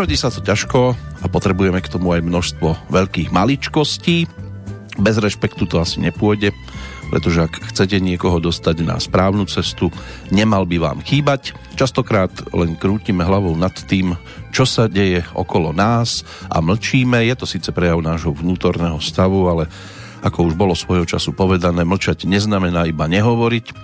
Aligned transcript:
Rodí 0.00 0.16
sa 0.16 0.32
to 0.32 0.40
ťažko 0.40 0.96
a 0.96 1.26
potrebujeme 1.28 1.76
k 1.84 1.92
tomu 1.92 2.16
aj 2.16 2.24
množstvo 2.24 2.88
veľkých 2.88 3.36
maličkostí. 3.36 4.24
Bez 4.96 5.20
rešpektu 5.20 5.68
to 5.68 5.76
asi 5.76 6.00
nepôjde, 6.00 6.56
pretože 7.12 7.44
ak 7.44 7.68
chcete 7.68 8.00
niekoho 8.00 8.40
dostať 8.40 8.80
na 8.80 8.96
správnu 8.96 9.44
cestu, 9.44 9.92
nemal 10.32 10.64
by 10.64 10.80
vám 10.80 10.98
chýbať. 11.04 11.52
Častokrát 11.76 12.32
len 12.56 12.80
krútime 12.80 13.28
hlavou 13.28 13.52
nad 13.60 13.76
tým, 13.76 14.16
čo 14.56 14.64
sa 14.64 14.88
deje 14.88 15.20
okolo 15.36 15.76
nás 15.76 16.24
a 16.48 16.64
mlčíme. 16.64 17.20
Je 17.20 17.36
to 17.36 17.44
síce 17.44 17.68
prejav 17.68 18.00
nášho 18.00 18.32
vnútorného 18.32 18.96
stavu, 19.04 19.52
ale 19.52 19.68
ako 20.24 20.48
už 20.48 20.56
bolo 20.56 20.72
svojho 20.72 21.04
času 21.04 21.36
povedané, 21.36 21.84
mlčať 21.84 22.24
neznamená 22.24 22.88
iba 22.88 23.04
nehovoriť. 23.04 23.76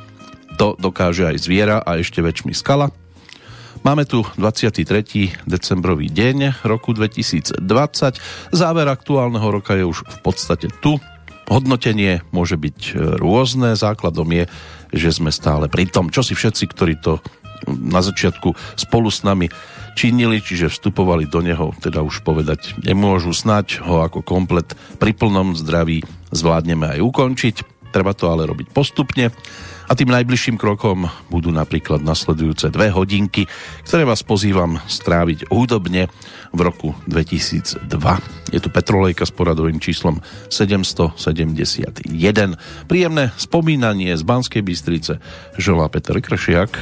To 0.56 0.80
dokáže 0.80 1.28
aj 1.28 1.44
zviera 1.44 1.84
a 1.84 2.00
ešte 2.00 2.24
väčšmi 2.24 2.56
skala. 2.56 2.88
Máme 3.86 4.02
tu 4.02 4.26
23. 4.34 5.46
decembrový 5.46 6.10
deň 6.10 6.66
roku 6.66 6.90
2020. 6.90 7.62
Záver 8.50 8.86
aktuálneho 8.90 9.46
roka 9.46 9.78
je 9.78 9.86
už 9.86 10.02
v 10.02 10.18
podstate 10.26 10.66
tu. 10.82 10.98
Hodnotenie 11.46 12.26
môže 12.34 12.58
byť 12.58 12.78
e, 12.82 12.92
rôzne. 13.14 13.78
Základom 13.78 14.26
je, 14.26 14.50
že 14.90 15.14
sme 15.14 15.30
stále 15.30 15.70
pri 15.70 15.86
tom, 15.86 16.10
čo 16.10 16.26
si 16.26 16.34
všetci, 16.34 16.66
ktorí 16.66 16.98
to 16.98 17.22
na 17.70 18.02
začiatku 18.02 18.58
spolu 18.74 19.06
s 19.06 19.22
nami 19.22 19.54
činili, 19.94 20.42
čiže 20.42 20.66
vstupovali 20.66 21.30
do 21.30 21.38
neho, 21.46 21.70
teda 21.78 22.02
už 22.02 22.26
povedať 22.26 22.74
nemôžu, 22.82 23.30
snať 23.30 23.86
ho 23.86 24.02
ako 24.02 24.26
komplet 24.26 24.74
pri 24.98 25.14
plnom 25.14 25.54
zdraví 25.54 26.02
zvládneme 26.34 26.98
aj 26.98 27.06
ukončiť. 27.06 27.56
Treba 27.94 28.18
to 28.18 28.34
ale 28.34 28.50
robiť 28.50 28.66
postupne. 28.74 29.30
A 29.86 29.94
tým 29.94 30.10
najbližším 30.10 30.58
krokom 30.58 31.06
budú 31.30 31.54
napríklad 31.54 32.02
nasledujúce 32.02 32.74
dve 32.74 32.90
hodinky, 32.90 33.46
ktoré 33.86 34.02
vás 34.02 34.26
pozývam 34.26 34.82
stráviť 34.90 35.46
hudobne 35.50 36.10
v 36.50 36.60
roku 36.60 36.94
2002. 37.06 37.86
Je 38.50 38.58
tu 38.58 38.68
Petrolejka 38.70 39.22
s 39.22 39.32
poradovým 39.34 39.78
číslom 39.78 40.18
771. 40.50 42.02
Príjemné 42.90 43.30
spomínanie 43.38 44.10
z 44.18 44.22
Banskej 44.26 44.62
Bystrice 44.66 45.22
želá 45.54 45.86
Peter 45.86 46.18
Kršiak. 46.18 46.74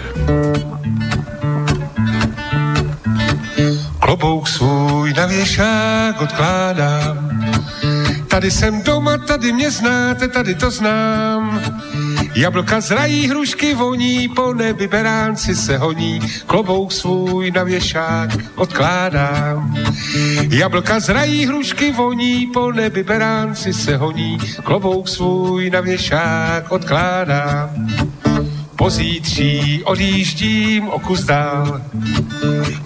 Klobouk 4.01 4.49
svůj 4.49 5.13
na 5.13 5.27
věšák 5.27 6.21
odkládám. 6.21 7.41
Tady 8.29 8.51
jsem 8.51 8.83
doma, 8.83 9.19
tady 9.19 9.53
mě 9.53 9.71
znáte, 9.71 10.29
tady 10.29 10.55
to 10.55 10.71
znám. 10.71 11.61
Jablka 12.35 12.81
zrají, 12.81 13.29
hrušky 13.29 13.75
voní, 13.75 14.29
po 14.29 14.55
nebi 14.55 14.89
beránci 14.89 15.55
se 15.55 15.79
honí, 15.79 16.21
klobouk 16.47 16.93
svůj 16.93 17.51
na 17.51 17.63
věšák 17.63 18.31
odkládám. 18.55 19.77
Jablka 20.51 21.01
zrají, 21.01 21.47
hrušky 21.47 21.93
voní, 21.93 22.47
po 22.47 22.73
nebi 22.73 23.03
beránci 23.03 23.73
se 23.73 23.97
honí, 23.97 24.39
klobouk 24.65 25.09
svůj 25.09 25.71
na 25.71 25.81
věšák 25.81 26.73
odkládám. 26.73 27.71
Pozítří 28.77 29.83
odjíždím 29.85 30.89
o 30.89 30.99
kus 30.99 31.25
dál, 31.25 31.81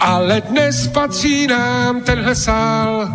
ale 0.01 0.41
dnes 0.41 0.89
patří 0.89 1.47
nám 1.47 2.01
tenhle 2.01 2.35
sál. 2.35 3.09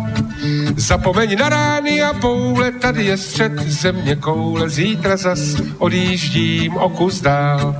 Zapomeň 0.76 1.38
na 1.38 1.48
rány 1.48 2.02
a 2.02 2.12
poule, 2.12 2.72
tady 2.72 3.04
je 3.04 3.16
střed 3.16 3.52
země 3.58 4.16
koule, 4.16 4.70
zítra 4.70 5.16
zas 5.16 5.56
odjíždím 5.78 6.76
o 6.76 6.88
kus 6.88 7.20
dál. 7.20 7.76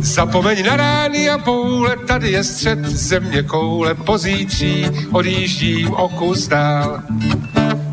Zapomeň 0.00 0.66
na 0.66 0.76
rány 0.76 1.30
a 1.30 1.38
poule, 1.38 1.96
tady 1.96 2.30
je 2.30 2.44
střed 2.44 2.84
země 2.84 3.42
koule, 3.42 3.94
pozítří 3.94 4.86
odjíždím 5.12 5.90
o 5.94 6.08
kus 6.08 6.48
dál. 6.48 7.02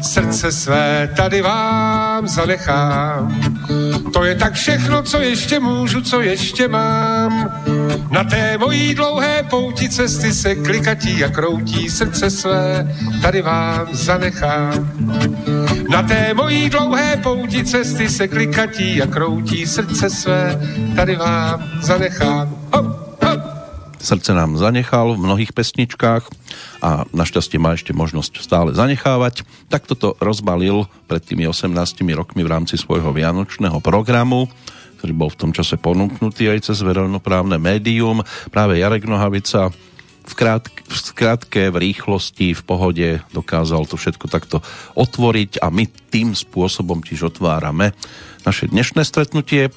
Srdce 0.01 0.51
své 0.51 1.09
tady 1.15 1.41
vám 1.41 2.27
zanechám. 2.27 3.41
To 4.13 4.23
je 4.23 4.35
tak 4.35 4.53
všechno, 4.53 5.03
co 5.03 5.19
ještě 5.19 5.59
můžu, 5.59 6.01
co 6.01 6.21
ještě 6.21 6.67
mám. 6.67 7.61
Na 8.11 8.23
té 8.23 8.57
mojí 8.57 8.95
dlouhé 8.95 9.43
pouti 9.49 9.89
cesty 9.89 10.33
se 10.33 10.55
klikatí 10.55 11.23
a 11.23 11.29
kroutí 11.29 11.89
srdce 11.89 12.29
své, 12.29 12.95
tady 13.21 13.41
vám 13.41 13.87
zanechám. 13.91 14.91
Na 15.89 16.03
té 16.03 16.33
mojí 16.33 16.69
dlouhé 16.69 17.17
pouti 17.23 17.65
cesty 17.65 18.09
se 18.09 18.27
klikatí 18.27 19.01
a 19.01 19.07
kroutí 19.07 19.65
srdce 19.65 20.09
své, 20.09 20.59
tady 20.95 21.15
vám 21.15 21.63
zanechám. 21.81 22.56
Srdce 24.07 24.31
nám 24.31 24.55
zanechal 24.55 25.19
v 25.19 25.23
mnohých 25.27 25.51
pesničkách 25.51 26.31
a 26.79 27.03
našťastie 27.11 27.59
má 27.59 27.75
ešte 27.75 27.91
možnosť 27.91 28.39
stále 28.39 28.71
zanechávať. 28.71 29.43
Tak 29.67 29.83
toto 29.83 30.15
rozbalil 30.23 30.87
pred 31.11 31.19
tými 31.19 31.43
18 31.43 31.75
rokmi 32.15 32.39
v 32.39 32.47
rámci 32.47 32.79
svojho 32.79 33.11
vianočného 33.11 33.83
programu, 33.83 34.47
ktorý 34.95 35.11
bol 35.11 35.27
v 35.27 35.39
tom 35.43 35.51
čase 35.51 35.75
ponúknutý 35.75 36.47
aj 36.47 36.71
cez 36.71 36.79
verejnoprávne 36.87 37.59
médium. 37.59 38.23
Práve 38.47 38.79
Jarek 38.79 39.03
Nohavica 39.11 39.75
v, 40.23 40.33
krátke, 40.39 40.87
v 40.87 40.95
skrátke, 40.95 41.61
v 41.67 41.91
rýchlosti, 41.91 42.55
v 42.55 42.63
pohode 42.63 43.07
dokázal 43.35 43.91
to 43.91 43.99
všetko 43.99 44.31
takto 44.31 44.63
otvoriť 44.95 45.59
a 45.59 45.67
my 45.67 45.83
tým 46.07 46.31
spôsobom 46.31 47.03
tiež 47.03 47.35
otvárame 47.35 47.91
naše 48.47 48.71
dnešné 48.71 49.03
stretnutie 49.03 49.67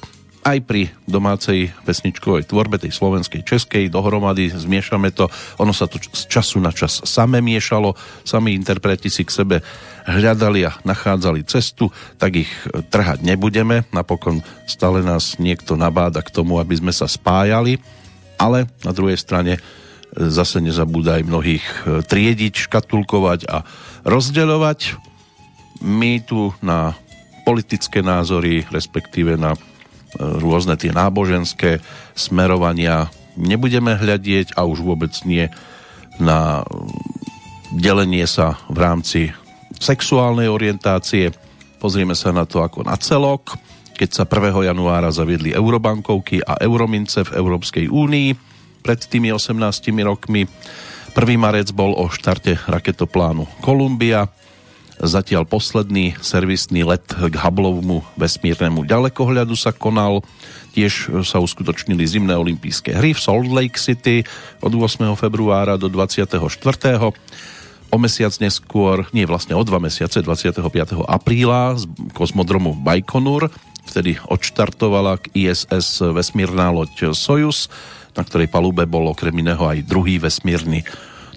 aj 0.41 0.57
pri 0.65 0.89
domácej 1.05 1.69
pesničkovej 1.85 2.49
tvorbe, 2.49 2.81
tej 2.81 2.89
slovenskej, 2.89 3.45
českej, 3.45 3.93
dohromady 3.93 4.49
zmiešame 4.49 5.13
to. 5.13 5.29
Ono 5.61 5.69
sa 5.69 5.85
to 5.85 6.01
z 6.01 6.25
času 6.25 6.57
na 6.57 6.73
čas 6.73 7.05
same 7.05 7.45
miešalo, 7.45 7.93
sami 8.25 8.57
interpreti 8.57 9.13
si 9.13 9.21
k 9.21 9.31
sebe 9.31 9.57
hľadali 10.09 10.65
a 10.65 10.73
nachádzali 10.81 11.45
cestu, 11.45 11.93
tak 12.17 12.41
ich 12.41 12.51
trhať 12.89 13.21
nebudeme. 13.21 13.85
Napokon 13.93 14.41
stále 14.65 15.05
nás 15.05 15.37
niekto 15.37 15.77
nabáda 15.77 16.25
k 16.25 16.33
tomu, 16.33 16.57
aby 16.57 16.73
sme 16.73 16.89
sa 16.89 17.05
spájali, 17.05 17.77
ale 18.41 18.65
na 18.81 18.91
druhej 18.91 19.21
strane 19.21 19.61
zase 20.11 20.59
nezabúda 20.59 21.21
mnohých 21.21 21.63
triediť, 22.09 22.67
škatulkovať 22.67 23.47
a 23.47 23.63
rozdeľovať. 24.03 24.97
My 25.85 26.19
tu 26.25 26.49
na 26.65 26.97
politické 27.45 28.01
názory, 28.01 28.65
respektíve 28.69 29.37
na 29.37 29.53
rôzne 30.19 30.75
tie 30.75 30.91
náboženské 30.91 31.79
smerovania 32.15 33.07
nebudeme 33.39 33.95
hľadieť 33.95 34.59
a 34.59 34.67
už 34.67 34.83
vôbec 34.83 35.11
nie 35.23 35.47
na 36.19 36.67
delenie 37.71 38.27
sa 38.27 38.59
v 38.67 38.77
rámci 38.83 39.21
sexuálnej 39.79 40.51
orientácie. 40.51 41.31
Pozrieme 41.79 42.13
sa 42.13 42.35
na 42.35 42.43
to 42.43 42.61
ako 42.61 42.85
na 42.85 42.99
celok. 42.99 43.55
Keď 43.95 44.09
sa 44.11 44.23
1. 44.27 44.67
januára 44.67 45.09
zaviedli 45.13 45.55
eurobankovky 45.55 46.43
a 46.43 46.59
euromince 46.59 47.23
v 47.25 47.37
Európskej 47.37 47.85
únii 47.89 48.29
pred 48.81 48.99
tými 49.01 49.29
18 49.33 49.57
rokmi. 50.03 50.45
1. 51.13 51.17
marec 51.37 51.69
bol 51.71 51.95
o 51.95 52.09
štarte 52.09 52.65
raketoplánu 52.67 53.47
Kolumbia 53.63 54.27
Zatiaľ 55.01 55.49
posledný 55.49 56.13
servisný 56.21 56.85
let 56.85 57.01
k 57.09 57.33
Hubbleovmu 57.33 58.05
vesmírnemu 58.21 58.85
ďalekohľadu 58.85 59.57
sa 59.57 59.73
konal. 59.73 60.21
Tiež 60.77 61.25
sa 61.25 61.41
uskutočnili 61.41 62.05
zimné 62.05 62.37
olympijské 62.37 62.93
hry 62.93 63.17
v 63.17 63.19
Salt 63.19 63.49
Lake 63.49 63.81
City 63.81 64.21
od 64.61 64.69
8. 64.69 65.01
februára 65.17 65.81
do 65.81 65.89
24. 65.89 66.37
O 67.89 67.97
mesiac 67.97 68.33
neskôr, 68.37 69.09
nie 69.09 69.25
vlastne 69.25 69.57
o 69.57 69.65
dva 69.65 69.81
mesiace, 69.81 70.21
25. 70.21 70.69
apríla 71.09 71.81
z 71.81 71.89
kozmodromu 72.13 72.77
Baikonur, 72.77 73.49
vtedy 73.89 74.21
odštartovala 74.29 75.17
k 75.17 75.33
ISS 75.33 76.13
vesmírna 76.13 76.69
loď 76.69 77.17
Soyuz, 77.17 77.73
na 78.13 78.21
ktorej 78.21 78.53
palube 78.53 78.85
bol 78.85 79.09
okrem 79.09 79.33
iného 79.33 79.65
aj 79.65 79.81
druhý 79.81 80.21
vesmírny 80.21 80.85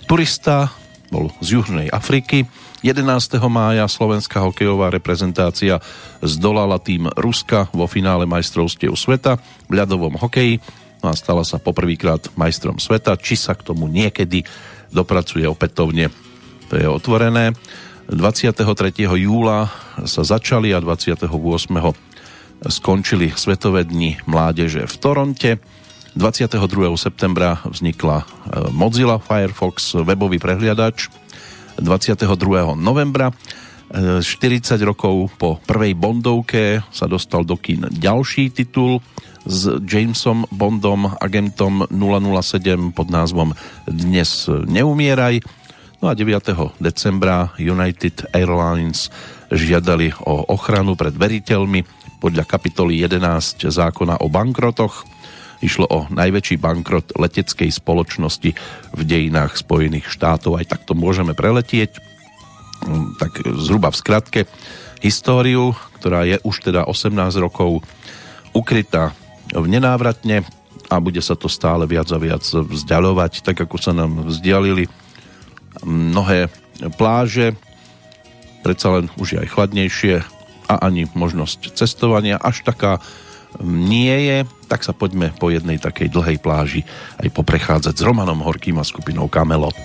turista, 0.05 0.69
bol 1.09 1.33
z 1.41 1.57
Južnej 1.57 1.89
Afriky 1.89 2.45
11. 2.85 3.41
mája 3.49 3.89
slovenská 3.89 4.45
hokejová 4.45 4.93
reprezentácia 4.93 5.81
zdolala 6.21 6.77
tým 6.77 7.09
Ruska 7.17 7.73
vo 7.73 7.89
finále 7.89 8.29
majstrovstiev 8.29 8.93
sveta 8.93 9.41
v 9.73 9.81
ľadovom 9.81 10.21
hokeji 10.21 10.61
no 11.01 11.09
a 11.09 11.17
stala 11.17 11.49
sa 11.49 11.57
poprvýkrát 11.57 12.29
majstrom 12.37 12.77
sveta. 12.77 13.17
Či 13.17 13.41
sa 13.41 13.57
k 13.57 13.73
tomu 13.73 13.89
niekedy 13.89 14.45
dopracuje 14.93 15.49
opätovne, 15.49 16.13
to 16.69 16.77
je 16.77 16.85
otvorené. 16.85 17.57
23. 18.13 18.69
júla 19.17 19.73
sa 20.05 20.21
začali 20.21 20.77
a 20.77 20.79
28. 20.85 21.25
skončili 22.69 23.33
Svetové 23.33 23.89
dni 23.89 24.21
mládeže 24.29 24.85
v 24.85 24.95
Toronte. 25.01 25.51
22. 26.21 26.61
septembra 27.01 27.65
vznikla 27.65 28.17
eh, 28.21 28.27
Mozilla 28.77 29.17
Firefox 29.17 30.05
webový 30.05 30.37
prehliadač 30.37 31.24
22. 31.79 32.79
novembra 32.79 33.35
40 33.95 34.25
rokov 34.83 35.31
po 35.39 35.63
prvej 35.63 35.95
Bondovke 35.95 36.83
sa 36.91 37.07
dostal 37.07 37.47
do 37.47 37.55
kín 37.55 37.87
ďalší 37.93 38.51
titul 38.51 38.99
s 39.45 39.69
Jamesom 39.85 40.49
Bondom, 40.51 41.15
agentom 41.21 41.87
007 41.93 42.97
pod 42.97 43.13
názvom 43.13 43.53
Dnes 43.85 44.49
neumieraj. 44.49 45.45
No 46.01 46.11
a 46.11 46.17
9. 46.17 46.81
decembra 46.81 47.53
United 47.61 48.33
Airlines 48.33 49.13
žiadali 49.53 50.17
o 50.27 50.49
ochranu 50.53 50.97
pred 50.97 51.15
veriteľmi 51.15 51.85
podľa 52.19 52.49
kapitoly 52.49 53.05
11 53.05 53.69
zákona 53.69 54.25
o 54.25 54.33
bankrotoch. 54.33 55.05
Išlo 55.65 55.89
o 55.89 56.05
najväčší 56.13 56.61
bankrot 56.61 57.17
leteckej 57.17 57.73
spoločnosti 57.73 58.53
v 58.93 59.01
dejinách 59.01 59.57
Spojených 59.57 60.13
štátov. 60.13 60.61
Aj 60.61 60.69
takto 60.69 60.93
môžeme 60.93 61.33
preletieť. 61.33 61.97
Mm, 62.85 63.17
tak 63.17 63.41
zhruba 63.41 63.89
v 63.89 63.97
skratke. 63.97 64.41
Históriu, 65.01 65.73
ktorá 65.97 66.29
je 66.29 66.37
už 66.45 66.69
teda 66.69 66.85
18 66.85 67.17
rokov 67.41 67.81
ukrytá 68.53 69.17
v 69.57 69.67
nenávratne 69.69 70.45
a 70.93 71.01
bude 71.01 71.25
sa 71.25 71.33
to 71.33 71.49
stále 71.49 71.89
viac 71.89 72.13
a 72.13 72.21
viac 72.21 72.45
vzdialovať, 72.45 73.41
tak 73.41 73.57
ako 73.65 73.77
sa 73.81 73.97
nám 73.97 74.29
vzdialili 74.29 74.89
mnohé 75.81 76.53
pláže, 77.01 77.57
predsa 78.63 79.01
len 79.01 79.05
už 79.17 79.37
je 79.37 79.39
aj 79.41 79.49
chladnejšie 79.53 80.15
a 80.69 80.75
ani 80.81 81.09
možnosť 81.13 81.77
cestovania. 81.77 82.41
Až 82.41 82.65
taká 82.65 83.01
nie 83.63 84.15
je, 84.27 84.39
tak 84.67 84.83
sa 84.83 84.91
poďme 84.97 85.31
po 85.37 85.53
jednej 85.53 85.79
takej 85.79 86.11
dlhej 86.11 86.39
pláži 86.43 86.83
aj 87.21 87.31
poprechádzať 87.31 87.95
s 87.95 88.03
Romanom 88.03 88.43
Horkým 88.43 88.81
a 88.81 88.85
skupinou 88.85 89.31
Kamelot. 89.31 89.77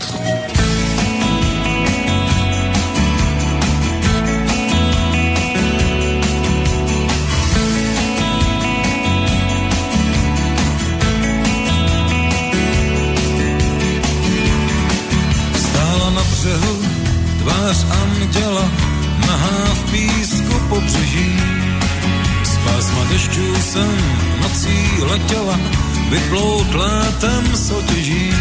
Vyplout 26.09 26.73
létem 26.73 27.55
soutěží. 27.55 28.33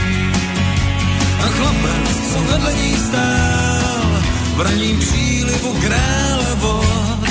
A 1.40 1.46
chlapec, 1.46 2.32
co 2.32 2.38
vedle 2.52 2.74
ní 2.74 2.96
stál, 2.96 4.22
v 4.56 4.60
raním 4.60 4.98
přílivu 4.98 5.74
krále 5.80 6.54
vod, 6.54 7.28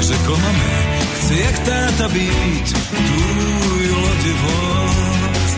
řekl 0.00 0.36
mami, 0.36 1.00
chci 1.16 1.34
jak 1.44 1.58
táta 1.58 2.08
být, 2.08 2.72
tvůj 2.72 3.90
lodivod. 3.90 5.56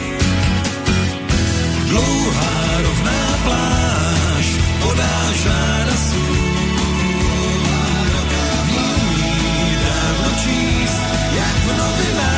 Dlouhá 1.89 2.81
rovná 2.83 3.39
pláž 3.45 4.47
podá 4.83 5.33
žáda 5.45 5.89
jak 11.35 12.38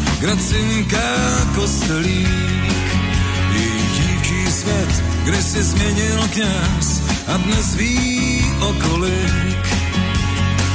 gracinká 0.21 1.09
kostelík. 1.55 2.73
Její 3.53 3.87
dívčí 3.97 4.51
svět, 4.51 5.03
kde 5.23 5.43
si 5.43 5.63
změnil 5.63 6.27
kněz 6.33 7.01
a 7.27 7.37
dnes 7.37 7.75
ví 7.75 8.45
okolik. 8.59 9.65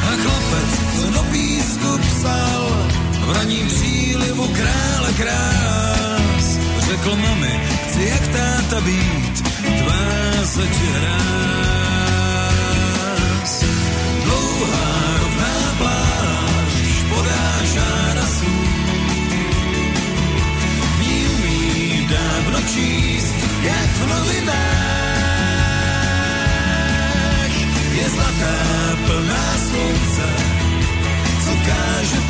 A 0.02 0.10
chlapec, 0.22 0.70
co 1.00 1.10
do 1.10 1.22
písku 1.22 1.98
psal, 1.98 2.90
v 3.26 3.32
raním 3.32 3.66
přílivu 3.66 4.48
krále 4.48 5.12
krás, 5.16 6.58
řekl 6.90 7.16
mami, 7.16 7.60
chci 7.88 8.02
jak 8.04 8.28
táta 8.28 8.80
být, 8.80 9.42
tvá 9.82 10.46
se 10.46 10.62
hrás. 10.94 11.94
Dlouhá 14.24 14.95
číst, 22.62 23.34
jak 23.62 23.90
v 24.00 24.08
novinách. 24.08 25.16
Je 27.96 28.08
zlatá 28.08 28.56
plná 29.06 29.46
slunce, 29.58 30.28
co 31.44 31.52
káže 31.66 32.20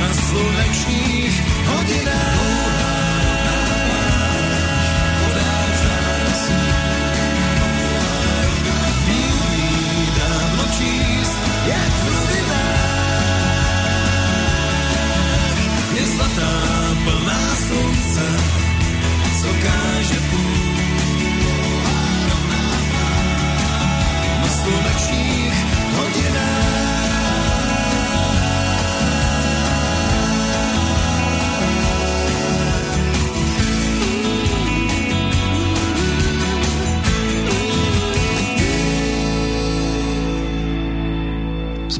Na 0.00 0.08
slunečných 0.14 1.34
hodinách 1.66 2.55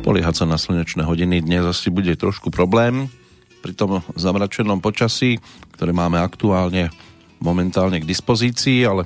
spoliehať 0.07 0.39
sa 0.39 0.47
na 0.47 0.55
slnečné 0.55 1.03
hodiny 1.03 1.43
dnes 1.43 1.67
asi 1.67 1.91
bude 1.91 2.15
trošku 2.15 2.55
problém. 2.55 3.11
Pri 3.59 3.75
tom 3.75 4.07
zamračenom 4.15 4.79
počasí, 4.79 5.43
ktoré 5.75 5.91
máme 5.91 6.23
aktuálne 6.23 6.95
momentálne 7.43 8.01
k 8.01 8.09
dispozícii, 8.09 8.85
ale 8.87 9.05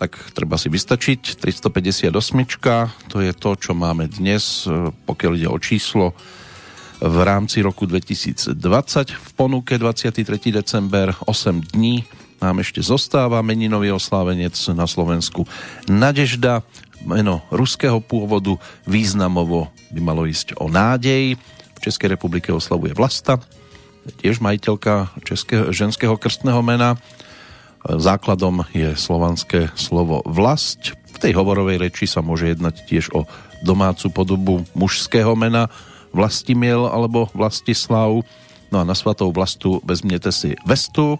tak 0.00 0.18
treba 0.34 0.58
si 0.58 0.66
vystačiť. 0.66 1.38
358, 1.38 2.10
to 3.06 3.16
je 3.22 3.32
to, 3.36 3.50
čo 3.54 3.72
máme 3.72 4.10
dnes, 4.10 4.66
pokiaľ 5.06 5.32
ide 5.38 5.48
o 5.50 5.58
číslo 5.62 6.16
v 7.02 7.18
rámci 7.26 7.62
roku 7.62 7.86
2020 7.86 8.58
v 9.10 9.30
ponuke 9.34 9.74
23. 9.74 10.22
december 10.54 11.10
8 11.26 11.74
dní 11.74 12.06
nám 12.42 12.62
ešte 12.62 12.82
zostáva 12.82 13.42
meninový 13.42 13.94
oslávenec 13.94 14.54
na 14.74 14.86
Slovensku 14.86 15.46
Nadežda 15.86 16.66
meno 17.02 17.42
ruského 17.50 17.98
pôvodu, 17.98 18.54
významovo 18.86 19.70
by 19.90 20.00
malo 20.02 20.26
ísť 20.26 20.58
o 20.58 20.70
nádej. 20.70 21.34
V 21.74 21.78
Českej 21.82 22.14
republike 22.14 22.54
oslavuje 22.54 22.94
Vlasta, 22.94 23.42
tiež 24.22 24.38
majiteľka 24.38 25.10
českého, 25.26 25.74
ženského 25.74 26.14
krstného 26.14 26.62
mena. 26.62 26.94
Základom 27.82 28.62
je 28.70 28.94
slovanské 28.94 29.74
slovo 29.74 30.22
vlast. 30.22 30.94
V 31.12 31.18
tej 31.18 31.32
hovorovej 31.34 31.82
reči 31.82 32.06
sa 32.06 32.22
môže 32.22 32.50
jednať 32.50 32.86
tiež 32.86 33.10
o 33.10 33.26
domácu 33.66 34.06
podobu 34.14 34.54
mužského 34.74 35.34
mena 35.34 35.66
Vlastimiel 36.14 36.86
alebo 36.86 37.26
Vlastislav. 37.34 38.22
No 38.70 38.76
a 38.78 38.84
na 38.86 38.94
svatou 38.94 39.32
vlastu 39.34 39.82
vezmete 39.82 40.30
si 40.30 40.54
vestu. 40.68 41.18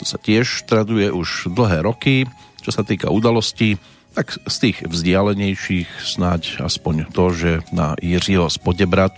To 0.00 0.04
sa 0.04 0.16
tiež 0.16 0.64
traduje 0.64 1.12
už 1.12 1.52
dlhé 1.52 1.84
roky. 1.84 2.24
Čo 2.64 2.70
sa 2.72 2.82
týka 2.82 3.12
udalostí, 3.12 3.76
tak 4.16 4.32
z 4.48 4.56
tých 4.58 4.76
vzdialenejších 4.88 5.88
snáď 6.00 6.64
aspoň 6.64 7.12
to, 7.12 7.24
že 7.36 7.50
na 7.68 7.92
Jiřího 8.00 8.48
Spodebrat 8.48 9.12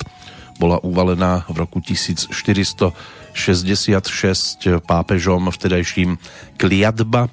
bola 0.59 0.83
uvalená 0.83 1.47
v 1.47 1.57
roku 1.63 1.79
1466 3.39 4.83
pápežom 4.83 5.47
vtedajším 5.55 6.19
kliadba. 6.59 7.31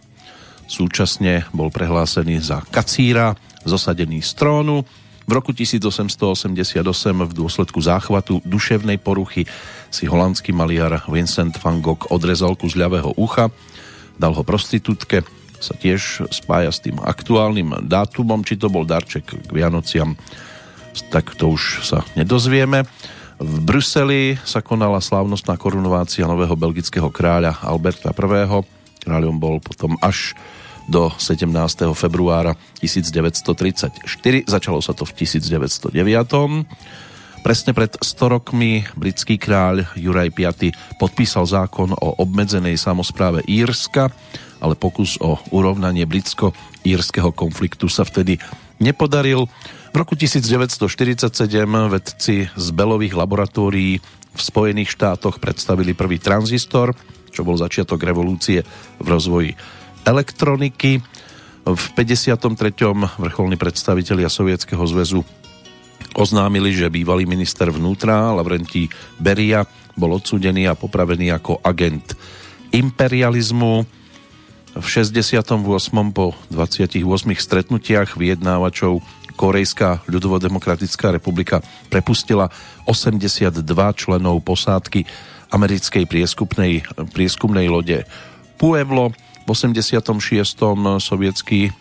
súčasne 0.69 1.50
bol 1.50 1.74
prehlásený 1.74 2.45
za 2.45 2.62
kacíra, 2.69 3.33
zosadený 3.65 4.21
z 4.21 4.31
trónu. 4.38 4.85
V 5.25 5.31
roku 5.33 5.50
1888 5.57 6.85
v 7.25 7.33
dôsledku 7.33 7.81
záchvatu 7.81 8.45
duševnej 8.45 9.01
poruchy 9.01 9.50
si 9.89 10.05
holandský 10.05 10.53
maliar 10.53 11.01
Vincent 11.09 11.57
van 11.57 11.81
Gogh 11.81 12.05
odrezal 12.13 12.53
kus 12.53 12.77
ľavého 12.77 13.17
ucha, 13.17 13.50
dal 14.21 14.38
ho 14.38 14.45
prostitútke, 14.45 15.25
sa 15.57 15.74
tiež 15.74 16.29
spája 16.29 16.69
s 16.69 16.85
tým 16.85 17.01
aktuálnym 17.01 17.89
dátumom, 17.89 18.45
či 18.45 18.62
to 18.62 18.69
bol 18.69 18.85
darček 18.85 19.25
k 19.25 19.50
Vianociam, 19.50 20.13
tak 21.09 21.33
to 21.33 21.57
už 21.57 21.81
sa 21.81 22.05
nedozvieme. 22.13 22.85
V 23.36 23.68
Bruseli 23.68 24.39
sa 24.48 24.63
konala 24.63 25.04
slávnostná 25.04 25.60
korunovácia 25.60 26.24
nového 26.24 26.56
belgického 26.56 27.12
kráľa 27.12 27.60
Alberta 27.68 28.15
I. 28.15 28.63
Kráľom 29.04 29.36
bol 29.36 29.60
potom 29.60 30.00
až 30.00 30.32
do 30.88 31.12
17. 31.20 31.51
februára 31.92 32.56
1934. 32.80 33.92
Začalo 34.48 34.80
sa 34.80 34.96
to 34.96 35.04
v 35.04 35.12
1909. 35.20 35.92
Presne 37.44 37.72
pred 37.75 37.92
100 38.00 38.36
rokmi 38.39 38.88
britský 38.96 39.36
kráľ 39.36 39.84
Juraj 40.00 40.32
V 40.32 40.72
podpísal 40.96 41.44
zákon 41.44 41.92
o 41.92 42.15
obmedzenej 42.24 42.80
samozpráve 42.80 43.44
Írska, 43.46 44.15
ale 44.63 44.80
pokus 44.80 45.20
o 45.20 45.38
urovnanie 45.51 46.08
britsko-írskeho 46.08 47.36
konfliktu 47.36 47.92
sa 47.92 48.08
vtedy 48.08 48.39
nepodaril. 48.79 49.48
V 49.91 49.96
roku 49.96 50.20
1947 50.20 51.48
vedci 51.88 52.48
z 52.51 52.67
Belových 52.75 53.15
laboratórií 53.15 54.00
v 54.36 54.41
Spojených 54.41 54.91
štátoch 54.91 55.39
predstavili 55.39 55.96
prvý 55.96 56.20
tranzistor, 56.20 56.91
čo 57.32 57.48
bol 57.48 57.55
začiatok 57.55 58.03
revolúcie 58.03 58.67
v 59.00 59.08
rozvoji 59.08 59.55
elektroniky. 60.03 61.00
V 61.65 61.84
53. 61.98 62.46
vrcholní 63.17 63.58
predstavitelia 63.58 64.29
Sovietskeho 64.29 64.84
zväzu 64.86 65.24
oznámili, 66.15 66.72
že 66.72 66.91
bývalý 66.94 67.25
minister 67.25 67.72
vnútra 67.72 68.32
Lavrentí 68.36 68.88
Beria 69.17 69.65
bol 69.96 70.20
odsúdený 70.20 70.67
a 70.67 70.75
popravený 70.75 71.32
ako 71.32 71.63
agent 71.63 72.15
imperializmu. 72.75 73.88
V 74.75 74.84
68. 74.84 75.55
po 76.12 76.36
28 76.51 77.00
stretnutiach 77.39 78.20
vyjednávačov 78.20 79.00
Korejská 79.36 80.03
ľudovodemokratická 80.08 81.15
republika 81.15 81.63
prepustila 81.88 82.51
82 82.88 83.55
členov 83.96 84.44
posádky 84.44 85.08
americkej 85.51 86.03
prieskumnej, 86.08 86.84
prieskumnej 87.15 87.72
lode 87.72 88.03
Pueblo. 88.60 89.15
V 89.48 89.55
86. 89.55 90.12
sovietský 91.00 91.67
eh, 91.67 91.74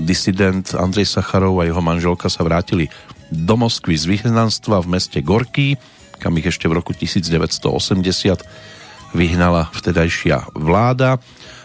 disident 0.00 0.64
Andrej 0.72 1.12
Sacharov 1.12 1.60
a 1.60 1.68
jeho 1.68 1.84
manželka 1.84 2.32
sa 2.32 2.44
vrátili 2.44 2.88
do 3.28 3.60
Moskvy 3.60 3.96
z 3.96 4.04
vyhnanstva 4.08 4.80
v 4.80 5.00
meste 5.00 5.20
Gorky, 5.20 5.76
kam 6.16 6.36
ich 6.40 6.48
ešte 6.48 6.64
v 6.64 6.80
roku 6.80 6.96
1980 6.96 8.72
vyhnala 9.12 9.68
vtedajšia 9.72 10.52
vláda. 10.56 11.20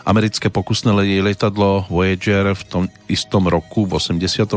Americké 0.07 0.47
pokusné 0.47 0.95
lietadlo 1.23 1.87
Voyager 1.91 2.55
v 2.55 2.63
tom 2.63 2.83
istom 3.11 3.47
roku, 3.47 3.83
v 3.83 3.99
86. 3.99 4.55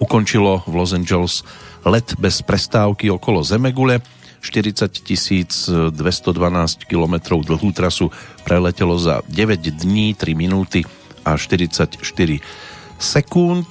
ukončilo 0.00 0.64
v 0.64 0.72
Los 0.72 0.96
Angeles 0.96 1.44
let 1.84 2.16
bez 2.16 2.40
prestávky 2.40 3.12
okolo 3.12 3.44
Zemegule. 3.44 4.00
40 4.42 5.94
212 5.94 5.94
km 6.90 7.14
dlhú 7.38 7.70
trasu 7.70 8.10
preletelo 8.42 8.98
za 8.98 9.22
9 9.30 9.62
dní, 9.62 10.18
3 10.18 10.34
minúty 10.34 10.82
a 11.22 11.38
44 11.38 12.02
sekúnd. 12.98 13.68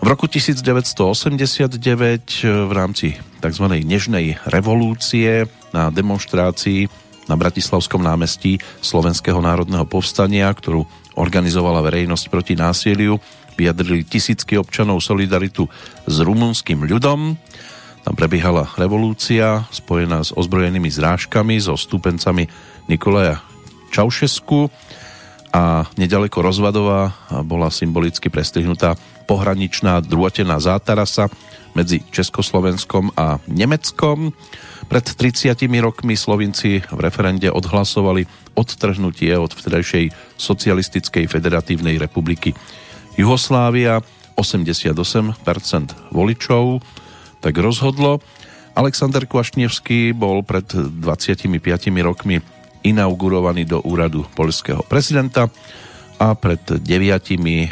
V 0.00 0.06
roku 0.08 0.26
1989 0.26 1.78
v 2.42 2.72
rámci 2.72 3.20
tzv. 3.38 3.64
nežnej 3.84 4.40
revolúcie 4.48 5.46
na 5.70 5.92
demonstrácii 5.94 7.09
na 7.30 7.38
Bratislavskom 7.38 8.02
námestí 8.02 8.58
Slovenského 8.82 9.38
národného 9.38 9.86
povstania, 9.86 10.50
ktorú 10.50 10.82
organizovala 11.14 11.78
verejnosť 11.86 12.26
proti 12.26 12.58
násiliu. 12.58 13.22
Vyjadrili 13.54 14.02
tisícky 14.02 14.58
občanov 14.58 14.98
solidaritu 14.98 15.70
s 16.10 16.16
rumunským 16.18 16.82
ľudom. 16.82 17.38
Tam 18.02 18.14
prebiehala 18.18 18.66
revolúcia 18.74 19.62
spojená 19.70 20.26
s 20.26 20.34
ozbrojenými 20.34 20.90
zrážkami 20.90 21.62
so 21.62 21.78
stúpencami 21.78 22.50
Nikolaja 22.90 23.38
Čaušesku 23.94 24.66
a 25.54 25.86
nedaleko 25.94 26.42
Rozvadova 26.42 27.14
bola 27.46 27.70
symbolicky 27.70 28.26
prestrihnutá 28.26 28.98
pohraničná 29.30 30.02
druhotená 30.02 30.58
zátarasa 30.58 31.30
medzi 31.78 32.02
Československom 32.10 33.14
a 33.14 33.38
Nemeckom. 33.46 34.34
Pred 34.90 35.06
30 35.14 35.54
rokmi 35.78 36.18
Slovinci 36.18 36.82
v 36.82 36.98
referende 36.98 37.46
odhlasovali 37.46 38.26
odtrhnutie 38.58 39.38
od 39.38 39.54
vtedajšej 39.54 40.10
socialistickej 40.34 41.30
federatívnej 41.30 41.94
republiky 42.02 42.58
Juhoslávia. 43.14 44.02
88% 44.34 45.36
voličov 46.10 46.82
tak 47.40 47.54
rozhodlo. 47.60 48.18
Alexander 48.74 49.26
Kvašnevský 49.26 50.16
bol 50.16 50.42
pred 50.42 50.64
25 50.74 51.46
rokmi 52.02 52.40
inaugurovaný 52.80 53.68
do 53.68 53.84
úradu 53.84 54.24
polského 54.32 54.80
prezidenta 54.86 55.52
a 56.20 56.32
pred 56.36 56.60
9 56.64 56.80
e, 56.80 57.68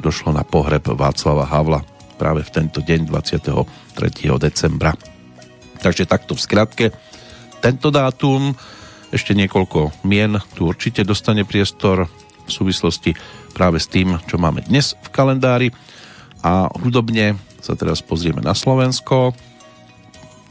došlo 0.00 0.36
na 0.36 0.44
pohreb 0.44 0.84
Václava 0.84 1.48
Havla 1.48 1.80
práve 2.14 2.46
v 2.46 2.50
tento 2.52 2.78
deň 2.84 3.10
23. 3.10 3.64
decembra. 4.38 4.94
Takže 5.82 6.06
takto 6.06 6.38
v 6.38 6.40
skratke. 6.40 6.86
Tento 7.58 7.88
dátum, 7.90 8.54
ešte 9.10 9.32
niekoľko 9.32 10.06
mien, 10.06 10.38
tu 10.54 10.68
určite 10.68 11.02
dostane 11.02 11.42
priestor 11.48 12.08
v 12.44 12.50
súvislosti 12.50 13.16
práve 13.56 13.80
s 13.80 13.88
tým, 13.88 14.20
čo 14.28 14.36
máme 14.36 14.64
dnes 14.64 14.96
v 15.00 15.08
kalendári. 15.08 15.68
A 16.44 16.68
hudobne 16.76 17.40
sa 17.64 17.72
teraz 17.72 18.04
pozrieme 18.04 18.44
na 18.44 18.52
Slovensko. 18.52 19.32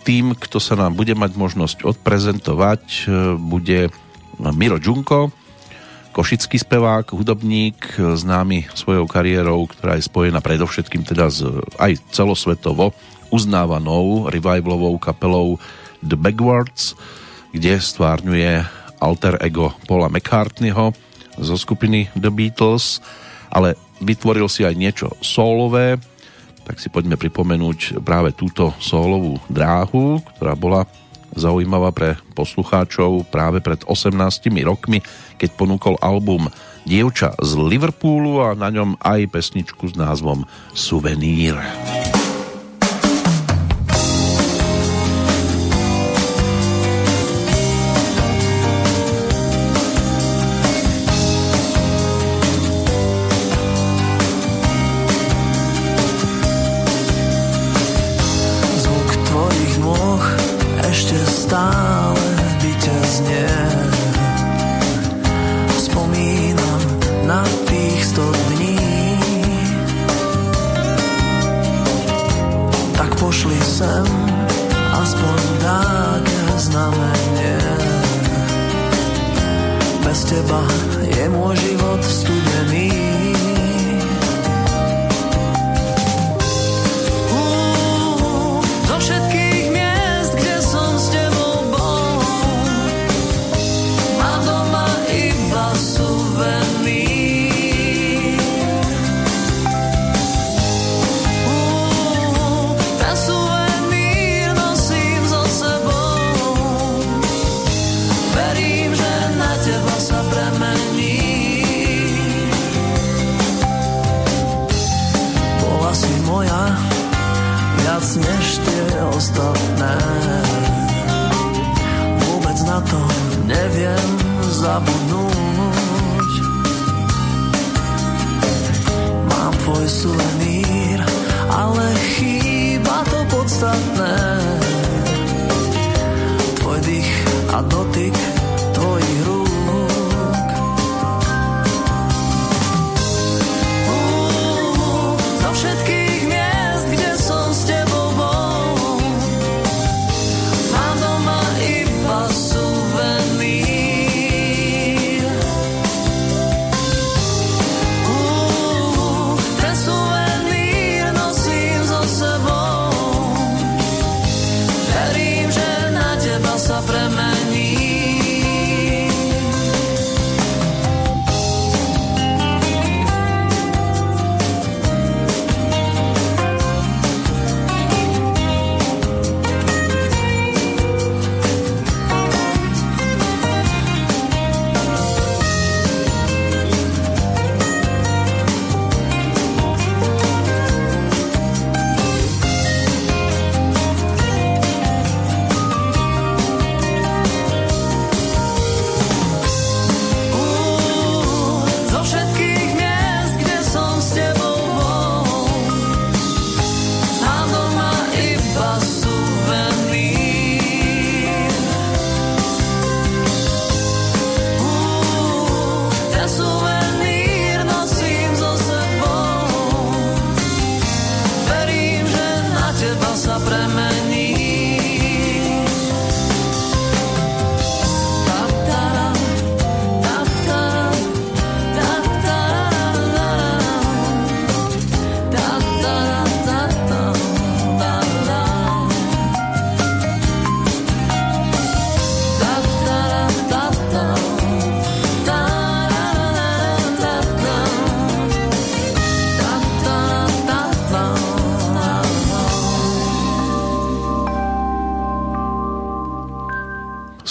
Tým, 0.02 0.34
kto 0.34 0.58
sa 0.58 0.74
nám 0.74 0.98
bude 0.98 1.14
mať 1.14 1.38
možnosť 1.38 1.86
odprezentovať, 1.86 2.84
e, 2.84 3.38
bude 3.38 3.94
Miro 4.42 4.82
Džunko, 4.82 5.43
košický 6.14 6.62
spevák, 6.62 7.10
hudobník, 7.18 7.98
známy 7.98 8.70
svojou 8.78 9.10
kariérou, 9.10 9.66
ktorá 9.66 9.98
je 9.98 10.06
spojená 10.06 10.46
predovšetkým 10.46 11.02
teda 11.02 11.34
s, 11.34 11.42
aj 11.82 11.98
celosvetovo 12.14 12.94
uznávanou 13.34 14.30
revivalovou 14.30 15.02
kapelou 15.02 15.58
The 16.06 16.14
Backwards, 16.14 16.94
kde 17.50 17.82
stvárňuje 17.82 18.62
alter 19.02 19.42
ego 19.42 19.74
Paula 19.90 20.08
McCartneyho 20.14 20.94
zo 21.42 21.56
skupiny 21.58 22.14
The 22.14 22.30
Beatles, 22.30 23.02
ale 23.50 23.74
vytvoril 23.98 24.46
si 24.46 24.62
aj 24.62 24.78
niečo 24.78 25.18
solové, 25.26 25.98
tak 26.62 26.78
si 26.78 26.94
poďme 26.94 27.18
pripomenúť 27.18 28.00
práve 28.06 28.38
túto 28.38 28.72
solovú 28.78 29.42
dráhu, 29.50 30.22
ktorá 30.38 30.54
bola 30.54 30.86
zaujímavá 31.36 31.90
pre 31.94 32.18
poslucháčov 32.38 33.30
práve 33.30 33.60
pred 33.60 33.82
18 33.86 34.14
rokmi, 34.64 35.02
keď 35.38 35.50
ponúkol 35.58 35.96
album 36.00 36.50
Dievča 36.84 37.36
z 37.40 37.56
Liverpoolu 37.56 38.44
a 38.44 38.56
na 38.56 38.68
ňom 38.68 39.00
aj 39.00 39.32
pesničku 39.32 39.92
s 39.92 39.96
názvom 39.96 40.44
Suvenír. 40.76 41.56
Suvenír. 41.56 42.13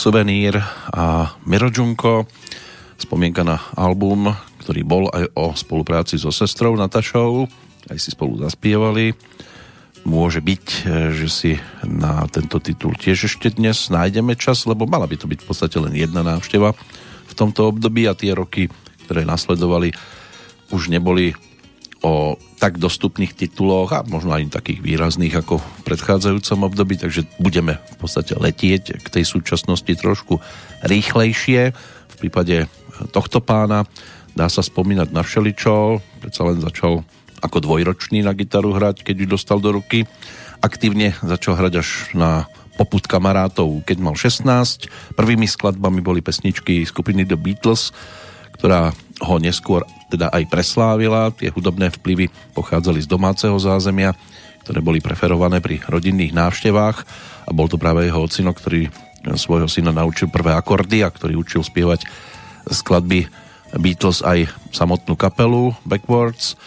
Suvenír 0.02 0.58
a 0.90 1.30
Miro 1.46 1.70
Džunko. 1.70 2.26
Spomienka 2.98 3.46
na 3.46 3.62
album, 3.78 4.34
ktorý 4.58 4.82
bol 4.82 5.06
aj 5.06 5.30
o 5.38 5.54
spolupráci 5.54 6.18
so 6.18 6.34
sestrou 6.34 6.74
Natašou. 6.74 7.46
Aj 7.86 7.94
si 8.02 8.10
spolu 8.10 8.34
zaspievali. 8.42 9.14
Môže 10.02 10.42
byť, 10.42 10.66
že 11.14 11.28
si 11.30 11.52
na 11.86 12.26
tento 12.26 12.58
titul 12.58 12.98
tiež 12.98 13.30
ešte 13.30 13.54
dnes 13.54 13.94
nájdeme 13.94 14.34
čas, 14.34 14.66
lebo 14.66 14.90
mala 14.90 15.06
by 15.06 15.22
to 15.22 15.30
byť 15.30 15.38
v 15.38 15.46
podstate 15.46 15.78
len 15.78 15.94
jedna 15.94 16.26
návšteva 16.26 16.74
v 17.30 17.34
tomto 17.38 17.70
období 17.70 18.10
a 18.10 18.18
tie 18.18 18.34
roky, 18.34 18.74
ktoré 19.06 19.22
nasledovali, 19.22 19.94
už 20.74 20.90
neboli 20.90 21.30
o 22.02 22.34
tak 22.58 22.82
dostupných 22.82 23.38
tituloch 23.38 23.94
a 23.94 24.02
možno 24.02 24.34
aj 24.34 24.50
takých 24.50 24.82
výrazných 24.82 25.46
ako 25.46 25.62
predchádzajúcom 25.82 26.70
období, 26.70 26.94
takže 26.96 27.26
budeme 27.42 27.78
v 27.78 27.96
podstate 27.98 28.38
letieť 28.38 29.02
k 29.02 29.06
tej 29.08 29.24
súčasnosti 29.26 29.92
trošku 29.92 30.38
rýchlejšie. 30.86 31.74
V 32.08 32.14
prípade 32.16 32.70
tohto 33.10 33.42
pána 33.42 33.84
dá 34.32 34.46
sa 34.48 34.62
spomínať 34.62 35.10
na 35.12 35.26
všeličo, 35.26 36.00
predsa 36.22 36.42
len 36.46 36.62
začal 36.62 37.02
ako 37.42 37.58
dvojročný 37.58 38.22
na 38.22 38.32
gitaru 38.32 38.78
hrať, 38.78 39.02
keď 39.02 39.14
ju 39.18 39.26
dostal 39.26 39.58
do 39.58 39.74
ruky. 39.74 40.06
Aktívne 40.62 41.18
začal 41.26 41.58
hrať 41.58 41.74
až 41.82 41.88
na 42.14 42.46
poput 42.78 43.04
kamarátov, 43.04 43.82
keď 43.84 43.98
mal 43.98 44.14
16. 44.14 45.18
Prvými 45.18 45.44
skladbami 45.50 46.00
boli 46.00 46.22
pesničky 46.24 46.86
skupiny 46.86 47.26
The 47.26 47.36
Beatles, 47.36 47.90
ktorá 48.56 48.94
ho 49.22 49.36
neskôr 49.42 49.82
teda 50.08 50.30
aj 50.30 50.48
preslávila. 50.48 51.34
Tie 51.34 51.50
hudobné 51.50 51.90
vplyvy 51.90 52.30
pochádzali 52.54 53.02
z 53.02 53.08
domáceho 53.10 53.58
zázemia, 53.58 54.14
ktoré 54.62 54.78
boli 54.80 55.02
preferované 55.02 55.58
pri 55.58 55.82
rodinných 55.84 56.32
návštevách 56.34 56.96
a 57.46 57.50
bol 57.50 57.66
to 57.66 57.76
práve 57.76 58.06
jeho 58.06 58.22
ocino, 58.22 58.54
ktorý 58.54 58.88
svojho 59.34 59.70
syna 59.70 59.94
naučil 59.94 60.30
prvé 60.30 60.54
akordy 60.54 61.02
a 61.06 61.10
ktorý 61.10 61.38
učil 61.38 61.62
spievať 61.62 62.06
skladby 62.70 63.26
Beatles 63.78 64.20
aj 64.22 64.50
samotnú 64.74 65.14
kapelu 65.14 65.74
Backwards 65.86 66.58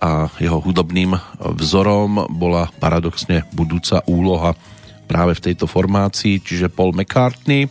a 0.00 0.32
jeho 0.40 0.58
hudobným 0.64 1.12
vzorom 1.60 2.30
bola 2.32 2.72
paradoxne 2.80 3.44
budúca 3.52 4.00
úloha 4.08 4.56
práve 5.04 5.36
v 5.36 5.52
tejto 5.52 5.66
formácii, 5.68 6.40
čiže 6.40 6.72
Paul 6.72 6.96
McCartney. 6.96 7.68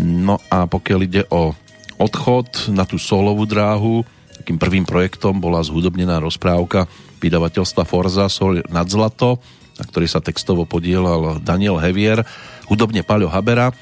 No 0.00 0.40
a 0.48 0.64
pokiaľ 0.64 1.00
ide 1.04 1.22
o 1.28 1.52
odchod 2.00 2.72
na 2.72 2.88
tú 2.88 2.96
solovú 2.96 3.44
dráhu. 3.44 4.00
Takým 4.40 4.56
prvým 4.56 4.88
projektom 4.88 5.36
bola 5.36 5.60
zhudobnená 5.60 6.16
rozprávka 6.16 6.88
vydavateľstva 7.20 7.84
Forza 7.84 8.26
Sol 8.32 8.64
nad 8.72 8.88
zlato, 8.88 9.38
na 9.76 9.84
ktorý 9.84 10.08
sa 10.08 10.24
textovo 10.24 10.64
podielal 10.64 11.40
Daniel 11.40 11.76
Hevier, 11.80 12.24
hudobne 12.66 13.04
Paľo 13.04 13.28
Habera. 13.28 13.72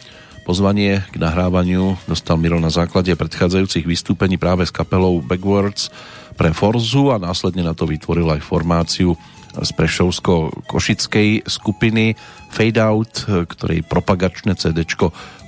Pozvanie 0.42 1.05
k 1.12 1.16
nahrávaniu 1.20 2.01
dostal 2.09 2.40
Miro 2.40 2.57
na 2.57 2.72
základe 2.72 3.12
predchádzajúcich 3.12 3.85
vystúpení 3.85 4.40
práve 4.40 4.64
s 4.64 4.72
kapelou 4.72 5.20
Backwards 5.20 5.92
pre 6.38 6.57
Forzu 6.57 7.12
a 7.12 7.20
následne 7.20 7.66
na 7.66 7.77
to 7.77 7.85
vytvoril 7.85 8.31
aj 8.33 8.40
formáciu 8.46 9.12
z 9.59 9.70
Prešovsko-Košickej 9.74 11.51
skupiny 11.51 12.14
Fade 12.48 12.81
Out, 12.81 13.29
ktorej 13.29 13.85
propagačné 13.85 14.55
CD 14.55 14.87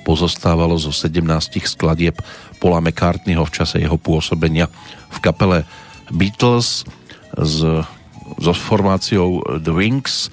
pozostávalo 0.02 0.76
zo 0.80 0.90
17 0.90 1.22
skladieb 1.64 2.18
Paula 2.58 2.82
McCartneyho 2.82 3.46
v 3.46 3.54
čase 3.54 3.80
jeho 3.80 3.96
pôsobenia 3.96 4.66
v 5.08 5.18
kapele 5.22 5.64
Beatles 6.10 6.84
s, 7.38 7.62
so 8.38 8.52
formáciou 8.54 9.42
The 9.58 9.74
Wings, 9.74 10.30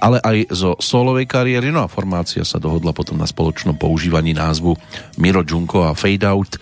ale 0.00 0.16
aj 0.24 0.36
zo 0.50 0.70
solovej 0.80 1.28
kariéry. 1.28 1.68
No 1.68 1.84
a 1.84 1.92
formácia 1.92 2.40
sa 2.42 2.56
dohodla 2.56 2.96
potom 2.96 3.20
na 3.20 3.28
spoločnom 3.28 3.76
používaní 3.76 4.32
názvu 4.32 4.74
Miro 5.20 5.44
Junko 5.44 5.84
a 5.84 5.92
Fade 5.92 6.24
Out. 6.24 6.56
E, 6.56 6.58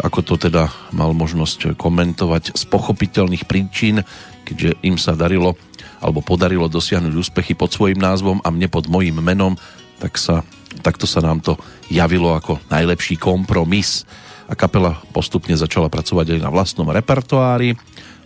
ako 0.00 0.24
to 0.24 0.34
teda 0.48 0.72
mal 0.96 1.12
možnosť 1.12 1.76
komentovať 1.76 2.56
z 2.56 2.62
pochopiteľných 2.64 3.44
príčin, 3.44 4.00
keďže 4.48 4.80
im 4.80 4.96
sa 4.96 5.12
darilo 5.12 5.54
alebo 6.00 6.24
podarilo 6.24 6.68
dosiahnuť 6.68 7.12
úspechy 7.12 7.52
pod 7.56 7.72
svojim 7.72 8.00
názvom 8.00 8.40
a 8.44 8.48
mne 8.52 8.68
pod 8.72 8.88
mojím 8.88 9.20
menom, 9.20 9.56
tak 9.96 10.20
sa, 10.20 10.44
takto 10.84 11.08
sa 11.08 11.24
nám 11.24 11.40
to 11.40 11.56
javilo 11.88 12.36
ako 12.36 12.60
najlepší 12.68 13.16
kompromis 13.16 14.04
a 14.46 14.54
kapela 14.54 15.00
postupne 15.10 15.56
začala 15.56 15.90
pracovať 15.90 16.36
aj 16.36 16.40
na 16.40 16.50
vlastnom 16.52 16.88
repertoári. 16.88 17.74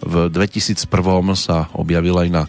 V 0.01 0.33
2001 0.33 0.89
sa 1.37 1.69
objavil 1.77 2.17
aj 2.17 2.29
na 2.33 2.43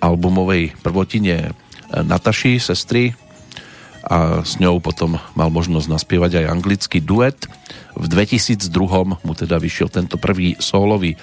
albumovej 0.00 0.76
prvotine 0.80 1.52
Nataši, 1.90 2.62
sestry 2.62 3.16
a 4.00 4.40
s 4.40 4.56
ňou 4.56 4.80
potom 4.80 5.20
mal 5.36 5.52
možnosť 5.52 5.86
naspievať 5.92 6.40
aj 6.40 6.50
anglický 6.56 7.04
duet. 7.04 7.36
V 7.98 8.08
2002 8.08 8.72
mu 9.20 9.32
teda 9.36 9.60
vyšiel 9.60 9.92
tento 9.92 10.16
prvý 10.16 10.56
solový 10.56 11.20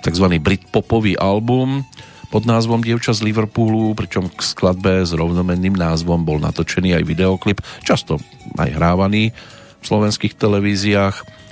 tzv. 0.00 0.26
britpopový 0.40 1.20
album 1.20 1.84
pod 2.32 2.48
názvom 2.48 2.82
Dievča 2.82 3.14
z 3.14 3.30
Liverpoolu, 3.30 3.94
pričom 3.94 4.26
k 4.26 4.40
skladbe 4.42 5.06
s 5.06 5.14
rovnomenným 5.14 5.76
názvom 5.76 6.26
bol 6.26 6.42
natočený 6.42 6.98
aj 6.98 7.04
videoklip, 7.06 7.62
často 7.86 8.18
aj 8.58 8.74
hrávaný 8.74 9.30
v 9.78 9.84
slovenských 9.84 10.34
televíziách. 10.34 11.43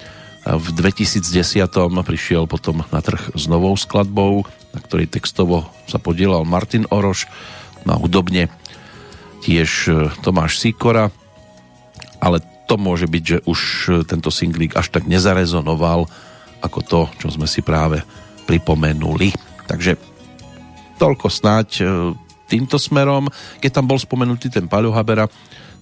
V 0.43 0.69
2010 0.75 1.23
prišiel 2.03 2.51
potom 2.51 2.83
na 2.91 2.99
trh 2.99 3.31
s 3.39 3.47
novou 3.47 3.79
skladbou, 3.79 4.43
na 4.75 4.81
ktorej 4.83 5.07
textovo 5.07 5.71
sa 5.87 6.03
podielal 6.03 6.43
Martin 6.43 6.83
Oroš, 6.91 7.31
na 7.83 7.99
hudobne 7.99 8.47
tiež 9.43 9.71
e, 9.91 9.93
Tomáš 10.23 10.63
Sikora, 10.63 11.11
ale 12.23 12.39
to 12.71 12.79
môže 12.79 13.11
byť, 13.11 13.25
že 13.27 13.39
už 13.43 13.61
tento 14.07 14.31
singlík 14.31 14.79
až 14.79 14.95
tak 14.95 15.11
nezarezonoval 15.11 16.07
ako 16.63 16.79
to, 16.87 17.01
čo 17.19 17.35
sme 17.35 17.51
si 17.51 17.59
práve 17.59 18.07
pripomenuli. 18.47 19.35
Takže 19.67 19.99
toľko 20.99 21.27
snáď 21.27 21.69
e, 21.83 21.85
týmto 22.47 22.79
smerom. 22.79 23.27
Keď 23.59 23.71
tam 23.83 23.91
bol 23.91 23.99
spomenutý 23.99 24.47
ten 24.47 24.71
Paľo 24.71 24.95
Habera, 24.95 25.27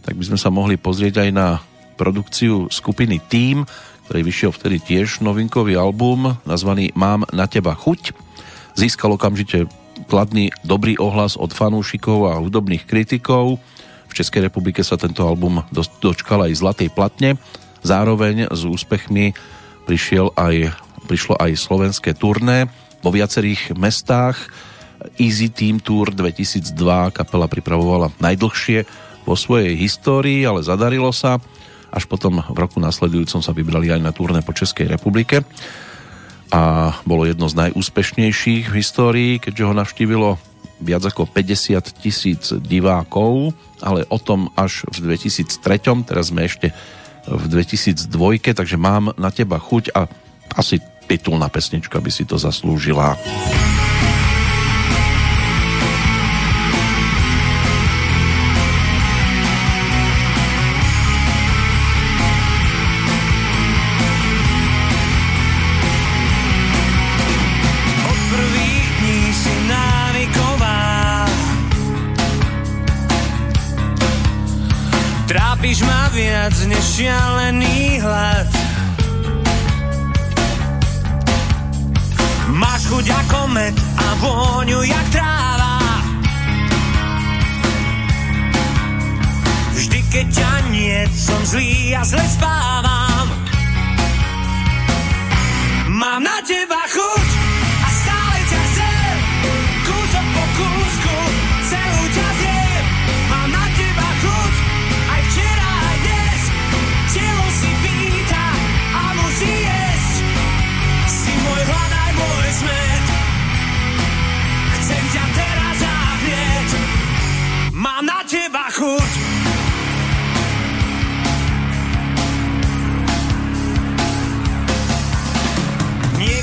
tak 0.00 0.16
by 0.16 0.24
sme 0.32 0.38
sa 0.40 0.48
mohli 0.48 0.80
pozrieť 0.80 1.28
aj 1.28 1.30
na 1.32 1.60
produkciu 2.00 2.72
skupiny 2.72 3.20
Team, 3.28 3.68
ktorý 4.10 4.26
vyšiel 4.26 4.50
vtedy 4.50 4.82
tiež 4.82 5.22
novinkový 5.22 5.78
album 5.78 6.34
nazvaný 6.42 6.90
Mám 6.98 7.30
na 7.30 7.46
teba 7.46 7.78
chuť. 7.78 8.10
Získal 8.74 9.14
okamžite 9.14 9.70
kladný 10.10 10.50
dobrý 10.66 10.98
ohlas 10.98 11.38
od 11.38 11.54
fanúšikov 11.54 12.26
a 12.26 12.42
hudobných 12.42 12.90
kritikov. 12.90 13.62
V 14.10 14.12
Českej 14.18 14.50
republike 14.50 14.82
sa 14.82 14.98
tento 14.98 15.22
album 15.22 15.62
dočkal 16.02 16.50
aj 16.50 16.58
zlatej 16.58 16.90
platne. 16.90 17.38
Zároveň 17.86 18.50
s 18.50 18.66
úspechmi 18.66 19.30
prišiel 19.86 20.34
aj, 20.34 20.74
prišlo 21.06 21.38
aj 21.38 21.54
slovenské 21.54 22.10
turné 22.18 22.66
vo 23.06 23.14
viacerých 23.14 23.78
mestách. 23.78 24.50
Easy 25.22 25.54
Team 25.54 25.78
Tour 25.78 26.10
2002 26.10 26.74
kapela 27.14 27.46
pripravovala 27.46 28.10
najdlhšie 28.18 28.90
vo 29.22 29.38
svojej 29.38 29.78
histórii, 29.78 30.42
ale 30.42 30.66
zadarilo 30.66 31.14
sa. 31.14 31.38
Až 31.90 32.06
potom 32.06 32.38
v 32.38 32.58
roku 32.58 32.78
nasledujúcom 32.78 33.42
sa 33.42 33.52
vybrali 33.54 33.90
aj 33.90 34.00
na 34.00 34.14
turné 34.14 34.40
po 34.40 34.54
Českej 34.54 34.86
republike 34.86 35.42
a 36.50 36.94
bolo 37.06 37.26
jedno 37.26 37.46
z 37.46 37.70
najúspešnejších 37.70 38.70
v 38.70 38.74
histórii, 38.74 39.32
keďže 39.38 39.66
ho 39.66 39.74
navštívilo 39.74 40.28
viac 40.82 41.04
ako 41.06 41.28
50 41.30 42.02
tisíc 42.02 42.50
divákov, 42.56 43.54
ale 43.78 44.08
o 44.10 44.18
tom 44.18 44.50
až 44.58 44.82
v 44.90 45.14
2003, 45.14 46.08
teraz 46.08 46.34
sme 46.34 46.48
ešte 46.48 46.74
v 47.28 47.44
2002, 47.46 48.10
takže 48.56 48.80
mám 48.80 49.12
na 49.14 49.30
teba 49.30 49.60
chuť 49.60 49.94
a 49.94 50.08
asi 50.56 50.82
titulná 51.06 51.46
pesnička 51.52 52.00
by 52.00 52.10
si 52.10 52.26
to 52.26 52.40
zaslúžila. 52.40 53.14
Trápiš 75.70 75.86
ma 75.86 76.10
viac 76.10 76.56
než 76.66 76.82
šialený 76.98 78.02
hlad. 78.02 78.50
Máš 82.58 82.90
chuť 82.90 83.06
ako 83.06 83.40
med 83.54 83.78
a 83.78 84.06
vôňu 84.18 84.82
jak 84.82 85.06
tráva. 85.14 85.78
Vždy 89.78 90.00
keď 90.10 90.26
ťa 90.34 90.52
nie, 90.74 90.98
som 91.14 91.38
zlý 91.46 91.94
a 91.94 92.02
zle 92.02 92.24
spávam. 92.34 93.26
Mám 95.86 96.26
na 96.26 96.42
teba 96.42 96.82
chuť 96.90 97.39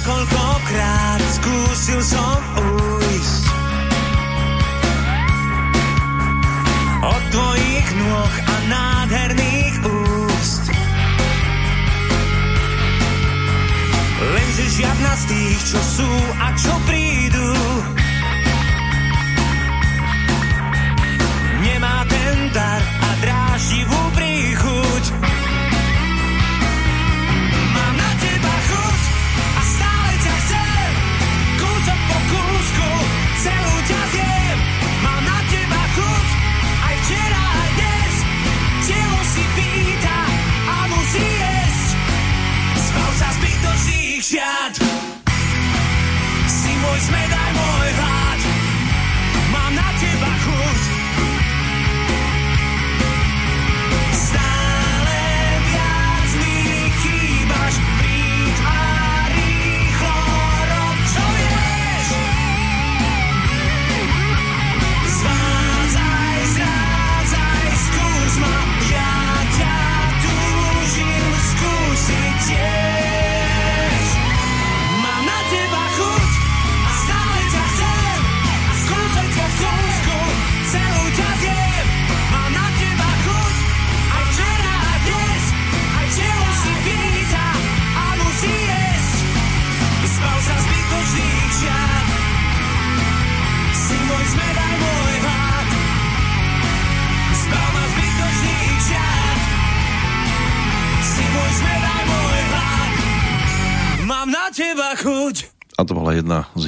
Niekoľkokrát 0.07 1.19
skúsil 1.35 1.99
som 1.99 2.39
ujsť 2.55 3.43
od 7.03 7.23
tvojich 7.35 7.87
nôh 7.91 8.35
a 8.39 8.55
nádherných 8.71 9.75
úst. 9.83 10.63
Lenže 14.31 14.65
žiadna 14.79 15.11
z 15.11 15.23
tých, 15.27 15.59
čo 15.75 15.79
sú 15.99 16.11
a 16.39 16.55
čo 16.55 16.71
prídu, 16.87 17.66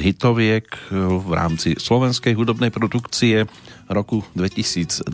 hitoviek 0.00 0.66
eh, 0.66 0.96
v 0.96 1.30
rámci 1.30 1.76
slovenskej 1.76 2.32
hudobnej 2.34 2.72
produkcie 2.72 3.44
roku 3.90 4.24
2002. 4.34 5.06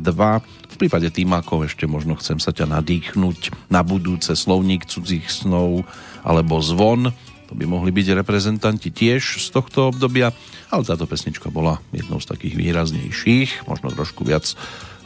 V 0.70 0.76
prípade 0.78 1.08
týmakov 1.10 1.66
ešte 1.66 1.88
možno 1.88 2.14
chcem 2.20 2.38
sa 2.38 2.52
ťa 2.54 2.70
nadýchnuť 2.78 3.72
na 3.72 3.82
budúce 3.82 4.32
slovník 4.36 4.86
cudzích 4.86 5.26
snov 5.28 5.84
alebo 6.22 6.60
zvon. 6.62 7.10
To 7.46 7.54
by 7.54 7.64
mohli 7.66 7.94
byť 7.94 8.22
reprezentanti 8.22 8.90
tiež 8.90 9.38
z 9.38 9.48
tohto 9.54 9.94
obdobia, 9.94 10.34
ale 10.68 10.82
táto 10.82 11.06
pesnička 11.06 11.46
bola 11.48 11.78
jednou 11.94 12.18
z 12.18 12.26
takých 12.26 12.58
výraznejších, 12.58 13.70
možno 13.70 13.94
trošku 13.94 14.26
viac 14.26 14.50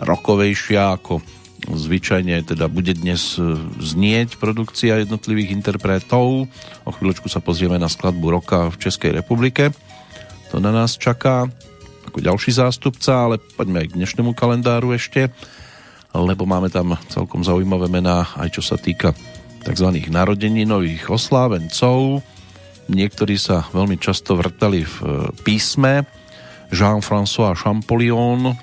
rokovejšia 0.00 0.96
ako 0.96 1.20
Zvyčajne 1.68 2.40
teda 2.46 2.70
bude 2.72 2.96
dnes 2.96 3.36
e, 3.36 3.58
znieť 3.80 4.40
produkcia 4.40 5.02
jednotlivých 5.04 5.52
interpretov. 5.52 6.48
O 6.86 6.90
chvíľočku 6.90 7.28
sa 7.28 7.44
pozrieme 7.44 7.76
na 7.76 7.90
skladbu 7.90 8.26
roka 8.32 8.72
v 8.72 8.80
Českej 8.80 9.12
republike. 9.20 9.74
to 10.48 10.56
na 10.58 10.72
nás 10.72 10.96
čaká 10.96 11.50
ako 12.10 12.18
ďalší 12.18 12.50
zástupca, 12.56 13.28
ale 13.28 13.36
poďme 13.38 13.86
aj 13.86 13.88
k 13.92 13.96
dnešnému 14.02 14.34
kalendáru 14.34 14.90
ešte, 14.96 15.30
lebo 16.10 16.42
máme 16.42 16.66
tam 16.72 16.98
celkom 17.06 17.46
zaujímavé 17.46 17.86
mená, 17.86 18.26
aj 18.34 18.58
čo 18.58 18.62
sa 18.64 18.74
týka 18.74 19.14
tzv. 19.62 19.88
nových 20.66 21.06
oslávencov. 21.06 22.24
Niektorí 22.90 23.38
sa 23.38 23.62
veľmi 23.70 23.94
často 24.00 24.34
vrtali 24.34 24.82
v 24.82 24.96
e, 25.04 25.08
písme. 25.46 26.02
Jean-François 26.70 27.58
Champollion, 27.58 28.54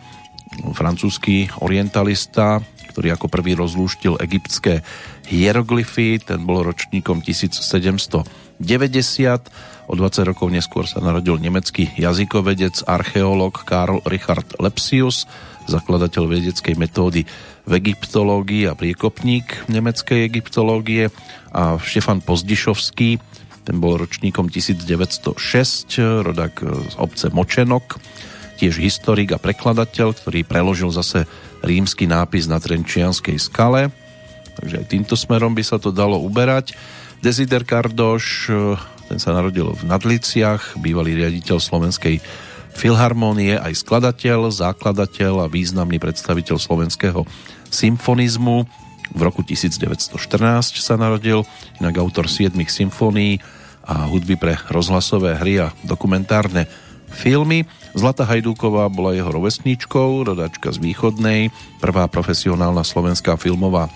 francúzsky 0.71 1.51
orientalista, 1.60 2.63
ktorý 2.97 3.13
ako 3.13 3.29
prvý 3.29 3.53
rozlúštil 3.53 4.17
egyptské 4.17 4.81
hieroglyfy, 5.29 6.17
ten 6.17 6.41
bol 6.41 6.65
ročníkom 6.65 7.21
1790. 7.21 8.25
O 9.86 9.93
20 9.93 10.29
rokov 10.33 10.49
neskôr 10.49 10.89
sa 10.89 10.97
narodil 10.97 11.38
nemecký 11.38 11.93
jazykovedec, 11.93 12.89
archeológ 12.89 13.62
Karl 13.69 14.01
Richard 14.10 14.49
Lepsius, 14.57 15.29
zakladateľ 15.69 16.25
vedeckej 16.25 16.73
metódy 16.73 17.29
v 17.69 17.71
egyptológii 17.77 18.65
a 18.65 18.73
priekopník 18.73 19.69
nemeckej 19.69 20.25
egyptológie 20.25 21.13
a 21.53 21.77
Štefan 21.77 22.25
Pozdišovský, 22.25 23.21
ten 23.62 23.77
bol 23.77 24.01
ročníkom 24.01 24.49
1906, 24.49 25.38
rodak 26.25 26.65
z 26.65 26.93
obce 26.97 27.29
Močenok, 27.29 28.01
tiež 28.57 28.81
historik 28.81 29.38
a 29.38 29.38
prekladateľ, 29.38 30.17
ktorý 30.17 30.41
preložil 30.41 30.89
zase 30.89 31.29
rímsky 31.63 32.06
nápis 32.10 32.46
na 32.46 32.62
Trenčianskej 32.62 33.38
skale. 33.38 33.93
Takže 34.58 34.82
aj 34.82 34.86
týmto 34.89 35.13
smerom 35.13 35.54
by 35.54 35.63
sa 35.63 35.78
to 35.78 35.93
dalo 35.93 36.17
uberať. 36.22 36.74
Desider 37.22 37.65
Kardoš, 37.65 38.50
ten 39.10 39.17
sa 39.22 39.34
narodil 39.34 39.70
v 39.74 39.84
Nadliciach, 39.86 40.78
bývalý 40.82 41.17
riaditeľ 41.17 41.58
Slovenskej 41.58 42.22
filharmónie, 42.78 43.58
aj 43.58 43.74
skladateľ, 43.82 44.54
základateľ 44.54 45.46
a 45.46 45.52
významný 45.52 45.98
predstaviteľ 45.98 46.62
slovenského 46.62 47.26
symfonizmu. 47.74 48.70
V 49.17 49.22
roku 49.24 49.41
1914 49.41 50.78
sa 50.78 50.93
narodil, 50.93 51.41
inak 51.82 51.98
autor 51.98 52.30
7 52.30 52.54
symfónií 52.54 53.41
a 53.88 54.06
hudby 54.06 54.36
pre 54.38 54.60
rozhlasové 54.70 55.39
hry 55.41 55.63
a 55.63 55.74
dokumentárne 55.82 56.70
filmy. 57.10 57.63
Zlata 57.97 58.29
Hajdúková 58.29 58.86
bola 58.93 59.17
jeho 59.17 59.33
rovesníčkou, 59.33 60.29
rodačka 60.29 60.69
z 60.69 60.77
Východnej, 60.77 61.49
prvá 61.81 62.05
profesionálna 62.05 62.86
slovenská 62.86 63.41
filmová 63.41 63.89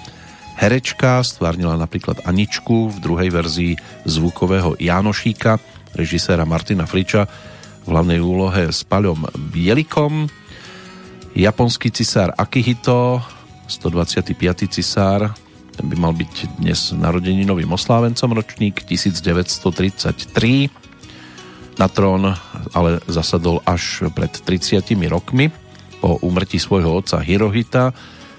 herečka, 0.58 1.22
stvárnila 1.22 1.78
napríklad 1.78 2.26
Aničku 2.26 2.90
v 2.90 2.98
druhej 2.98 3.30
verzii 3.30 3.78
zvukového 4.10 4.74
Jánošíka, 4.82 5.62
režiséra 5.94 6.50
Martina 6.50 6.90
Friča 6.90 7.30
v 7.86 7.94
hlavnej 7.94 8.18
úlohe 8.18 8.74
s 8.74 8.82
Paľom 8.82 9.30
Bielikom. 9.54 10.26
Japonský 11.38 11.94
cisár 11.94 12.34
Akihito, 12.42 13.22
125. 13.70 14.34
cisár, 14.66 15.30
ten 15.78 15.86
by 15.86 15.96
mal 16.02 16.18
byť 16.18 16.58
dnes 16.58 16.90
novým 16.98 17.70
oslávencom, 17.70 18.34
ročník 18.34 18.82
1933. 18.82 20.81
Na 21.82 21.90
trón 21.90 22.38
ale 22.78 23.02
zasadol 23.10 23.58
až 23.66 24.06
pred 24.14 24.30
30 24.30 24.86
rokmi 25.10 25.50
po 25.98 26.22
úmrtí 26.22 26.62
svojho 26.62 27.02
otca 27.02 27.18
Hirohita, 27.18 27.90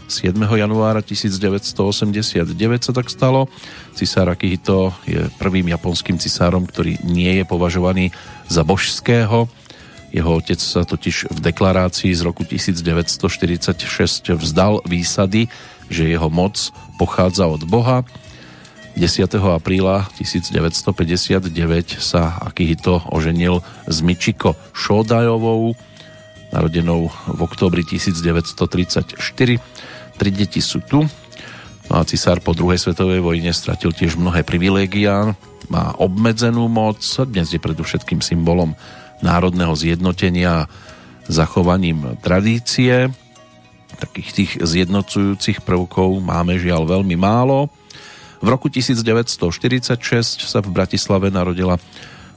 7. 0.07 0.39
januára 0.39 1.03
1989 1.03 2.55
sa 2.87 2.93
tak 2.95 3.11
stalo. 3.11 3.51
Cisár 3.99 4.31
Akihito 4.31 4.95
je 5.11 5.27
prvým 5.43 5.75
japonským 5.75 6.23
cisárom, 6.23 6.63
ktorý 6.71 7.03
nie 7.03 7.43
je 7.43 7.43
považovaný 7.43 8.15
za 8.47 8.63
božského. 8.63 9.51
Jeho 10.15 10.31
otec 10.39 10.63
sa 10.63 10.87
totiž 10.87 11.35
v 11.35 11.39
deklarácii 11.43 12.15
z 12.15 12.23
roku 12.23 12.47
1946 12.47 14.39
vzdal 14.39 14.87
výsady, 14.87 15.51
že 15.91 16.07
jeho 16.07 16.31
moc 16.31 16.71
pochádza 16.95 17.51
od 17.51 17.67
Boha. 17.67 18.07
10. 18.95 19.29
apríla 19.57 20.07
1959 20.21 21.49
sa 21.99 22.39
Akihito 22.43 23.03
oženil 23.09 23.65
s 23.89 24.05
Michiko 24.05 24.55
Šodajovou, 24.77 25.75
narodenou 26.53 27.09
v 27.09 27.41
októbri 27.41 27.83
1934 27.85 29.19
Tri 30.23 30.31
deti 30.31 30.63
sú 30.63 30.79
tu. 30.85 31.03
No 31.91 31.93
a 31.99 32.07
cisár 32.07 32.39
po 32.41 32.55
druhej 32.55 32.79
svetovej 32.79 33.19
vojne 33.19 33.51
stratil 33.51 33.91
tiež 33.91 34.15
mnohé 34.15 34.47
privilégia, 34.47 35.35
má 35.67 35.97
obmedzenú 35.99 36.71
moc, 36.71 37.03
dnes 37.27 37.51
je 37.51 37.59
predovšetkým 37.59 38.21
symbolom 38.23 38.79
národného 39.19 39.75
zjednotenia 39.75 40.71
zachovaním 41.27 42.19
tradície. 42.23 43.11
Takých 43.99 44.31
tých 44.31 44.53
zjednocujúcich 44.63 45.63
prvkov 45.67 46.23
máme 46.23 46.55
žiaľ 46.55 46.87
veľmi 46.87 47.19
málo. 47.19 47.67
V 48.43 48.51
roku 48.51 48.67
1946 48.67 50.51
sa 50.51 50.59
v 50.59 50.69
Bratislave 50.75 51.31
narodila 51.31 51.79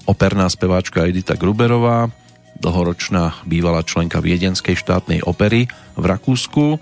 operná 0.06 0.46
speváčka 0.54 1.10
Edita 1.10 1.34
Gruberová, 1.34 2.14
dlhoročná 2.62 3.42
bývalá 3.50 3.82
členka 3.82 4.22
Viedenskej 4.22 4.78
štátnej 4.78 5.26
opery 5.26 5.66
v 5.98 6.06
Rakúsku. 6.06 6.78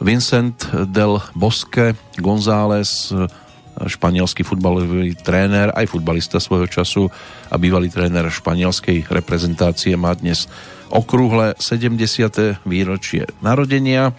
Vincent 0.00 0.72
del 0.88 1.20
Bosque 1.36 2.00
González, 2.16 3.12
španielský 3.76 4.40
futbalový 4.40 5.12
tréner, 5.20 5.68
aj 5.76 5.92
futbalista 5.92 6.40
svojho 6.40 6.64
času 6.64 7.12
a 7.52 7.60
bývalý 7.60 7.92
tréner 7.92 8.24
španielskej 8.32 9.12
reprezentácie 9.12 10.00
má 10.00 10.16
dnes 10.16 10.48
okrúhle 10.88 11.52
70. 11.60 12.64
výročie 12.64 13.28
narodenia. 13.44 14.16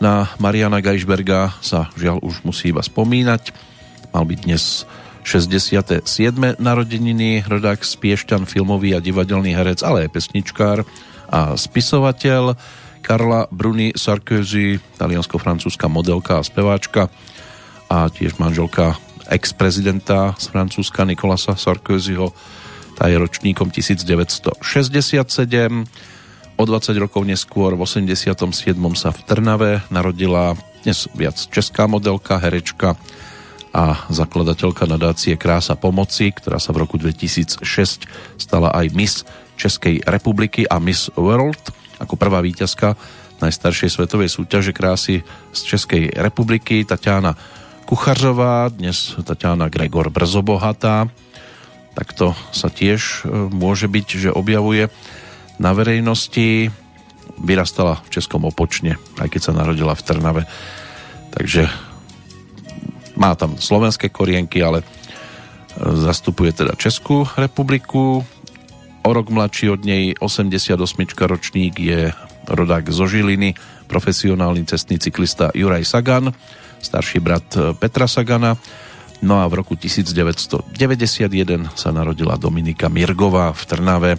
Na 0.00 0.32
Mariana 0.40 0.80
Geisberga 0.80 1.52
sa 1.60 1.92
žiaľ 1.92 2.24
už 2.24 2.40
musí 2.48 2.72
iba 2.72 2.80
spomínať. 2.80 3.52
Mal 4.16 4.24
byť 4.24 4.38
dnes 4.48 4.88
67. 5.28 6.00
narodeniny, 6.56 7.44
rodák 7.44 7.84
Spiešťan, 7.84 8.48
filmový 8.48 8.96
a 8.96 9.04
divadelný 9.04 9.52
herec, 9.52 9.84
ale 9.84 10.08
aj 10.08 10.16
pesničkár 10.16 10.88
a 11.28 11.52
spisovateľ. 11.52 12.56
Karla 13.04 13.44
Bruni 13.52 13.92
Sarkozy, 13.92 14.80
taliansko-francúzska 14.96 15.88
modelka 15.92 16.40
a 16.40 16.46
speváčka 16.48 17.12
a 17.92 18.08
tiež 18.08 18.40
manželka 18.40 18.96
ex-prezidenta 19.28 20.32
z 20.40 20.48
Francúzska 20.48 21.04
Nikolasa 21.04 21.60
Sarkozyho, 21.60 22.32
tá 22.96 23.08
je 23.08 23.16
ročníkom 23.16 23.68
1967. 23.68 24.64
O 26.60 26.68
20 26.68 26.92
rokov 27.00 27.24
neskôr, 27.24 27.72
v 27.72 27.88
87. 27.88 28.36
sa 28.92 29.08
v 29.16 29.20
Trnave 29.24 29.80
narodila 29.88 30.52
dnes 30.84 31.08
viac 31.16 31.40
česká 31.48 31.88
modelka, 31.88 32.36
herečka 32.36 33.00
a 33.72 34.04
zakladateľka 34.12 34.84
nadácie 34.84 35.40
Krása 35.40 35.72
pomoci, 35.72 36.28
ktorá 36.28 36.60
sa 36.60 36.76
v 36.76 36.84
roku 36.84 37.00
2006 37.00 37.64
stala 38.36 38.68
aj 38.76 38.92
Miss 38.92 39.24
Českej 39.56 40.04
republiky 40.04 40.68
a 40.68 40.76
Miss 40.76 41.08
World– 41.16 41.56
ako 42.00 42.16
prvá 42.16 42.40
víťazka 42.40 42.96
najstaršej 43.44 43.92
svetovej 43.92 44.32
súťaže 44.32 44.72
krásy 44.72 45.20
z 45.52 45.60
Českej 45.64 46.12
republiky 46.16 46.84
Tatiana 46.88 47.36
Kuchařová, 47.84 48.72
dnes 48.72 49.16
Tatiana 49.20 49.68
Gregor 49.68 50.08
Brzobohatá. 50.08 51.08
Takto 51.92 52.32
sa 52.52 52.72
tiež 52.72 53.24
e, 53.24 53.48
môže 53.52 53.84
byť, 53.88 54.06
že 54.08 54.30
objavuje 54.32 54.88
na 55.60 55.76
verejnosti. 55.76 56.72
Vyrastala 57.40 58.00
v 58.00 58.08
Českom 58.16 58.48
opočne, 58.48 58.96
aj 59.20 59.28
keď 59.28 59.40
sa 59.44 59.52
narodila 59.52 59.92
v 59.92 60.04
Trnave. 60.04 60.42
Takže 61.36 61.68
má 63.20 63.36
tam 63.36 63.60
slovenské 63.60 64.08
korienky, 64.08 64.64
ale 64.64 64.80
e, 64.80 64.84
zastupuje 66.00 66.56
teda 66.56 66.72
Českú 66.80 67.28
republiku. 67.36 68.24
O 69.00 69.10
rok 69.12 69.32
mladší 69.32 69.72
od 69.72 69.80
nej 69.84 70.16
88. 70.20 70.76
ročník 71.24 71.76
je 71.80 72.12
rodák 72.48 72.88
zo 72.92 73.08
Žiliny, 73.08 73.56
profesionálny 73.88 74.64
cestný 74.68 75.00
cyklista 75.00 75.48
Juraj 75.56 75.84
Sagan, 75.88 76.32
starší 76.80 77.20
brat 77.20 77.46
Petra 77.80 78.04
Sagana. 78.04 78.56
No 79.20 79.40
a 79.40 79.48
v 79.48 79.60
roku 79.60 79.76
1991 79.76 80.72
sa 81.76 81.88
narodila 81.92 82.40
Dominika 82.40 82.88
Mirgová 82.88 83.52
v 83.52 83.62
Trnave, 83.68 84.12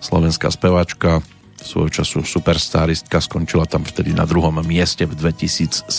slovenská 0.00 0.48
speváčka, 0.50 1.20
svojho 1.60 1.92
času 1.92 2.24
superstaristka, 2.24 3.20
skončila 3.20 3.68
tam 3.68 3.84
vtedy 3.84 4.16
na 4.16 4.24
druhom 4.24 4.64
mieste 4.64 5.04
v 5.04 5.12
2007 5.12 5.92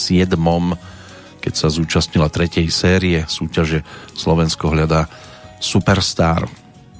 keď 1.41 1.53
sa 1.57 1.73
zúčastnila 1.73 2.29
tretej 2.29 2.69
série 2.69 3.25
súťaže 3.25 3.81
Slovensko 4.13 4.69
hľadá 4.69 5.09
Superstar. 5.57 6.45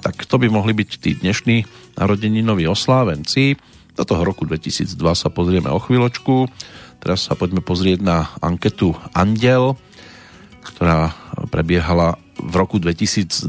Tak 0.02 0.26
to 0.26 0.42
by 0.42 0.50
mohli 0.50 0.74
byť 0.74 0.90
tí 0.98 1.14
dnešní 1.14 1.62
narodeninoví 1.94 2.66
oslávenci. 2.66 3.54
Do 3.94 4.02
toho 4.02 4.26
roku 4.26 4.42
2002 4.42 4.98
sa 5.14 5.30
pozrieme 5.30 5.70
o 5.70 5.78
chvíľočku. 5.78 6.50
Teraz 6.98 7.30
sa 7.30 7.38
poďme 7.38 7.62
pozrieť 7.62 8.02
na 8.02 8.26
anketu 8.42 8.98
Andel, 9.14 9.78
ktorá 10.66 11.14
prebiehala 11.54 12.18
v 12.42 12.54
roku 12.58 12.82
2002 12.82 13.46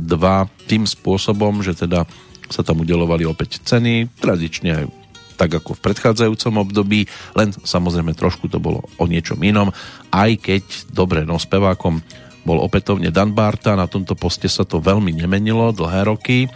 tým 0.70 0.86
spôsobom, 0.86 1.66
že 1.66 1.74
teda 1.74 2.06
sa 2.54 2.62
tam 2.62 2.86
udelovali 2.86 3.26
opäť 3.26 3.66
ceny, 3.66 4.14
tradične 4.22 4.86
tak 5.34 5.50
ako 5.58 5.74
v 5.74 5.84
predchádzajúcom 5.90 6.62
období, 6.62 7.10
len 7.34 7.50
samozrejme 7.50 8.14
trošku 8.14 8.46
to 8.54 8.62
bolo 8.62 8.86
o 9.02 9.10
niečom 9.10 9.42
inom, 9.42 9.74
aj 10.14 10.38
keď 10.38 10.64
dobre, 10.94 11.26
no 11.26 11.42
spevákom 11.42 12.06
bol 12.44 12.60
opätovne 12.60 13.10
Dan 13.10 13.32
Barta, 13.32 13.74
na 13.74 13.88
tomto 13.88 14.20
poste 14.20 14.52
sa 14.52 14.68
to 14.68 14.84
veľmi 14.84 15.16
nemenilo 15.16 15.72
dlhé 15.72 16.12
roky. 16.12 16.52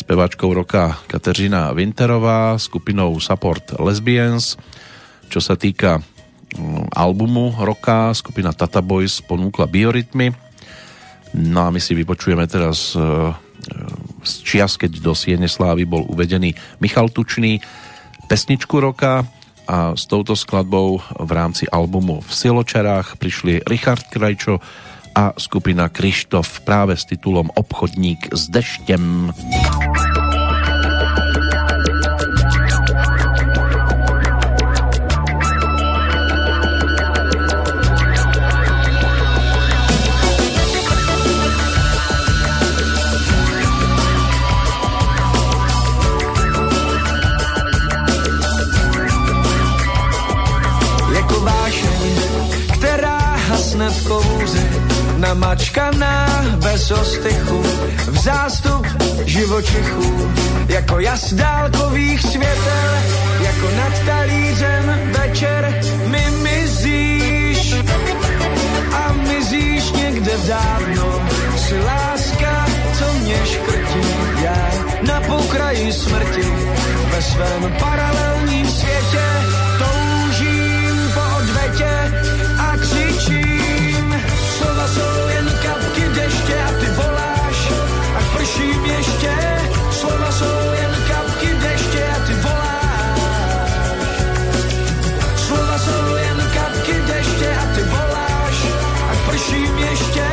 Speváčkou 0.00 0.48
roka 0.56 0.96
Kateřina 1.04 1.76
Winterová, 1.76 2.56
skupinou 2.56 3.12
Support 3.20 3.76
Lesbians. 3.84 4.56
Čo 5.28 5.44
sa 5.44 5.60
týka 5.60 6.00
mm, 6.00 6.96
albumu 6.96 7.52
roka, 7.60 8.16
skupina 8.16 8.56
Tata 8.56 8.80
Boys 8.80 9.20
ponúkla 9.20 9.68
Biorytmy. 9.68 10.32
No 11.36 11.68
a 11.68 11.70
my 11.70 11.78
si 11.78 11.92
vypočujeme 11.92 12.48
teraz 12.48 12.96
e, 12.96 13.04
z 14.22 14.32
čias, 14.44 14.76
keď 14.76 15.00
do 15.00 15.12
Siene 15.16 15.48
Slávy 15.48 15.88
bol 15.88 16.06
uvedený 16.08 16.54
Michal 16.78 17.08
Tučný, 17.10 17.60
pesničku 18.30 18.78
roka 18.78 19.26
a 19.66 19.94
s 19.94 20.06
touto 20.06 20.34
skladbou 20.34 21.02
v 21.02 21.30
rámci 21.30 21.66
albumu 21.66 22.22
v 22.22 22.30
Siločarách 22.30 23.18
prišli 23.18 23.66
Richard 23.66 24.06
Krajčo 24.10 24.62
a 25.14 25.34
skupina 25.34 25.90
Krištof 25.90 26.62
práve 26.62 26.94
s 26.94 27.06
titulom 27.06 27.50
Obchodník 27.54 28.30
s 28.30 28.46
deštem. 28.46 29.34
Namačkaná 55.30 56.26
bez 56.58 56.90
ostychu, 56.90 57.62
v 58.06 58.18
zástup 58.18 58.86
živočichů, 59.24 60.32
jako 60.68 61.00
jas 61.00 61.32
dálkových 61.32 62.22
světel, 62.22 62.90
jako 63.40 63.66
nad 63.76 63.94
talířem 64.06 65.00
večer 65.18 65.82
mi 66.06 66.24
mizíš. 66.42 67.74
A 68.92 69.12
mizíš 69.12 69.92
někde 69.92 70.32
dávno, 70.48 71.22
si 71.56 71.78
láska, 71.78 72.66
co 72.98 73.14
mě 73.22 73.38
škrtí, 73.44 74.02
já 74.42 74.70
na 75.06 75.20
pokraji 75.20 75.92
smrti, 75.92 76.46
ve 77.10 77.22
svém 77.22 77.72
paralelním 77.78 78.66
světě 78.66 79.49
jsou 84.94 85.20
prším 88.40 88.84
ještě, 88.84 89.34
slova 89.90 90.32
jsou 90.32 90.72
jen 90.80 90.94
kapky 91.08 91.54
deště 91.62 92.04
a 92.16 92.26
ty 92.26 92.34
voláš. 92.34 93.20
Slova 95.36 95.78
jsou 95.78 96.16
jen 96.16 96.50
kapky 96.54 96.94
deště 97.06 97.50
a 97.62 97.74
ty 97.74 97.82
voláš, 97.82 98.56
ať 99.10 99.18
prším 99.30 99.78
ještě, 99.78 100.26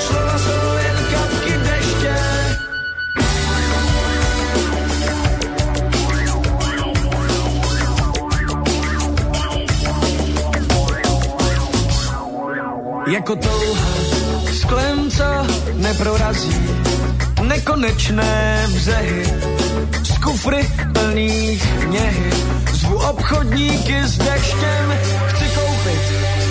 slova 0.00 0.38
jsou 0.38 0.76
jen 0.84 0.98
kapky 1.12 1.52
deště. 1.58 2.16
Jako 13.06 13.36
touha 13.36 13.89
co 15.20 15.46
neprorazí 15.74 16.56
nekonečné 17.42 18.66
břehy, 18.74 19.24
z 20.02 20.18
kufry 20.18 20.68
plných 20.92 21.64
něhy. 21.88 22.30
Zvu 22.72 22.96
obchodníky 22.96 24.02
s 24.02 24.18
deštěm, 24.18 24.98
chci 25.26 25.44
koupit 25.44 26.02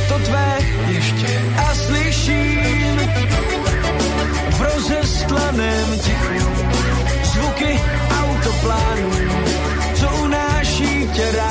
to 0.08 0.20
tvé 0.20 0.58
ještě 0.88 1.42
a 1.58 1.76
slyším 1.76 2.98
v 4.50 4.62
rozestlaném 4.62 6.00
tichu 6.00 6.40
zvuky 7.24 7.82
autoplánů, 8.22 9.12
co 9.94 10.08
unáší 10.24 11.10
tě 11.14 11.32
ránu. 11.32 11.49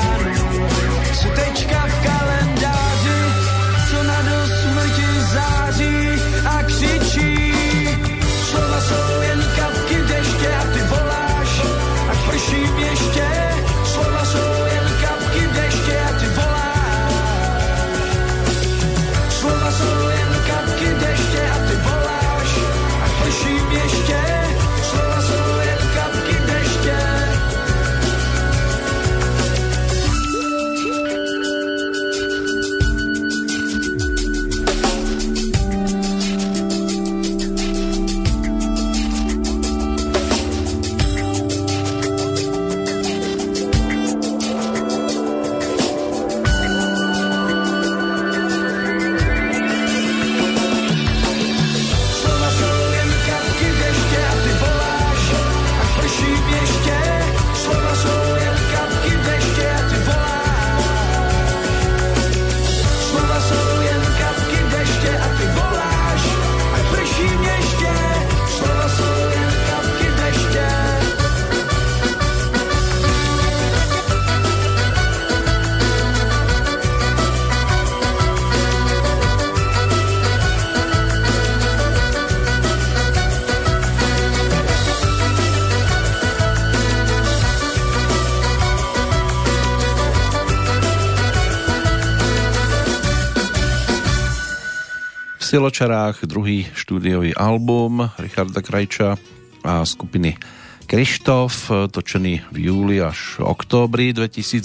Siločarách 95.49 96.29
druhý 96.29 96.69
štúdiový 96.77 97.33
album 97.33 98.05
Richarda 98.21 98.61
Krajča 98.61 99.17
a 99.65 99.81
skupiny 99.81 100.37
Krištof, 100.85 101.73
točený 101.89 102.53
v 102.53 102.69
júli 102.69 103.01
až 103.01 103.41
októbri 103.41 104.13
2002, 104.13 104.61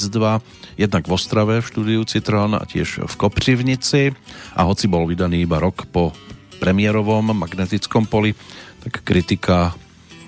jednak 0.76 1.08
v 1.08 1.14
Ostrave 1.16 1.64
v 1.64 1.68
štúdiu 1.72 2.04
Citron 2.04 2.52
a 2.52 2.68
tiež 2.68 3.00
v 3.00 3.14
Kopřivnici. 3.16 4.12
A 4.52 4.68
hoci 4.68 4.84
bol 4.84 5.08
vydaný 5.08 5.48
iba 5.48 5.56
rok 5.56 5.88
po 5.88 6.12
premiérovom 6.60 7.32
magnetickom 7.32 8.04
poli, 8.04 8.36
tak 8.84 9.08
kritika 9.08 9.72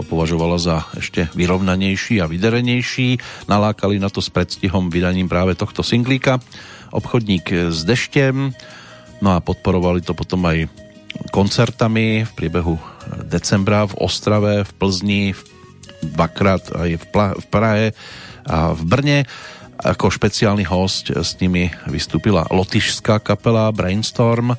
ho 0.00 0.02
považovala 0.08 0.56
za 0.56 0.88
ešte 0.96 1.28
vyrovnanejší 1.36 2.24
a 2.24 2.32
vyderenejší. 2.32 3.20
Nalákali 3.44 4.00
na 4.00 4.08
to 4.08 4.24
s 4.24 4.32
predstihom 4.32 4.88
vydaním 4.88 5.28
práve 5.28 5.52
tohto 5.52 5.84
singlíka. 5.84 6.40
Obchodník 6.96 7.76
s 7.76 7.84
deštem, 7.84 8.56
No 9.26 9.34
a 9.34 9.42
podporovali 9.42 10.06
to 10.06 10.14
potom 10.14 10.46
aj 10.46 10.70
koncertami 11.34 12.22
v 12.22 12.30
priebehu 12.38 12.78
decembra 13.26 13.82
v 13.90 13.98
Ostrave, 13.98 14.62
v 14.62 14.70
Plzni, 14.78 15.34
dvakrát 16.14 16.62
aj 16.70 16.90
v, 16.94 17.04
Pla- 17.10 17.34
v 17.34 17.46
Prahe 17.50 17.86
a 18.46 18.70
v 18.70 18.82
Brne. 18.86 19.18
Ako 19.82 20.14
špeciálny 20.14 20.62
host 20.70 21.10
s 21.10 21.34
nimi 21.42 21.74
vystúpila 21.90 22.46
lotyšská 22.54 23.18
kapela 23.18 23.66
Brainstorm, 23.74 24.54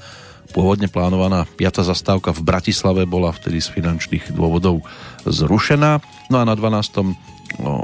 Pôvodne 0.55 0.87
plánovaná 0.87 1.43
piata 1.43 1.83
zastávka 1.83 2.31
v 2.31 2.39
Bratislave 2.47 3.03
bola 3.03 3.35
vtedy 3.35 3.59
z 3.59 3.67
finančných 3.67 4.31
dôvodov 4.31 4.79
zrušená. 5.27 5.99
No 6.31 6.39
a 6.39 6.47
na 6.47 6.55
12. 6.55 7.03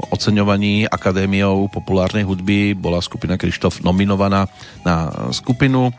oceňovaní 0.08 0.88
Akadémiou 0.88 1.68
populárnej 1.68 2.24
hudby 2.24 2.72
bola 2.72 3.04
skupina 3.04 3.36
Krištof 3.36 3.84
nominovaná 3.84 4.48
na 4.80 5.12
skupinu 5.28 5.92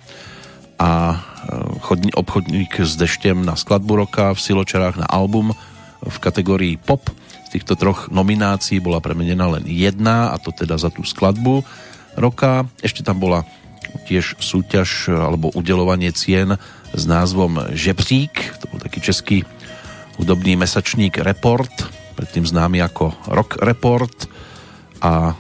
a 0.76 0.92
e, 1.16 2.12
obchodník 2.16 2.84
s 2.84 3.00
deštem 3.00 3.44
na 3.44 3.56
skladbu 3.56 4.08
roka, 4.08 4.36
v 4.36 4.40
Siločarách 4.40 5.00
na 5.00 5.08
album 5.08 5.56
v 6.06 6.18
kategórii 6.22 6.76
pop. 6.78 7.08
Z 7.50 7.58
týchto 7.58 7.80
troch 7.80 8.12
nominácií 8.12 8.84
bola 8.84 9.00
premenená 9.00 9.48
len 9.58 9.66
jedna, 9.66 10.34
a 10.34 10.38
to 10.38 10.52
teda 10.52 10.76
za 10.76 10.92
tú 10.92 11.08
skladbu 11.08 11.64
roka. 12.20 12.68
Ešte 12.84 13.02
tam 13.02 13.22
bola 13.22 13.48
tiež 14.06 14.36
súťaž 14.42 15.10
alebo 15.10 15.54
udelovanie 15.56 16.12
cien 16.12 16.60
s 16.92 17.04
názvom 17.08 17.72
Žebřík, 17.72 18.60
to 18.60 18.66
bol 18.72 18.80
taký 18.80 19.00
český 19.00 19.38
hudobný 20.20 20.56
mesačník 20.56 21.20
Report, 21.20 21.72
predtým 22.16 22.48
známy 22.48 22.80
ako 22.84 23.12
Rock 23.28 23.60
Report 23.60 24.16
a 25.04 25.36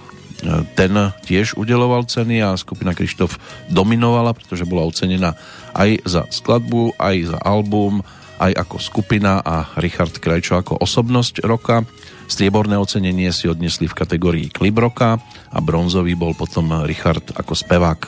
ten 0.77 0.93
tiež 1.25 1.57
udeloval 1.57 2.05
ceny 2.05 2.41
a 2.45 2.57
skupina 2.59 2.93
Krištof 2.93 3.37
dominovala, 3.73 4.31
pretože 4.37 4.67
bola 4.67 4.85
ocenená 4.85 5.33
aj 5.73 6.05
za 6.05 6.21
skladbu, 6.29 6.95
aj 7.01 7.35
za 7.35 7.39
album, 7.41 8.05
aj 8.39 8.51
ako 8.51 8.75
skupina 8.79 9.39
a 9.39 9.69
Richard 9.79 10.15
Krajčo 10.19 10.59
ako 10.59 10.79
osobnosť 10.83 11.43
roka. 11.47 11.87
Strieborné 12.25 12.75
ocenenie 12.75 13.29
si 13.29 13.45
odnesli 13.45 13.85
v 13.85 13.97
kategórii 13.97 14.47
klip 14.49 14.75
roka 14.75 15.21
a 15.53 15.57
bronzový 15.61 16.17
bol 16.17 16.33
potom 16.33 16.83
Richard 16.83 17.31
ako 17.37 17.53
spevák. 17.53 18.01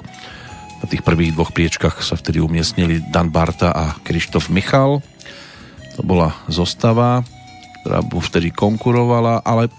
Na 0.77 0.85
tých 0.85 1.01
prvých 1.01 1.33
dvoch 1.33 1.53
priečkach 1.53 2.05
sa 2.05 2.13
vtedy 2.13 2.37
umiestnili 2.37 3.01
Dan 3.09 3.33
Barta 3.33 3.73
a 3.73 3.97
Krištof 3.97 4.53
Michal. 4.53 5.01
To 5.97 6.01
bola 6.05 6.33
zostava, 6.45 7.25
ktorá 7.81 8.03
vtedy 8.03 8.53
konkurovala, 8.53 9.41
ale 9.41 9.71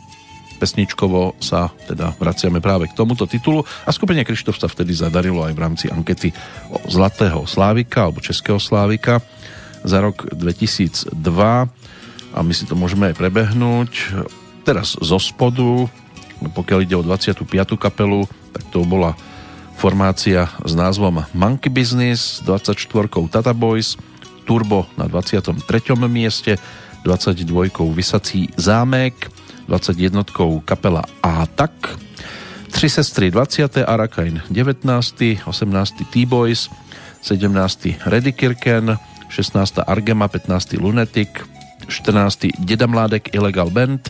pesničkovo 0.59 1.39
sa 1.39 1.71
teda 1.87 2.19
vraciame 2.19 2.59
práve 2.59 2.91
k 2.91 2.97
tomuto 2.99 3.25
titulu 3.31 3.63
a 3.87 3.91
skupenie 3.95 4.27
Krištof 4.27 4.59
sa 4.59 4.67
vtedy 4.67 4.93
zadarilo 4.93 5.47
aj 5.47 5.55
v 5.55 5.63
rámci 5.63 5.87
ankety 5.89 6.35
o 6.69 6.83
Zlatého 6.91 7.47
Slávika 7.47 8.11
alebo 8.11 8.19
Českého 8.19 8.59
Slávika 8.59 9.23
za 9.87 10.03
rok 10.03 10.27
2002 10.35 11.15
a 12.35 12.39
my 12.43 12.53
si 12.53 12.67
to 12.67 12.75
môžeme 12.75 13.09
aj 13.09 13.17
prebehnúť 13.17 13.91
teraz 14.67 14.99
zo 14.99 15.17
spodu 15.23 15.87
pokiaľ 16.43 16.79
ide 16.83 16.99
o 16.99 17.07
25. 17.07 17.47
kapelu 17.79 18.27
tak 18.51 18.67
to 18.75 18.83
bola 18.83 19.15
formácia 19.79 20.51
s 20.67 20.75
názvom 20.75 21.23
Monkey 21.31 21.71
Business, 21.71 22.43
24 22.43 23.31
Tata 23.31 23.55
Boys, 23.55 23.95
Turbo 24.43 24.91
na 24.99 25.07
23. 25.07 25.55
mieste, 26.11 26.59
22 27.07 27.47
Vysací 27.95 28.51
zámek, 28.59 29.31
21 29.69 30.64
kapela 30.64 31.05
A-Tak, 31.21 31.73
3 32.73 32.89
sestry 32.89 33.31
20. 33.31 33.85
Arakain 33.85 34.41
19. 34.49 35.45
18. 35.45 36.05
T-Boys, 36.11 36.71
17. 37.23 38.01
Redikirken, 38.07 38.97
16. 39.29 39.85
Argema, 39.87 40.29
15. 40.29 40.81
Lunetic, 40.81 41.29
14. 41.89 42.49
Deda 42.69 42.87
Mládek 42.87 43.35
Illegal 43.35 43.71
Band, 43.71 44.01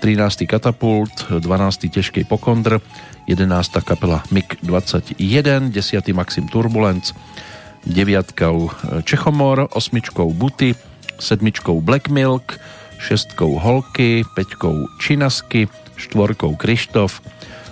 13. 0.00 0.46
Katapult, 0.46 1.30
12. 1.30 1.90
Težkej 1.90 2.24
Pokondr, 2.24 2.80
11. 3.28 3.82
kapela 3.84 4.22
MiG-21, 4.30 5.70
10. 5.70 6.12
Maxim 6.14 6.48
Turbulence, 6.48 7.14
9. 7.86 8.34
Čechomor, 9.04 9.68
8. 9.70 10.00
Buty, 10.34 10.74
7. 11.18 11.52
Black 11.82 12.08
Milk, 12.08 12.58
6. 12.98 13.38
Holky, 13.38 14.26
5. 14.34 14.98
Činasky, 14.98 15.70
4. 15.96 16.34
Krištof, 16.58 17.22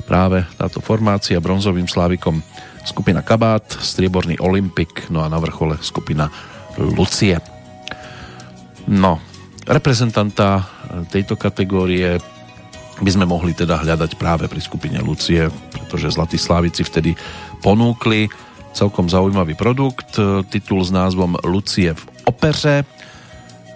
práve 0.06 0.46
táto 0.56 0.78
formácia 0.78 1.42
bronzovým 1.42 1.90
slávikom 1.90 2.40
skupina 2.86 3.20
Kabát, 3.20 3.66
strieborný 3.66 4.38
Olympik, 4.38 5.10
no 5.10 5.26
a 5.26 5.28
na 5.28 5.42
vrchole 5.42 5.82
skupina 5.82 6.30
Lucie. 6.78 7.42
No, 8.86 9.18
reprezentanta 9.66 10.62
tejto 11.10 11.34
kategórie 11.34 12.22
by 13.02 13.10
sme 13.10 13.26
mohli 13.26 13.52
teda 13.52 13.82
hľadať 13.82 14.14
práve 14.16 14.46
pri 14.46 14.62
skupine 14.62 15.02
Lucie, 15.02 15.50
pretože 15.74 16.14
Zlatí 16.14 16.38
Slávici 16.38 16.86
vtedy 16.86 17.18
ponúkli 17.60 18.30
celkom 18.72 19.10
zaujímavý 19.10 19.58
produkt, 19.58 20.16
titul 20.48 20.80
s 20.86 20.94
názvom 20.94 21.36
Lucie 21.42 21.92
v 21.92 22.04
opeře, 22.24 22.84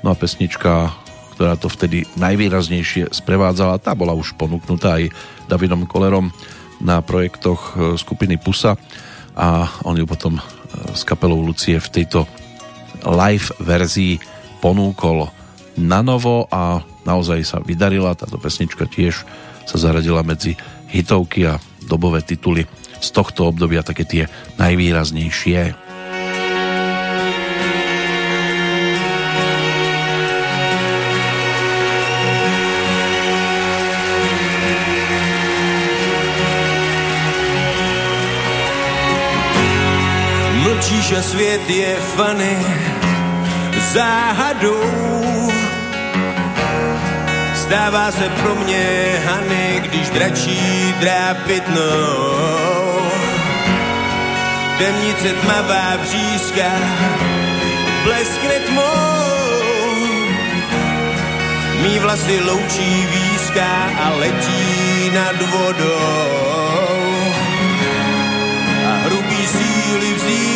no 0.07 0.13
a 0.13 0.17
pesnička, 0.17 0.95
ktorá 1.41 1.57
to 1.57 1.73
vtedy 1.73 2.05
najvýraznejšie 2.21 3.17
sprevádzala, 3.17 3.81
tá 3.81 3.97
bola 3.97 4.13
už 4.13 4.37
ponúknutá 4.37 5.01
aj 5.01 5.09
Davidom 5.49 5.89
Kolerom 5.89 6.29
na 6.85 7.01
projektoch 7.01 7.81
skupiny 7.97 8.37
Pusa 8.37 8.77
a 9.33 9.65
on 9.89 9.97
ju 9.97 10.05
potom 10.05 10.37
s 10.93 11.01
kapelou 11.01 11.41
Lucie 11.41 11.81
v 11.81 11.89
tejto 11.89 12.29
live 13.09 13.57
verzii 13.57 14.21
ponúkol 14.61 15.33
na 15.81 16.05
novo 16.05 16.45
a 16.53 16.85
naozaj 17.09 17.41
sa 17.41 17.57
vydarila. 17.65 18.13
Táto 18.13 18.37
pesnička 18.37 18.85
tiež 18.85 19.25
sa 19.65 19.77
zaradila 19.81 20.21
medzi 20.21 20.61
hitovky 20.93 21.49
a 21.49 21.57
dobové 21.89 22.21
tituly 22.21 22.69
z 23.01 23.09
tohto 23.17 23.49
obdobia 23.49 23.81
také 23.81 24.05
tie 24.05 24.29
najvýraznejšie. 24.61 25.80
Mlčíš 40.91 41.13
a 41.13 41.23
svět 41.23 41.71
je 41.71 41.97
fany 41.97 42.67
záhadou 43.93 45.53
Stává 47.55 48.11
se 48.13 48.29
pro 48.29 48.55
mě 48.55 49.13
Hany, 49.25 49.83
když 49.85 50.11
dračí 50.11 50.95
drápit 51.01 51.69
nou. 51.69 53.11
Temnice 54.79 55.33
tmavá 55.33 55.97
břízka 56.03 56.71
bleskne 58.05 58.55
tmou. 58.67 60.31
Mí 61.83 61.99
vlasy 61.99 62.41
loučí 62.41 63.07
výzka 63.11 63.91
a 64.05 64.09
letí 64.19 65.11
nad 65.15 65.43
vodou. 65.43 66.51
A 68.91 68.97
hrubý 69.05 69.47
síly 69.47 70.15
vzývám, 70.15 70.50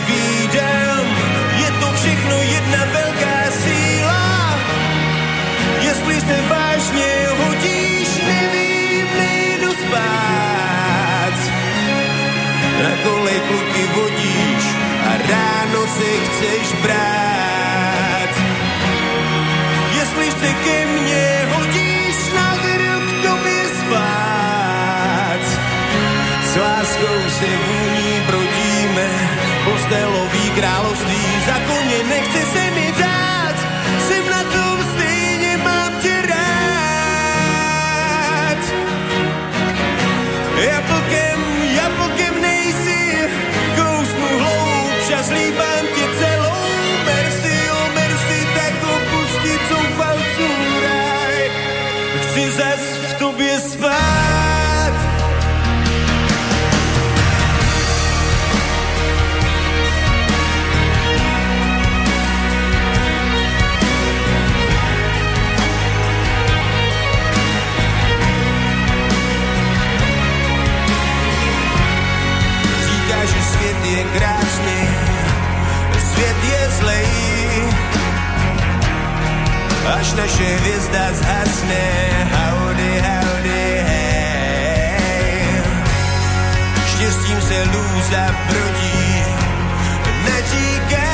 hlavě 0.00 0.16
ví, 0.16 0.48
jedna 2.42 2.82
veľká 2.92 3.38
síla. 3.52 4.24
Jestli 5.80 6.16
se 6.20 6.36
vážne 6.48 7.10
hodíš, 7.44 8.08
nevím, 8.24 9.06
nejdu 9.16 9.70
spát. 9.72 11.36
Na 12.80 12.92
kolej 13.04 13.40
kluky 13.48 13.84
vodíš 13.94 14.64
a 15.04 15.10
ráno 15.28 15.82
se 15.86 16.10
chceš 16.24 16.66
brát. 16.82 18.32
Jestli 19.98 20.26
se 20.30 20.50
ke 20.64 20.78
mne 20.86 21.28
hodíš, 21.52 22.16
na 22.34 22.48
k 23.00 23.10
tobě 23.24 23.62
spát. 23.68 25.42
S 26.44 26.56
láskou 26.56 27.18
se 27.28 27.50
postelový 27.50 27.79
království 30.54 31.22
za 31.46 31.52
koně 31.52 31.98
nechce 32.08 32.46
se 32.52 32.59
je 74.00 74.06
krásný, 74.18 74.80
svět 76.10 76.40
je 76.44 76.70
zlej. 76.70 77.06
Až 79.98 80.12
naše 80.12 80.44
hvězda 80.56 81.12
zhasne, 81.12 81.84
howdy, 82.32 83.02
howdy, 83.06 83.84
hej. 83.88 85.62
Štěstím 86.86 87.40
se 87.40 87.58
lůza 87.64 88.24
brodí, 88.48 89.22
netíká. 90.24 91.12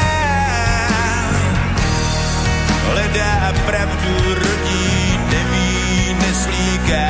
Hledá 2.91 3.53
pravdu, 3.66 4.14
rodí, 4.34 5.18
neví, 5.30 6.16
neslíká. 6.20 7.09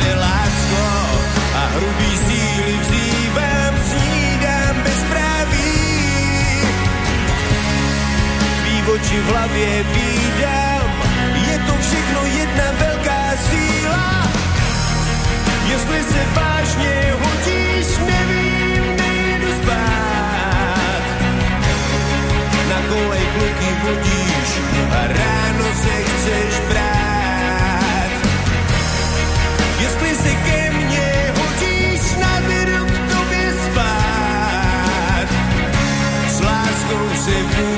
Se 0.00 0.14
lásko 0.14 0.84
a 1.54 1.66
hrubý 1.74 2.17
oči 8.98 9.20
v 9.20 9.26
hlavě 9.30 9.82
vídám, 9.82 10.90
je 11.50 11.58
to 11.58 11.74
všechno 11.80 12.20
jedna 12.24 12.64
velká 12.78 13.24
síla. 13.50 14.28
Jestli 15.68 16.02
se 16.02 16.20
vážně 16.34 17.14
hodíš, 17.22 17.86
nevím, 17.98 18.96
nejdu 18.96 19.48
spát. 19.62 21.02
Na 22.68 22.78
kolej 22.88 23.26
kluky 23.34 23.70
vodíš 23.82 24.50
a 24.90 25.00
ráno 25.06 25.68
se 25.82 25.94
chceš 26.02 26.60
brát. 26.68 28.10
Jestli 29.80 30.14
se 30.14 30.34
ke 30.34 30.70
mně 30.70 31.32
hodíš, 31.38 32.00
naberu 32.20 32.86
k 32.86 33.12
tobě 33.14 33.52
spát. 33.64 35.28
S 36.28 36.40
láskou 36.40 37.08
se 37.24 37.30
v 37.30 37.77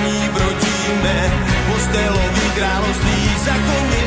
ní 1.00 1.06
brodíme, 1.06 1.30
postelový 1.72 2.50
království 2.54 3.99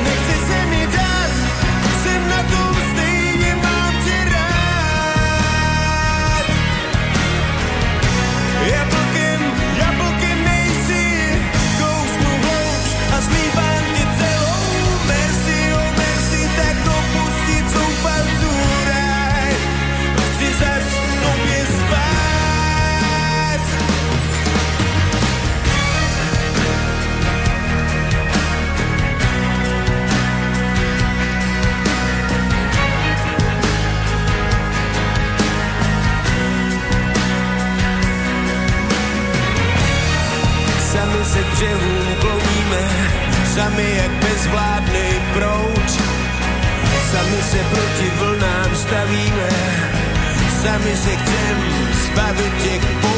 sami 43.74 43.96
jak 43.98 44.12
bezvládný 44.12 45.10
proud. 45.34 45.90
Sami 47.12 47.42
se 47.42 47.58
proti 47.58 48.12
vlnám 48.20 48.76
stavíme, 48.76 49.50
sami 50.62 50.98
se 50.98 51.16
chcem 51.16 51.58
zbavit 52.06 52.54
těch 52.64 52.82
pout. 53.02 53.13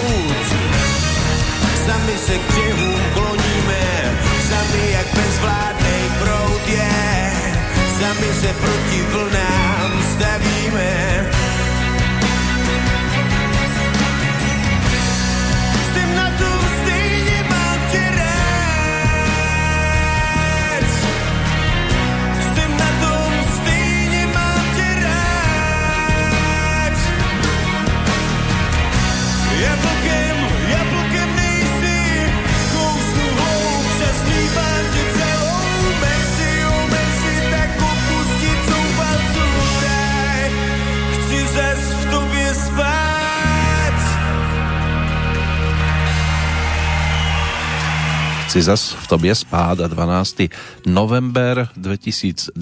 Si 48.56 48.64
zas 48.64 48.95
v 48.95 49.06
tobie 49.12 49.36
spád 49.36 49.84
a 49.84 49.88
12. 49.91 50.47
november 50.88 51.68
2002, 51.76 52.56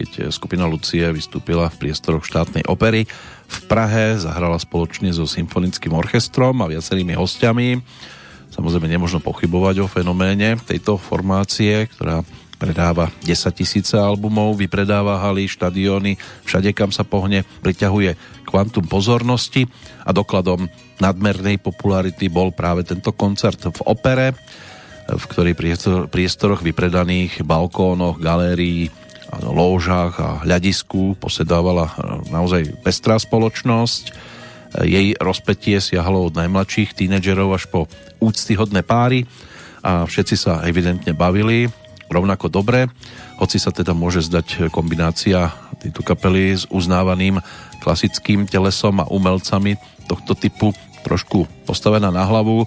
keď 0.00 0.32
skupina 0.32 0.64
Lucie 0.64 1.04
vystúpila 1.12 1.68
v 1.68 1.76
priestoroch 1.76 2.24
štátnej 2.24 2.64
opery 2.64 3.04
v 3.44 3.58
Prahe, 3.68 4.16
zahrala 4.16 4.56
spoločne 4.56 5.12
so 5.12 5.28
symfonickým 5.28 5.92
orchestrom 5.92 6.56
a 6.64 6.72
viacerými 6.72 7.12
hostiami. 7.20 7.84
Samozrejme 8.48 8.88
nemožno 8.88 9.20
pochybovať 9.20 9.84
o 9.84 9.92
fenoméne 9.92 10.56
tejto 10.64 10.96
formácie, 10.96 11.84
ktorá 11.84 12.24
predáva 12.56 13.12
10 13.28 13.52
tisíce 13.52 14.00
albumov, 14.00 14.56
vypredáva 14.56 15.20
haly, 15.20 15.44
štadióny, 15.52 16.16
všade 16.48 16.72
kam 16.72 16.88
sa 16.88 17.04
pohne, 17.04 17.44
priťahuje 17.60 18.40
kvantum 18.48 18.88
pozornosti 18.88 19.68
a 20.08 20.16
dokladom 20.16 20.64
nadmernej 20.96 21.60
popularity 21.60 22.32
bol 22.32 22.56
práve 22.56 22.88
tento 22.88 23.12
koncert 23.12 23.60
v 23.68 23.80
opere, 23.84 24.32
v 25.04 25.24
ktorých 25.28 25.56
priestor, 25.58 25.98
priestoroch 26.08 26.64
vypredaných 26.64 27.44
balkónoch, 27.44 28.20
galérií, 28.20 28.88
lóžach 29.42 30.14
a 30.22 30.46
hľadisku 30.46 31.18
posedávala 31.18 31.90
naozaj 32.30 32.78
pestrá 32.86 33.18
spoločnosť. 33.18 34.14
Jej 34.86 35.18
rozpetie 35.18 35.78
siahlo 35.78 36.30
od 36.30 36.38
najmladších 36.38 36.94
tínedžerov 36.94 37.54
až 37.54 37.66
po 37.66 37.80
úctyhodné 38.22 38.86
páry 38.86 39.26
a 39.82 40.06
všetci 40.06 40.34
sa 40.38 40.62
evidentne 40.66 41.14
bavili 41.14 41.70
rovnako 42.10 42.46
dobre, 42.46 42.86
hoci 43.42 43.58
sa 43.58 43.74
teda 43.74 43.90
môže 43.90 44.22
zdať 44.22 44.70
kombinácia 44.70 45.50
tejto 45.82 46.06
kapely 46.06 46.54
s 46.54 46.64
uznávaným 46.70 47.42
klasickým 47.82 48.46
telesom 48.46 49.02
a 49.02 49.10
umelcami 49.10 49.74
tohto 50.06 50.38
typu 50.38 50.70
trošku 51.04 51.44
postavená 51.68 52.08
na 52.08 52.24
hlavu. 52.24 52.64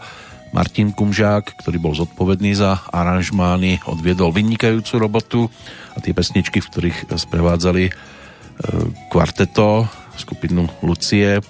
Martin 0.57 0.89
Kumžák, 0.89 1.61
ktorý 1.61 1.77
bol 1.77 1.93
zodpovedný 1.93 2.57
za 2.57 2.81
aranžmány, 2.89 3.77
odviedol 3.85 4.33
vynikajúcu 4.33 4.93
robotu 4.97 5.41
a 5.93 6.01
tie 6.01 6.17
pesničky, 6.17 6.65
v 6.65 6.69
ktorých 6.73 6.97
sprevádzali 7.13 7.85
e, 7.85 7.91
kvarteto, 9.13 9.85
skupinu 10.17 10.65
Lucie, 10.81 11.45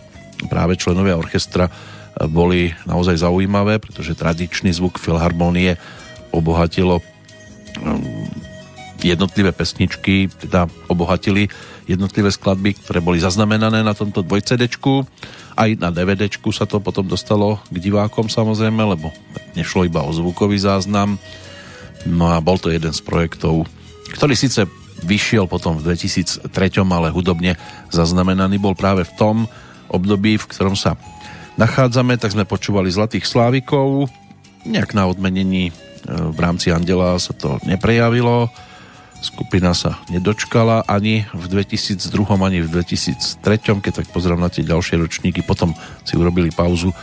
práve 0.52 0.76
členovia 0.76 1.16
orchestra, 1.16 1.72
e, 1.72 2.28
boli 2.28 2.76
naozaj 2.84 3.24
zaujímavé, 3.24 3.80
pretože 3.80 4.12
tradičný 4.12 4.76
zvuk 4.76 5.00
filharmonie 5.00 5.80
obohatilo 6.36 7.00
jednotlivé 9.00 9.56
pesničky, 9.56 10.28
teda 10.28 10.68
obohatili 10.92 11.48
jednotlivé 11.88 12.28
skladby, 12.28 12.76
ktoré 12.84 13.00
boli 13.00 13.24
zaznamenané 13.24 13.88
na 13.88 13.96
tomto 13.96 14.20
dvojcedečku. 14.20 15.08
Aj 15.58 15.74
na 15.82 15.90
DVDčku 15.90 16.54
sa 16.54 16.70
to 16.70 16.78
potom 16.78 17.10
dostalo 17.10 17.58
k 17.74 17.82
divákom 17.82 18.30
samozrejme, 18.30 18.78
lebo 18.78 19.10
nešlo 19.58 19.90
iba 19.90 20.06
o 20.06 20.14
zvukový 20.14 20.62
záznam. 20.62 21.18
No 22.06 22.30
a 22.30 22.38
bol 22.38 22.62
to 22.62 22.70
jeden 22.70 22.94
z 22.94 23.02
projektov, 23.02 23.66
ktorý 24.14 24.38
síce 24.38 24.70
vyšiel 25.02 25.50
potom 25.50 25.78
v 25.82 25.98
2003, 25.98 26.50
ale 26.86 27.10
hudobne 27.10 27.58
zaznamenaný 27.90 28.62
bol 28.62 28.78
práve 28.78 29.06
v 29.06 29.16
tom 29.18 29.36
období, 29.90 30.38
v 30.38 30.50
ktorom 30.50 30.78
sa 30.78 30.98
nachádzame, 31.58 32.22
tak 32.22 32.38
sme 32.38 32.46
počúvali 32.46 32.94
Zlatých 32.94 33.26
Slávikov, 33.26 34.10
nejak 34.66 34.94
na 34.94 35.10
odmenení 35.10 35.70
e, 35.70 35.74
v 36.08 36.38
rámci 36.38 36.70
Andela 36.70 37.18
sa 37.18 37.34
to 37.34 37.58
neprejavilo, 37.66 38.54
skupina 39.22 39.74
sa 39.74 39.98
nedočkala 40.10 40.86
ani 40.86 41.26
v 41.34 41.46
2002, 41.50 42.08
ani 42.38 42.60
v 42.64 42.70
2003, 42.70 43.84
keď 43.84 43.94
tak 44.04 44.08
pozriem 44.14 44.40
na 44.40 44.50
tie 44.50 44.66
ďalšie 44.66 45.02
ročníky, 45.02 45.42
potom 45.42 45.74
si 46.06 46.14
urobili 46.16 46.54
pauzu, 46.54 46.94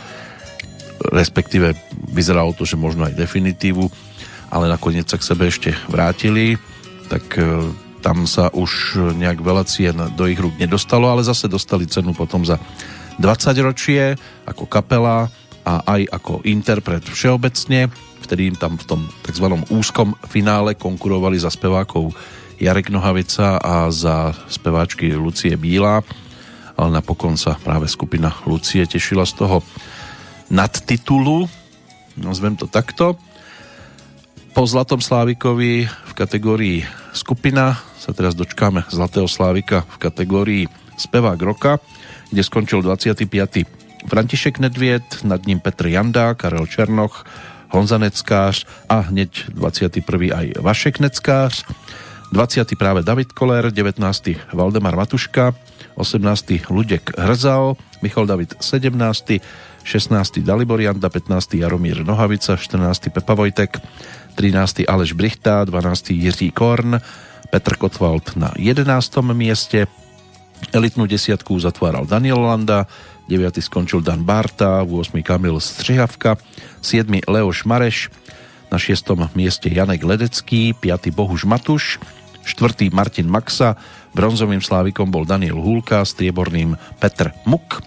respektíve 1.11 1.75
vyzeralo 2.11 2.55
to, 2.55 2.63
že 2.63 2.79
možno 2.79 3.05
aj 3.05 3.19
definitívu, 3.19 3.85
ale 4.49 4.71
nakoniec 4.71 5.07
sa 5.11 5.19
k 5.19 5.27
sebe 5.27 5.51
ešte 5.51 5.75
vrátili, 5.91 6.55
tak 7.11 7.25
e, 7.35 7.69
tam 7.99 8.23
sa 8.29 8.47
už 8.53 9.01
nejak 9.17 9.41
veľa 9.43 9.63
cien 9.67 9.97
do 10.15 10.25
ich 10.29 10.39
rúk 10.39 10.55
nedostalo, 10.55 11.11
ale 11.11 11.25
zase 11.25 11.51
dostali 11.51 11.89
cenu 11.89 12.15
potom 12.15 12.45
za 12.47 12.61
20 13.19 13.55
ročie 13.63 14.15
ako 14.47 14.67
kapela 14.67 15.27
a 15.65 15.81
aj 15.97 16.01
ako 16.13 16.45
interpret 16.45 17.01
všeobecne. 17.01 17.89
Vtedy 18.21 18.53
im 18.53 18.57
tam 18.57 18.77
v 18.77 18.85
tom 18.85 19.01
tzv. 19.25 19.45
úzkom 19.73 20.13
finále 20.29 20.77
konkurovali 20.77 21.41
za 21.41 21.49
spevákov 21.49 22.13
Jarek 22.61 22.93
Nohavica 22.93 23.59
a 23.59 23.91
za 23.91 24.31
speváčky 24.47 25.11
Lucie 25.11 25.59
Bíla, 25.59 26.05
ale 26.79 26.89
napokon 26.93 27.35
sa 27.35 27.59
práve 27.59 27.89
skupina 27.91 28.31
Lucie 28.47 28.87
tešila 28.87 29.27
z 29.27 29.33
toho 29.35 29.57
nadtitulu, 30.47 31.49
nazvem 32.15 32.55
to 32.55 32.69
takto. 32.69 33.19
Po 34.55 34.63
Zlatom 34.63 35.03
Slávikovi 35.03 35.83
v 35.83 36.13
kategórii 36.15 36.79
skupina 37.11 37.75
sa 37.99 38.15
teraz 38.15 38.39
dočkáme 38.39 38.87
Zlatého 38.87 39.27
Slávika 39.27 39.83
v 39.83 39.97
kategórii 39.99 40.63
spevák 40.95 41.39
roka, 41.43 41.83
kde 42.31 42.39
skončil 42.39 42.79
25. 42.79 43.84
František 44.07 44.59
Nedviet, 44.59 45.23
nad 45.23 45.45
ním 45.45 45.59
Petr 45.59 45.87
Janda, 45.87 46.33
Karel 46.33 46.65
Černoch, 46.67 47.25
Honza 47.69 47.97
Neckář 47.97 48.65
a 48.89 48.99
hneď 48.99 49.45
21. 49.49 50.35
aj 50.37 50.47
Vašek 50.61 50.99
Neckář, 50.99 51.65
20. 52.31 52.75
práve 52.75 53.03
David 53.03 53.31
Koller, 53.31 53.71
19. 53.71 54.53
Valdemar 54.53 54.95
Matuška, 54.95 55.53
18. 55.95 56.69
Ludek 56.69 57.17
Hrzal, 57.17 57.75
Michal 58.01 58.25
David 58.25 58.55
17. 58.59 59.41
16. 59.83 60.39
Dalibor 60.41 60.81
Janda, 60.81 61.09
15. 61.09 61.53
Jaromír 61.53 62.05
Nohavica, 62.05 62.57
14. 62.57 63.09
Pepa 63.09 63.33
Vojtek, 63.33 63.77
13. 64.35 64.83
Aleš 64.87 65.13
Brichta, 65.13 65.63
12. 65.63 66.09
Jiří 66.11 66.51
Korn, 66.51 66.99
Petr 67.49 67.77
Kotwald 67.77 68.35
na 68.35 68.51
11. 68.57 69.21
mieste, 69.33 69.87
elitnú 70.73 71.05
desiatku 71.05 71.59
zatváral 71.59 72.07
Daniel 72.09 72.41
Landa, 72.41 72.87
9. 73.25 73.61
skončil 73.61 74.05
Dan 74.05 74.25
Barta, 74.27 74.85
8. 74.85 75.17
Kamil 75.25 75.57
Střihavka, 75.57 76.37
7. 76.81 77.09
Leoš 77.25 77.65
Mareš, 77.65 78.13
na 78.69 78.77
6. 78.77 79.01
mieste 79.33 79.69
Janek 79.69 80.05
Ledecký, 80.05 80.73
5. 80.77 81.09
Bohuž 81.13 81.45
Matuš, 81.49 81.97
4. 82.45 82.93
Martin 82.93 83.25
Maxa, 83.25 83.77
bronzovým 84.13 84.61
slávikom 84.61 85.09
bol 85.09 85.25
Daniel 85.25 85.57
Hulka, 85.57 86.05
strieborným 86.05 86.77
Petr 87.01 87.33
Muk, 87.49 87.81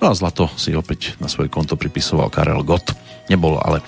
No 0.00 0.12
a 0.12 0.16
zlato 0.16 0.52
si 0.60 0.76
opäť 0.76 1.16
na 1.20 1.28
svoje 1.28 1.48
konto 1.48 1.76
pripisoval 1.80 2.28
Karel 2.28 2.60
Gott. 2.60 2.92
Nebol 3.32 3.56
ale 3.56 3.80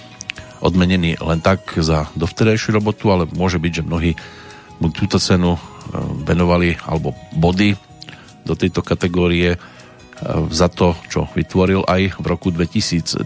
odmenený 0.65 1.21
len 1.21 1.41
tak 1.45 1.77
za 1.79 2.09
dovtedajšiu 2.17 2.81
robotu, 2.81 3.13
ale 3.13 3.29
môže 3.37 3.61
byť, 3.61 3.73
že 3.73 3.87
mnohí 3.87 4.13
mu 4.81 4.89
túto 4.91 5.21
cenu 5.21 5.55
e, 5.55 5.61
venovali 6.25 6.81
alebo 6.89 7.13
body 7.37 7.77
do 8.43 8.57
tejto 8.57 8.81
kategórie 8.81 9.61
za 10.51 10.69
to, 10.71 10.99
čo 11.07 11.31
vytvoril 11.33 11.87
aj 11.87 12.19
v 12.19 12.25
roku 12.27 12.51
2002, 12.51 13.23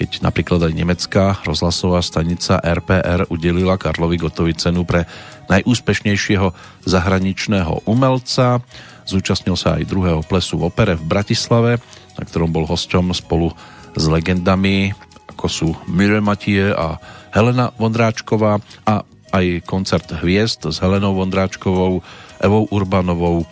keď 0.00 0.10
napríklad 0.24 0.64
aj 0.64 0.72
nemecká 0.72 1.24
rozhlasová 1.44 2.00
stanica 2.00 2.56
RPR 2.62 3.28
udelila 3.28 3.76
Karlovi 3.76 4.16
Gotovi 4.16 4.56
cenu 4.56 4.88
pre 4.88 5.04
najúspešnejšieho 5.52 6.54
zahraničného 6.88 7.84
umelca. 7.84 8.64
Zúčastnil 9.04 9.58
sa 9.58 9.76
aj 9.76 9.90
druhého 9.90 10.22
plesu 10.24 10.56
v 10.56 10.72
opere 10.72 10.96
v 10.96 11.04
Bratislave, 11.04 11.82
na 12.16 12.22
ktorom 12.24 12.48
bol 12.48 12.64
hosťom 12.64 13.12
spolu 13.12 13.52
s 13.92 14.06
legendami 14.06 14.94
ako 15.40 15.48
sú 15.48 15.72
Mire 15.88 16.20
Matie 16.20 16.68
a 16.68 17.00
Helena 17.32 17.72
Vondráčková 17.80 18.60
a 18.84 19.08
aj 19.32 19.64
koncert 19.64 20.04
Hviezd 20.12 20.68
s 20.68 20.84
Helenou 20.84 21.16
Vondráčkovou, 21.16 22.04
Evou 22.44 22.68
Urbanovou, 22.68 23.48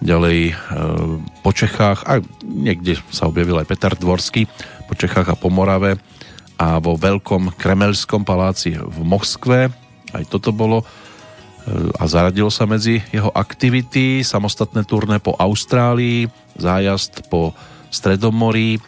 ďalej 0.00 0.38
e, 0.50 0.54
po 1.44 1.50
Čechách 1.52 2.04
a 2.08 2.24
niekde 2.44 2.96
sa 3.12 3.28
objavil 3.28 3.60
aj 3.60 3.68
Peter 3.68 3.92
Dvorský 3.92 4.48
po 4.90 4.98
Čechách 4.98 5.30
a 5.30 5.38
po 5.38 5.52
Morave 5.52 6.00
a 6.60 6.82
vo 6.82 6.98
Veľkom 6.98 7.54
Kremelskom 7.56 8.26
paláci 8.26 8.76
v 8.76 8.98
Moskve. 9.00 9.72
Aj 10.10 10.24
toto 10.28 10.52
bolo. 10.52 10.84
A 11.96 12.04
zaradilo 12.04 12.52
sa 12.52 12.66
medzi 12.66 13.00
jeho 13.14 13.30
aktivity, 13.32 14.26
samostatné 14.26 14.84
turné 14.84 15.22
po 15.22 15.32
Austrálii, 15.38 16.28
zájazd 16.58 17.30
po 17.30 17.56
Stredomorí 17.88 18.82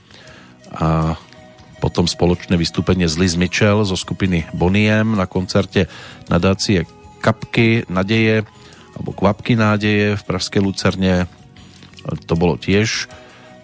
a 0.73 1.17
potom 1.83 2.07
spoločné 2.07 2.55
vystúpenie 2.55 3.11
z 3.11 3.19
Liz 3.19 3.35
Mitchell 3.35 3.83
zo 3.83 3.99
skupiny 3.99 4.47
Boniem 4.55 5.19
na 5.19 5.27
koncerte 5.27 5.91
nadácie 6.31 6.87
Kapky 7.19 7.87
nadeje 7.91 8.47
alebo 9.03 9.19
Kvapky 9.19 9.59
nádeje 9.59 10.15
v 10.15 10.23
Pražskej 10.23 10.63
Lucerne. 10.63 11.27
To 12.31 12.39
bolo 12.39 12.55
tiež 12.55 13.11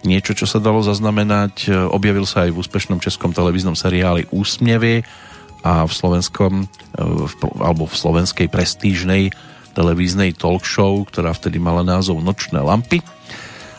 niečo, 0.03 0.35
čo 0.35 0.43
sa 0.43 0.59
dalo 0.59 0.83
zaznamenať. 0.83 1.71
Objavil 1.95 2.27
sa 2.27 2.43
aj 2.43 2.51
v 2.51 2.59
úspešnom 2.59 2.99
českom 2.99 3.31
televíznom 3.31 3.71
seriáli 3.71 4.27
Úsmevy 4.35 5.07
a 5.63 5.87
v 5.87 5.91
slovenskom 5.95 6.63
e, 6.63 6.65
alebo 7.55 7.87
v 7.87 7.95
slovenskej 7.95 8.51
prestížnej 8.51 9.31
televíznej 9.79 10.35
talk 10.35 10.67
show, 10.67 11.07
ktorá 11.07 11.31
vtedy 11.31 11.55
mala 11.55 11.87
názov 11.87 12.19
Nočné 12.19 12.59
lampy 12.59 12.99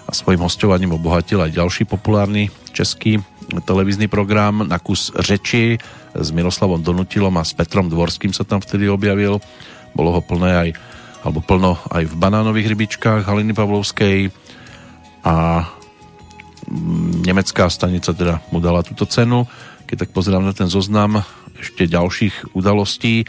a 0.08 0.12
svojim 0.16 0.40
hostovaním 0.40 0.96
obohatil 0.96 1.44
aj 1.44 1.56
ďalší 1.56 1.84
populárny 1.84 2.48
český 2.72 3.20
televízny 3.68 4.08
program 4.08 4.64
na 4.64 4.80
kus 4.80 5.12
reči 5.28 5.76
s 6.16 6.28
Miroslavom 6.32 6.80
Donutilom 6.80 7.36
a 7.36 7.44
s 7.44 7.52
Petrom 7.52 7.92
Dvorským 7.92 8.32
sa 8.32 8.48
tam 8.48 8.64
vtedy 8.64 8.88
objavil. 8.88 9.44
Bolo 9.92 10.16
ho 10.16 10.20
plné 10.24 10.52
aj, 10.56 10.68
alebo 11.20 11.44
plno 11.44 11.76
aj 11.92 12.08
v 12.08 12.14
banánových 12.16 12.70
rybičkách 12.72 13.28
Haliny 13.28 13.52
Pavlovskej 13.52 14.32
a 15.24 15.66
mm, 16.64 17.24
nemecká 17.28 17.68
stanica 17.68 18.16
teda 18.16 18.40
mu 18.48 18.58
dala 18.58 18.80
túto 18.80 19.04
cenu. 19.04 19.44
Keď 19.84 20.06
tak 20.06 20.10
pozerám 20.16 20.46
na 20.46 20.56
ten 20.56 20.70
zoznam, 20.70 21.20
ešte 21.60 21.84
ďalších 21.84 22.56
udalostí, 22.56 23.28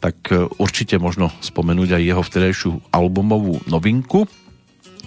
tak 0.00 0.28
e, 0.32 0.44
určite 0.60 1.00
možno 1.00 1.32
spomenúť 1.40 1.96
aj 1.96 2.02
jeho 2.02 2.22
vtedajšiu 2.24 2.70
albumovú 2.92 3.64
novinku, 3.68 4.28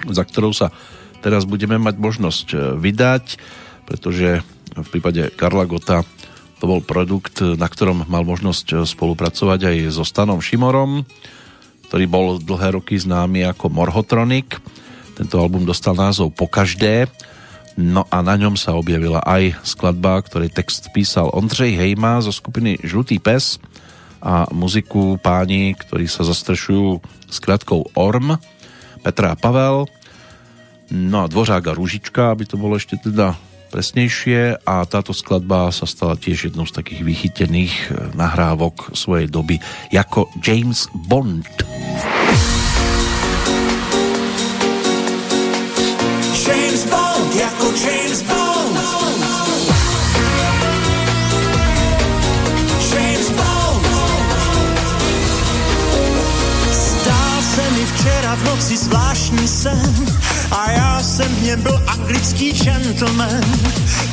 za 0.09 0.23
ktorou 0.25 0.53
sa 0.53 0.73
teraz 1.21 1.45
budeme 1.45 1.77
mať 1.77 1.95
možnosť 2.01 2.47
e, 2.53 2.57
vydať, 2.77 3.25
pretože 3.85 4.41
v 4.73 4.87
prípade 4.89 5.29
Karla 5.37 5.69
Gota 5.69 6.01
to 6.57 6.65
bol 6.65 6.79
produkt, 6.79 7.43
na 7.43 7.67
ktorom 7.67 8.07
mal 8.09 8.25
možnosť 8.25 8.67
e, 8.71 8.75
spolupracovať 8.85 9.59
aj 9.69 9.77
so 9.93 10.05
Stanom 10.05 10.41
Šimorom, 10.41 11.05
ktorý 11.93 12.09
bol 12.09 12.41
dlhé 12.41 12.73
roky 12.73 12.97
známy 12.97 13.45
ako 13.53 13.69
Morhotronic. 13.69 14.57
Tento 15.13 15.37
album 15.37 15.61
dostal 15.61 15.93
názov 15.93 16.33
Po 16.33 16.49
každé 16.49 17.05
No 17.77 18.09
a 18.09 18.25
na 18.25 18.33
ňom 18.33 18.57
sa 18.57 18.73
objavila 18.73 19.21
aj 19.21 19.61
skladba, 19.61 20.17
ktorej 20.25 20.49
text 20.49 20.89
písal 20.89 21.29
Ondřej 21.29 21.77
Hejma 21.77 22.17
zo 22.25 22.33
skupiny 22.33 22.81
Žlutý 22.81 23.21
pes 23.21 23.61
a 24.25 24.49
muziku 24.49 25.21
páni, 25.21 25.77
ktorí 25.77 26.09
sa 26.09 26.25
zastrešujú 26.25 26.97
s 27.29 27.37
kratkou 27.37 27.85
Orm, 27.93 28.41
Petra 29.05 29.33
a 29.33 29.37
Pavel, 29.37 29.85
no 30.89 31.17
a 31.21 31.29
Dvořák 31.29 31.61
a 31.69 31.77
Rúžička, 31.77 32.33
aby 32.33 32.49
to 32.49 32.57
bolo 32.57 32.73
ešte 32.73 32.97
teda 32.97 33.37
presnejšie 33.73 34.61
a 34.61 34.85
táto 34.85 35.17
skladba 35.17 35.73
sa 35.73 35.89
stala 35.89 36.13
tiež 36.13 36.53
jednou 36.53 36.69
z 36.69 36.77
takých 36.77 37.01
vychytených 37.01 37.75
eh, 37.89 38.13
nahrávok 38.13 38.93
svojej 38.93 39.25
doby 39.25 39.57
ako 39.89 40.29
James 40.45 40.85
Bond. 40.93 41.65
jako 47.33 47.65
James 47.65 48.21
Bond. 48.21 48.77
James 52.93 53.29
Bond. 53.29 53.87
Zdál 56.71 57.41
se 57.41 57.71
mi 57.71 57.85
včera 57.85 58.35
v 58.35 58.43
noci 58.43 58.77
zvláštní 58.77 59.47
sen 59.47 60.05
a 60.53 60.71
já 60.71 61.03
jsem 61.03 61.35
v 61.35 61.43
něm 61.43 61.61
byl 61.61 61.83
anglický 61.87 62.51
gentleman. 62.53 63.41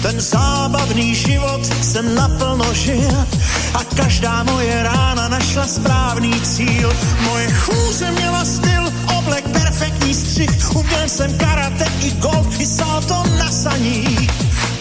Ten 0.02 0.20
zábavný 0.20 1.14
život 1.14 1.66
jsem 1.82 2.14
naplno 2.14 2.74
žil 2.74 3.26
a 3.74 3.84
každá 3.96 4.42
moje 4.42 4.82
rána 4.82 5.28
našla 5.28 5.66
správný 5.66 6.40
cíl. 6.40 6.92
Moje 7.24 7.50
chůze 7.50 8.10
měla 8.10 8.44
styl, 8.44 8.92
oblek, 9.18 9.48
perfektní 9.48 10.14
střih, 10.14 10.76
uměl 10.76 11.08
jsem 11.08 11.38
karate 11.38 11.86
i 12.02 12.10
golf, 12.10 12.60
i 12.60 12.66
salto 12.66 13.22
na 13.38 13.50
saních. 13.50 14.30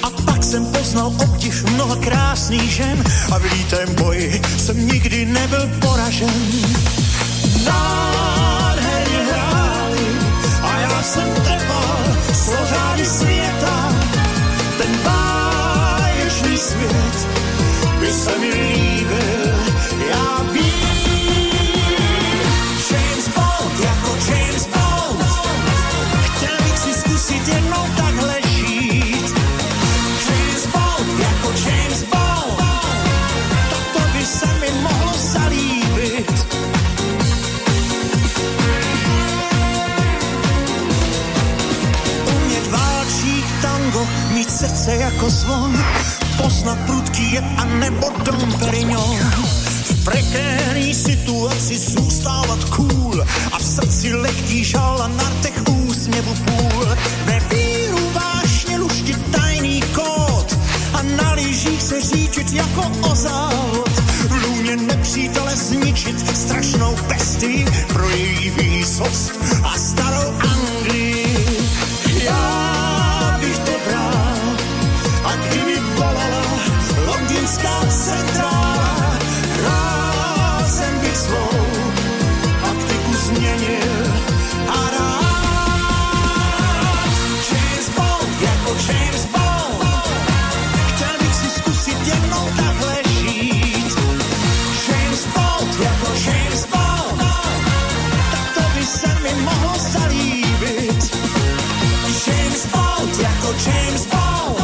A 0.04 0.10
pak 0.10 0.44
jsem 0.44 0.66
poznal 0.66 1.08
obdiv 1.08 1.64
mnoha 1.64 1.96
krásných 1.96 2.72
žen 2.72 3.04
a 3.32 3.38
v 3.38 3.44
lítém 3.44 3.96
boji 3.96 4.42
jsem 4.58 4.88
nikdy 4.88 5.26
nebyl 5.26 5.70
poražen. 5.80 6.34
Nádherně 7.66 8.59
světa. 13.10 13.96
Ten 14.78 14.92
báječný 15.04 16.58
svět 16.58 17.28
by 18.00 18.14
se 18.14 18.38
mi 18.38 18.50
líbil, 18.50 19.59
srdce 44.60 44.96
jako 44.96 45.30
zvon, 45.30 45.84
poznat 46.38 46.78
prudký 46.86 47.32
je 47.32 47.40
a 47.40 47.66
nebo 47.66 48.12
Dom 48.24 48.54
Perignon. 48.60 49.18
V 49.84 50.04
prekérní 50.04 50.94
situaci 50.94 51.78
zůstávat 51.78 52.64
cool 52.64 53.24
a 53.52 53.58
v 53.60 53.64
srdci 53.64 54.14
lehký 54.14 54.64
žal 54.64 55.02
a 55.02 55.08
na 55.08 55.30
rtech 55.30 55.64
úsměvu 55.70 56.34
půl. 56.34 56.86
Ve 57.26 57.40
víru 57.40 58.00
vášně 58.14 58.78
luštit 58.78 59.32
tajný 59.32 59.82
kód 59.82 60.58
a 60.94 61.02
na 61.02 61.32
lyžích 61.34 61.82
se 61.82 62.02
říčit 62.02 62.54
jako 62.54 62.92
o 63.02 63.16
závod. 63.16 63.90
V 64.30 64.46
lůně 64.46 64.76
nepřítele 64.76 65.56
zničit 65.56 66.38
strašnou 66.38 66.96
pestii 67.08 67.66
pro 67.94 68.10
její 68.10 68.50
výsost 68.50 69.40
a 69.64 69.78
starou 69.78 70.34
Anglii. 70.40 70.59
James 103.66 104.06
Bond 104.06 104.58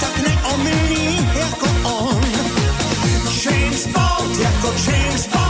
tak 0.00 0.18
neomylný 0.18 1.28
jako 1.34 1.66
on 1.82 2.20
James 3.44 3.86
Bond 3.86 4.38
jako 4.38 4.74
James 4.86 5.26
Bond 5.26 5.42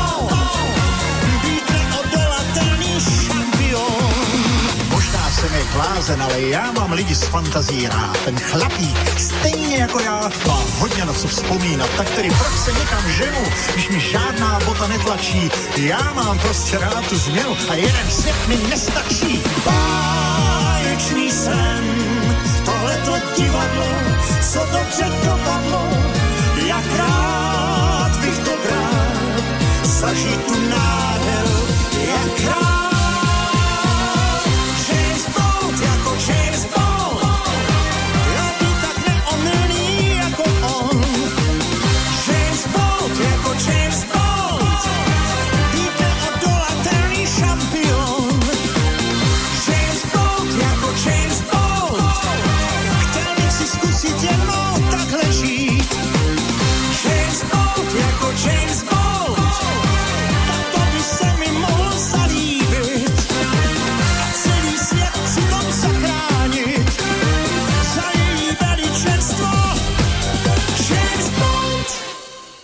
Možná 4.90 5.30
jsem 5.30 5.54
je 5.54 5.64
blázen, 5.74 6.22
ale 6.22 6.40
já 6.40 6.72
mám 6.72 6.92
lidi 6.92 7.14
s 7.14 7.22
fantazí 7.22 7.88
rád. 7.88 8.18
Ten 8.24 8.40
chlapík, 8.40 9.20
stejně 9.20 9.76
jako 9.76 10.00
já, 10.00 10.30
má 10.46 10.58
hodně 10.78 11.04
na 11.04 11.12
co 11.12 11.28
vzpomínat. 11.28 11.90
Tak 11.96 12.10
tedy 12.10 12.30
proč 12.30 12.58
se 12.64 12.72
někam 12.72 13.10
ženu, 13.10 13.44
když 13.72 13.88
mi 13.88 14.00
žádná 14.00 14.58
bota 14.66 14.86
netlačí? 14.86 15.50
Já 15.76 16.12
mám 16.14 16.38
prostě 16.38 16.78
rád 16.78 17.06
tu 17.08 17.16
změnu 17.16 17.56
a 17.68 17.74
jeden 17.74 18.10
svět 18.10 18.48
mi 18.48 18.56
nestačí. 18.56 19.42
Báječný 20.92 21.30
sen, 21.30 21.84
tohleto 22.64 23.16
divadlo, 23.36 23.88
co 24.52 24.58
dobře 24.58 25.04
dopadlo, 25.24 25.88
jak 26.66 26.84
rád 26.96 28.12
bych 28.20 28.38
to 28.38 28.50
bral, 28.50 28.92
zažít 29.82 30.44
tu 30.46 30.54
nádheru, 30.68 31.66
jak 32.12 32.44
rád. 32.44 32.92
James 34.88 35.26
Bond 35.26 35.80
jako 35.80 36.16
James 36.28 36.64
Bond 36.64 36.81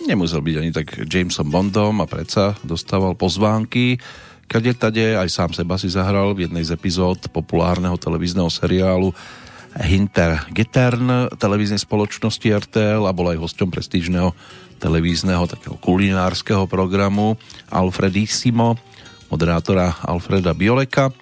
Nemusel 0.09 0.41
byť 0.41 0.55
ani 0.57 0.71
tak 0.73 1.05
Jamesom 1.05 1.53
Bondom 1.53 2.01
a 2.01 2.09
predsa 2.09 2.57
dostával 2.65 3.13
pozvánky. 3.13 4.01
Kade 4.49 4.73
tade 4.73 5.13
aj 5.13 5.29
sám 5.29 5.53
seba 5.53 5.77
si 5.77 5.85
zahral 5.85 6.33
v 6.33 6.49
jednej 6.49 6.65
z 6.65 6.73
epizód 6.73 7.29
populárneho 7.29 7.93
televízneho 7.93 8.49
seriálu 8.49 9.13
Hinter 9.77 10.49
Gittern 10.49 11.29
televíznej 11.37 11.77
spoločnosti 11.77 12.41
RTL 12.41 13.05
a 13.05 13.13
bol 13.13 13.29
aj 13.29 13.37
hosťom 13.37 13.69
prestížneho 13.69 14.33
televízneho 14.81 15.45
takého 15.45 15.77
kulinárskeho 15.77 16.65
programu 16.65 17.37
Alfredissimo, 17.69 18.81
moderátora 19.29 19.93
Alfreda 20.09 20.57
Bioleka. 20.57 21.13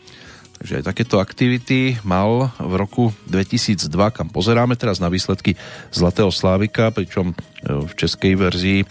Takže 0.57 0.81
aj 0.81 0.87
takéto 0.89 1.21
aktivity 1.21 2.01
mal 2.01 2.49
v 2.57 2.73
roku 2.81 3.03
2002, 3.29 3.93
kam 4.09 4.27
pozeráme 4.33 4.73
teraz 4.73 4.97
na 4.97 5.05
výsledky 5.05 5.53
Zlatého 5.93 6.33
Slávika, 6.33 6.89
pričom 6.89 7.31
e, 7.31 7.35
v 7.85 7.91
českej 7.93 8.33
verzii 8.33 8.81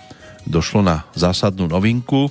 došlo 0.47 0.87
na 0.87 1.03
zásadnú 1.19 1.67
novinku. 1.67 2.31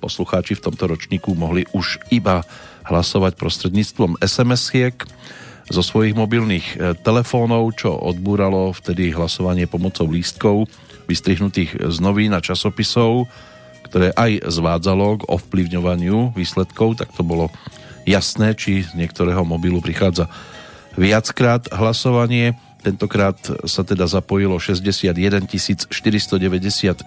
Poslucháči 0.00 0.56
v 0.56 0.64
tomto 0.64 0.88
ročníku 0.88 1.36
mohli 1.36 1.68
už 1.76 2.00
iba 2.08 2.40
hlasovať 2.88 3.36
prostredníctvom 3.36 4.16
SMS-iek 4.24 5.04
zo 5.68 5.82
svojich 5.84 6.16
mobilných 6.16 6.66
e, 6.66 6.96
telefónov, 7.04 7.76
čo 7.76 7.92
odbúralo 7.92 8.72
vtedy 8.72 9.12
hlasovanie 9.12 9.68
pomocou 9.68 10.08
lístkov 10.08 10.72
vystrihnutých 11.04 11.76
z 11.78 11.96
novín 12.00 12.32
a 12.32 12.40
časopisov, 12.40 13.28
ktoré 13.92 14.16
aj 14.16 14.48
zvádzalo 14.48 15.20
k 15.20 15.28
ovplyvňovaniu 15.28 16.32
výsledkov, 16.32 16.96
tak 16.96 17.12
to 17.12 17.20
bolo 17.20 17.52
jasné, 18.08 18.56
či 18.56 18.84
z 18.86 18.96
niektorého 18.96 19.44
mobilu 19.44 19.80
prichádza 19.80 20.28
viackrát 20.94 21.68
hlasovanie. 21.72 22.56
Tentokrát 22.80 23.36
sa 23.68 23.84
teda 23.84 24.08
zapojilo 24.08 24.56
61 24.56 25.12
494 25.88 27.04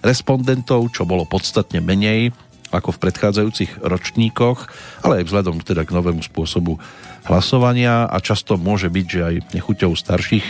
respondentov, 0.00 0.80
čo 0.96 1.04
bolo 1.04 1.28
podstatne 1.28 1.84
menej 1.84 2.32
ako 2.70 2.94
v 2.94 3.02
predchádzajúcich 3.02 3.82
ročníkoch, 3.82 4.58
ale 5.02 5.20
aj 5.20 5.24
vzhľadom 5.26 5.58
teda 5.60 5.82
k 5.82 5.90
novému 5.90 6.22
spôsobu 6.22 6.78
hlasovania 7.26 8.06
a 8.06 8.16
často 8.22 8.54
môže 8.54 8.86
byť, 8.86 9.06
že 9.10 9.20
aj 9.20 9.34
nechuťou 9.58 9.92
starších 9.98 10.46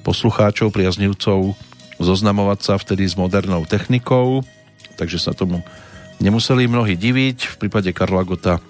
poslucháčov, 0.00 0.72
priaznivcov 0.72 1.52
zoznamovať 2.00 2.58
sa 2.64 2.74
vtedy 2.80 3.04
s 3.04 3.14
modernou 3.14 3.68
technikou, 3.68 4.40
takže 4.96 5.20
sa 5.20 5.36
tomu 5.36 5.60
nemuseli 6.20 6.68
mnohí 6.68 7.00
diviť. 7.00 7.56
V 7.56 7.58
prípade 7.60 7.92
Karla 7.96 8.22
Gota 8.22 8.60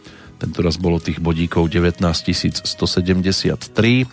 tento 0.41 0.65
raz 0.65 0.81
bolo 0.81 0.97
tých 0.97 1.21
bodíkov 1.21 1.69
19 1.69 2.01
173, 2.01 4.09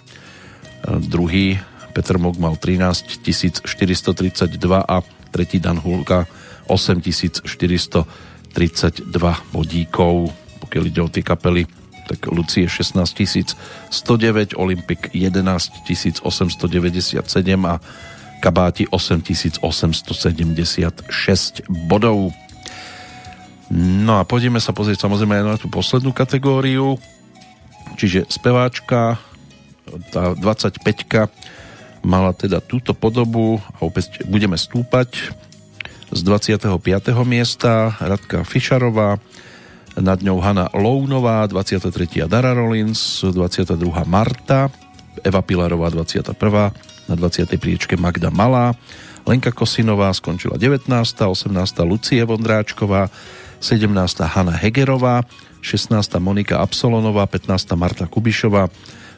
druhý 1.07 1.55
Petr 1.95 2.19
Mok 2.19 2.35
mal 2.37 2.59
13 2.59 3.23
432 3.63 4.83
a 4.83 4.99
tretí 5.31 5.63
Dan 5.63 5.79
Hulka 5.79 6.27
8 6.67 6.99
432 7.47 8.03
bodíkov. 9.55 10.35
Pokiaľ 10.61 10.83
ide 10.83 10.99
o 10.99 11.07
tie 11.07 11.23
kapely, 11.23 11.63
tak 12.11 12.27
Lucie 12.27 12.67
16 12.67 13.55
109, 13.89 14.59
Olympik 14.59 15.15
11 15.15 16.19
897 16.21 17.23
a 17.63 17.79
Kabáti 18.43 18.83
8876 18.91 21.63
bodov. 21.87 22.35
No 23.73 24.19
a 24.19 24.23
pôjdeme 24.23 24.63
sa 24.63 24.71
pozrieť 24.71 25.03
samozrejme 25.07 25.39
aj 25.39 25.43
na 25.43 25.59
tú 25.59 25.67
poslednú 25.67 26.15
kategóriu, 26.15 26.95
čiže 27.99 28.27
speváčka, 28.31 29.19
tá 30.11 30.35
25 30.35 30.83
mala 32.03 32.31
teda 32.31 32.63
túto 32.63 32.95
podobu 32.95 33.59
a 33.75 33.83
opäť 33.83 34.23
budeme 34.27 34.55
stúpať 34.55 35.35
z 36.07 36.19
25. 36.23 36.79
miesta 37.27 37.91
Radka 37.99 38.47
Fišarová, 38.47 39.19
nad 39.97 40.21
ňou 40.21 40.37
Hanna 40.37 40.69
Lounová, 40.77 41.41
23. 41.49 42.29
Dara 42.29 42.53
Rollins, 42.53 43.25
22. 43.25 43.73
Marta, 44.05 44.69
Eva 45.25 45.41
Pilarová, 45.41 45.89
21. 45.89 46.37
Na 47.09 47.15
20. 47.17 47.49
priečke 47.57 47.97
Magda 47.97 48.29
Malá, 48.29 48.77
Lenka 49.25 49.51
Kosinová 49.51 50.13
skončila 50.13 50.55
19. 50.55 50.87
18. 50.87 51.49
Lucie 51.83 52.21
Vondráčková, 52.23 53.09
17. 53.59 54.23
Hanna 54.27 54.55
Hegerová, 54.55 55.23
16. 55.61 56.19
Monika 56.19 56.61
Absolonová, 56.61 57.25
15. 57.25 57.75
Marta 57.75 58.05
Kubišová, 58.07 58.69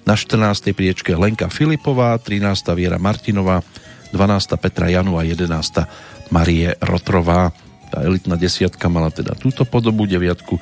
na 0.08 0.14
14. 0.16 0.74
priečke 0.74 1.14
Lenka 1.16 1.52
Filipová, 1.52 2.18
13. 2.18 2.76
Viera 2.76 2.98
Martinová, 2.98 3.62
12. 4.12 4.58
Petra 4.58 4.90
Janu 4.90 5.20
a 5.20 5.24
11. 5.28 5.88
Marie 6.32 6.74
Rotrová. 6.82 7.52
Tá 7.90 8.06
elitná 8.06 8.38
desiatka 8.38 8.86
mala 8.86 9.10
teda 9.10 9.34
túto 9.34 9.66
podobu, 9.66 10.06
deviatku 10.06 10.62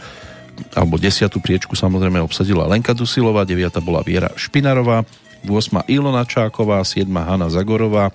alebo 0.73 0.97
desiatú 0.97 1.38
priečku 1.38 1.78
samozrejme 1.78 2.17
obsadila 2.17 2.65
Lenka 2.65 2.89
Dusilová, 2.97 3.45
deviata 3.45 3.78
bola 3.78 4.01
Viera 4.01 4.34
Špinarová, 4.34 5.05
8. 5.45 5.86
Ilona 5.86 6.25
Čáková, 6.25 6.82
7. 6.82 7.05
Hanna 7.13 7.47
Zagorová, 7.51 8.09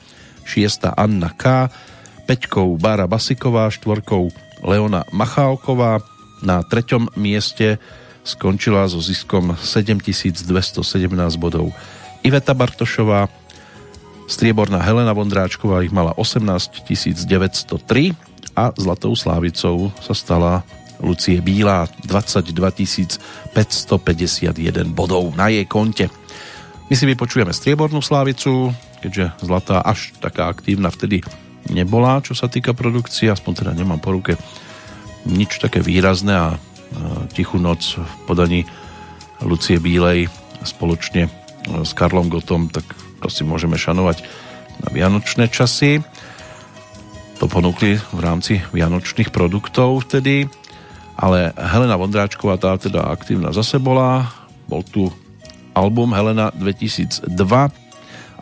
6. 0.45 0.91
Anna 0.99 1.31
K, 1.31 1.71
5. 2.27 2.81
Bára 2.83 3.07
Basiková, 3.07 3.71
4. 3.71 4.42
Leona 4.63 5.05
Machálková, 5.11 6.01
na 6.43 6.63
treťom 6.67 7.15
mieste 7.15 7.79
skončila 8.27 8.87
so 8.91 8.99
ziskom 8.99 9.55
7217 9.59 10.43
bodov 11.39 11.71
Iveta 12.23 12.55
Bartošová, 12.55 13.27
strieborná 14.31 14.79
Helena 14.83 15.11
Vondráčková 15.15 15.83
ich 15.83 15.95
mala 15.95 16.15
18 16.15 16.87
903 17.27 18.15
a 18.55 18.71
zlatou 18.79 19.15
slávicou 19.19 19.91
sa 19.99 20.15
stala 20.15 20.63
Lucie 21.03 21.43
Bílá 21.43 21.91
22 22.07 22.55
551 23.55 24.95
bodov 24.95 25.35
na 25.35 25.51
jej 25.51 25.67
konte. 25.67 26.07
My 26.87 26.95
si 26.95 27.05
vypočujeme 27.11 27.51
striebornú 27.51 27.99
slávicu, 27.99 28.71
keďže 29.03 29.35
zlatá 29.43 29.83
až 29.83 30.15
taká 30.23 30.47
aktívna 30.47 30.95
vtedy 30.95 31.27
nebola, 31.71 32.25
čo 32.25 32.35
sa 32.35 32.51
týka 32.51 32.75
produkcie, 32.75 33.31
aspoň 33.31 33.53
teda 33.53 33.73
nemám 33.77 34.03
po 34.03 34.15
ruke 34.15 34.35
nič 35.29 35.63
také 35.63 35.79
výrazné 35.79 36.35
a 36.35 36.49
Tichú 37.33 37.57
noc 37.57 37.97
v 37.97 38.13
podaní 38.29 38.61
Lucie 39.41 39.81
Bílej 39.81 40.29
spoločne 40.61 41.33
s 41.65 41.91
Karlom 41.97 42.29
Gotom, 42.29 42.69
tak 42.69 42.85
to 43.23 43.33
si 43.33 43.47
môžeme 43.47 43.81
šanovať 43.81 44.23
na 44.83 44.89
vianočné 44.93 45.49
časy. 45.49 46.05
To 47.41 47.49
ponúkli 47.49 47.99
v 47.99 48.21
rámci 48.21 48.61
vianočných 48.71 49.33
produktov 49.33 50.05
vtedy, 50.07 50.47
ale 51.19 51.51
Helena 51.57 51.99
Vondráčková 51.99 52.61
tá 52.61 52.77
teda 52.79 53.09
aktívna 53.09 53.51
zase 53.51 53.81
bola, 53.83 54.31
bol 54.69 54.85
tu 54.87 55.11
album 55.73 56.13
Helena 56.13 56.53
2002 56.55 57.27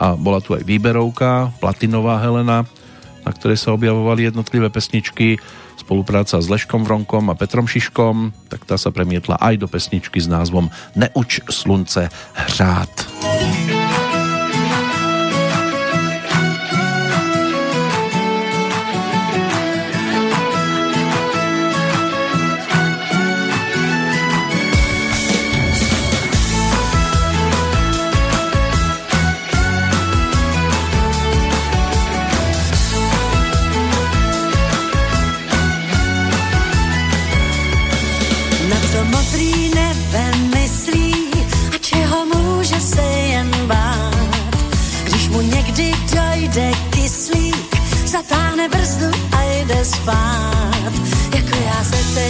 a 0.01 0.07
bola 0.17 0.41
tu 0.43 0.57
aj 0.57 0.65
výberovka, 0.65 1.55
platinová 1.63 2.21
Helena, 2.21 2.67
na 3.25 3.31
ktorej 3.33 3.59
sa 3.61 3.77
objavovali 3.77 4.29
jednotlivé 4.29 4.69
pesničky, 4.73 5.41
spolupráca 5.81 6.37
s 6.39 6.47
Leškom 6.47 6.85
Vronkom 6.85 7.33
a 7.33 7.39
Petrom 7.39 7.65
Šiškom, 7.65 8.37
tak 8.53 8.69
tá 8.69 8.77
sa 8.77 8.93
premietla 8.93 9.41
aj 9.41 9.55
do 9.59 9.67
pesničky 9.67 10.21
s 10.21 10.29
názvom 10.29 10.69
Neuč 10.95 11.41
slunce 11.49 12.13
hřát. 12.37 12.95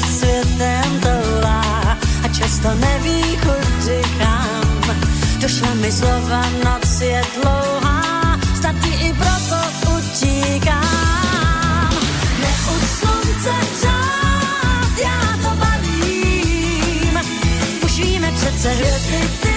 Teď 0.01 0.11
světem 0.11 1.01
toulá 1.01 1.99
a 2.25 2.29
často 2.39 2.75
neví, 2.75 3.23
kudy 3.37 4.03
kam. 4.19 4.97
Došla 5.41 5.75
mi 5.75 5.93
slova, 5.93 6.43
noc 6.65 7.01
je 7.01 7.23
dlouhá, 7.35 8.39
statí 8.57 8.89
i 8.89 9.13
proto 9.13 9.57
utíkám. 9.97 10.81
Neuč 12.41 12.85
slunce 13.01 13.55
řád, 13.83 14.99
já 15.03 15.21
to 15.43 15.57
balím. 15.57 17.21
Už 17.85 17.99
víme 17.99 18.33
přece 18.33 18.69
hvězdy, 18.71 19.29
ty 19.43 19.50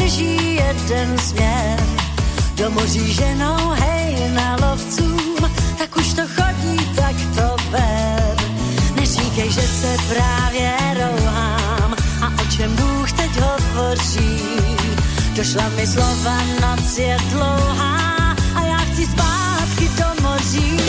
drží 0.00 0.54
jeden 0.54 1.18
směr. 1.18 1.86
Do 2.54 2.70
moří 2.70 3.12
ženou, 3.12 3.70
hej, 3.70 4.30
na 4.30 4.56
lovcům, 4.62 5.36
tak 5.78 5.96
už 5.96 6.12
to 6.12 6.22
chodí, 6.22 6.76
tak 6.96 7.16
to 7.36 7.56
ber. 7.70 8.36
Neříkej, 8.96 9.50
že 9.50 9.60
se 9.60 9.96
právě 10.08 10.72
rouhám 10.94 11.94
a 12.22 12.42
o 12.42 12.46
čem 12.56 12.76
Bůh 12.76 13.12
teď 13.12 13.30
hovoří. 13.40 14.40
Došla 15.36 15.68
mi 15.76 15.86
slova, 15.86 16.36
noc 16.60 16.98
je 16.98 17.16
dlouhá 17.30 18.36
a 18.54 18.60
já 18.60 18.76
chci 18.76 19.06
zpátky 19.06 19.88
do 19.98 20.22
moří. 20.22 20.80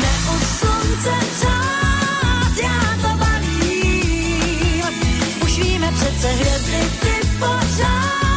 Neuč 0.00 0.42
slunce 0.58 1.14
řád, 1.40 2.56
já 2.62 2.80
to 3.02 3.18
balím. 3.18 4.84
Už 5.44 5.58
víme 5.58 5.92
přece 5.92 6.28
hvězdy, 6.28 6.59
ty 7.40 7.46
pořád 7.46 8.29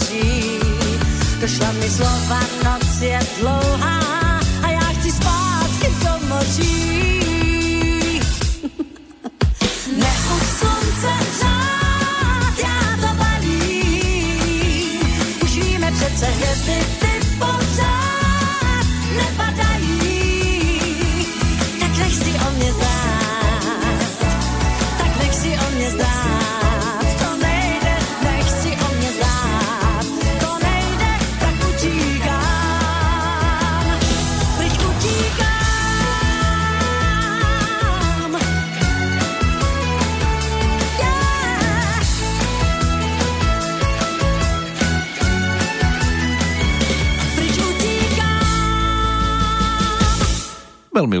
hovoří. 0.00 0.60
Došla 1.40 1.72
mi 1.72 1.90
slova, 1.90 2.40
noc 2.64 3.00
je 3.00 3.18
dlouhá 3.38 4.00
a 4.62 4.70
já 4.70 4.80
chci 4.80 5.10
zpátky 5.10 5.94
do 6.04 6.26
moří. 6.28 6.89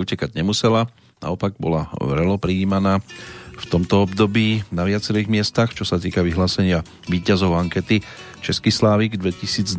Veľmi 0.00 0.16
utekať 0.16 0.32
nemusela 0.32 0.88
naopak 1.20 1.60
bola 1.60 1.92
vrelo 2.00 2.40
prijímaná 2.40 3.04
v 3.52 3.64
tomto 3.68 4.08
období 4.08 4.64
na 4.72 4.88
viacerých 4.88 5.28
miestach, 5.28 5.76
čo 5.76 5.84
sa 5.84 6.00
týka 6.00 6.24
vyhlásenia 6.24 6.80
výťazov 7.04 7.52
ankety 7.52 8.00
Český 8.40 8.72
Slávik 8.72 9.20
2002. 9.20 9.76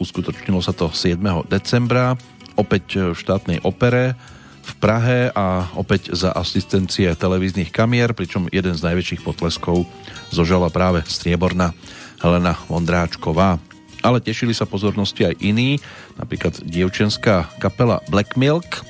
Uskutočnilo 0.00 0.64
sa 0.64 0.72
to 0.72 0.88
7. 0.88 1.20
decembra, 1.52 2.16
opäť 2.56 3.12
v 3.12 3.18
štátnej 3.20 3.60
opere 3.60 4.16
v 4.64 4.72
Prahe 4.80 5.28
a 5.36 5.68
opäť 5.76 6.16
za 6.16 6.32
asistencie 6.32 7.12
televíznych 7.12 7.68
kamier, 7.68 8.16
pričom 8.16 8.48
jeden 8.48 8.72
z 8.72 8.88
najväčších 8.88 9.20
potleskov 9.20 9.84
zožala 10.32 10.72
práve 10.72 11.04
strieborná 11.04 11.76
Helena 12.24 12.56
Vondráčková 12.72 13.60
ale 14.02 14.18
tešili 14.18 14.50
sa 14.50 14.66
pozornosti 14.66 15.22
aj 15.22 15.38
iní, 15.38 15.78
napríklad 16.18 16.58
dievčenská 16.66 17.46
kapela 17.62 18.02
Black 18.10 18.34
Milk, 18.34 18.82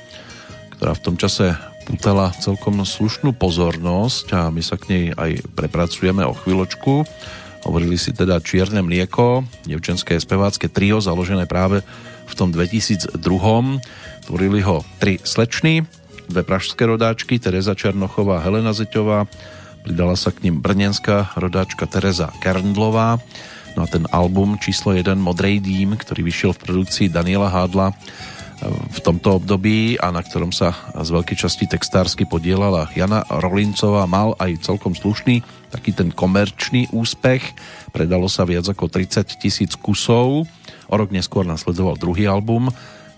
ktorá 0.83 0.99
v 0.99 1.05
tom 1.07 1.15
čase 1.15 1.55
putala 1.87 2.35
celkom 2.43 2.83
slušnú 2.83 3.31
pozornosť 3.39 4.25
a 4.35 4.41
my 4.51 4.59
sa 4.59 4.75
k 4.75 4.91
nej 4.91 5.05
aj 5.15 5.55
prepracujeme 5.55 6.27
o 6.27 6.35
chvíľočku. 6.35 7.07
Hovorili 7.63 7.95
si 7.95 8.11
teda 8.11 8.43
Čierne 8.43 8.83
mlieko, 8.83 9.47
dievčenské 9.63 10.19
spevácké 10.19 10.67
trio 10.67 10.99
založené 10.99 11.47
práve 11.47 11.87
v 12.27 12.33
tom 12.35 12.51
2002. 12.51 13.15
Tvorili 14.27 14.59
ho 14.67 14.83
tri 14.99 15.23
slečny, 15.23 15.87
dve 16.27 16.43
pražské 16.43 16.83
rodáčky, 16.83 17.39
Tereza 17.39 17.79
Černochová, 17.79 18.43
Helena 18.43 18.75
Zeťová, 18.75 19.23
pridala 19.87 20.19
sa 20.19 20.35
k 20.35 20.51
ním 20.51 20.59
brnenská 20.59 21.31
rodáčka 21.39 21.87
Tereza 21.87 22.27
Kerndlová 22.43 23.23
No 23.73 23.83
a 23.83 23.87
ten 23.89 24.05
album 24.13 24.61
číslo 24.61 24.93
1 24.93 25.17
Modrej 25.17 25.57
dým, 25.65 25.97
ktorý 25.97 26.21
vyšiel 26.21 26.51
v 26.53 26.61
produkcii 26.61 27.07
Daniela 27.09 27.49
Hádla 27.49 27.89
v 28.63 28.99
tomto 29.01 29.41
období 29.41 29.97
a 29.97 30.13
na 30.13 30.21
ktorom 30.21 30.53
sa 30.53 30.75
z 30.93 31.09
veľkej 31.09 31.37
časti 31.37 31.65
textársky 31.65 32.23
podielala 32.23 32.87
Jana 32.93 33.25
Rolincová, 33.27 34.05
mal 34.05 34.37
aj 34.37 34.63
celkom 34.63 34.93
slušný 34.93 35.43
taký 35.73 35.89
ten 35.91 36.13
komerčný 36.13 36.93
úspech. 36.93 37.41
Predalo 37.89 38.29
sa 38.29 38.45
viac 38.45 38.69
ako 38.69 38.93
30 38.93 39.41
tisíc 39.41 39.73
kusov. 39.73 40.45
O 40.85 40.95
rok 40.95 41.09
neskôr 41.09 41.41
nasledoval 41.49 41.97
druhý 41.97 42.29
album, 42.29 42.69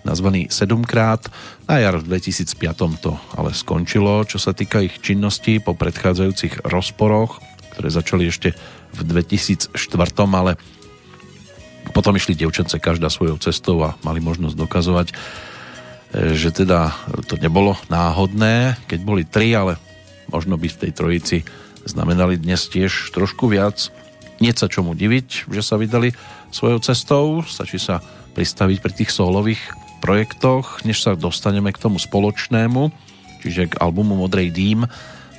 nazvaný 0.08 0.48
7 0.48 0.88
krát. 0.88 1.28
Na 1.68 1.84
jar 1.84 2.00
v 2.00 2.08
2005 2.16 3.04
to 3.04 3.12
ale 3.36 3.52
skončilo, 3.52 4.24
čo 4.24 4.40
sa 4.40 4.56
týka 4.56 4.80
ich 4.80 5.04
činnosti 5.04 5.60
po 5.60 5.76
predchádzajúcich 5.76 6.64
rozporoch, 6.64 7.44
ktoré 7.76 7.92
začali 7.92 8.24
ešte 8.32 8.56
v 8.96 9.00
2004, 9.04 9.76
ale 10.32 10.56
potom 11.96 12.20
išli 12.20 12.36
devčence 12.36 12.76
každá 12.76 13.08
svojou 13.08 13.39
cestou 13.39 13.80
a 13.80 13.96
mali 14.04 14.20
možnosť 14.20 14.60
dokazovať, 14.60 15.08
e, 15.08 15.16
že 16.36 16.52
teda 16.52 16.91
to 17.32 17.39
nebolo 17.39 17.80
náhodné, 17.88 18.76
keď 18.91 19.00
boli 19.00 19.24
tri, 19.24 19.56
ale 19.56 19.80
možno 20.28 20.60
by 20.60 20.68
v 20.68 20.80
tej 20.84 20.91
trojici 20.91 21.38
znamenali 21.88 22.36
dnes 22.36 22.68
tiež 22.68 23.16
trošku 23.16 23.48
viac. 23.48 23.88
Nie 24.43 24.52
sa 24.52 24.68
čomu 24.68 24.91
diviť, 24.91 25.48
že 25.48 25.64
sa 25.64 25.80
vydali 25.80 26.12
svojou 26.52 26.84
cestou, 26.84 27.39
stačí 27.48 27.80
sa 27.80 28.04
pristaviť 28.36 28.78
pri 28.84 28.91
tých 28.91 29.16
solových 29.16 29.64
projektoch, 30.04 30.84
než 30.84 31.00
sa 31.00 31.16
dostaneme 31.16 31.72
k 31.72 31.80
tomu 31.80 31.96
spoločnému, 31.96 32.91
čiže 33.39 33.72
k 33.72 33.80
albumu 33.80 34.20
Modrej 34.20 34.52
dým, 34.52 34.84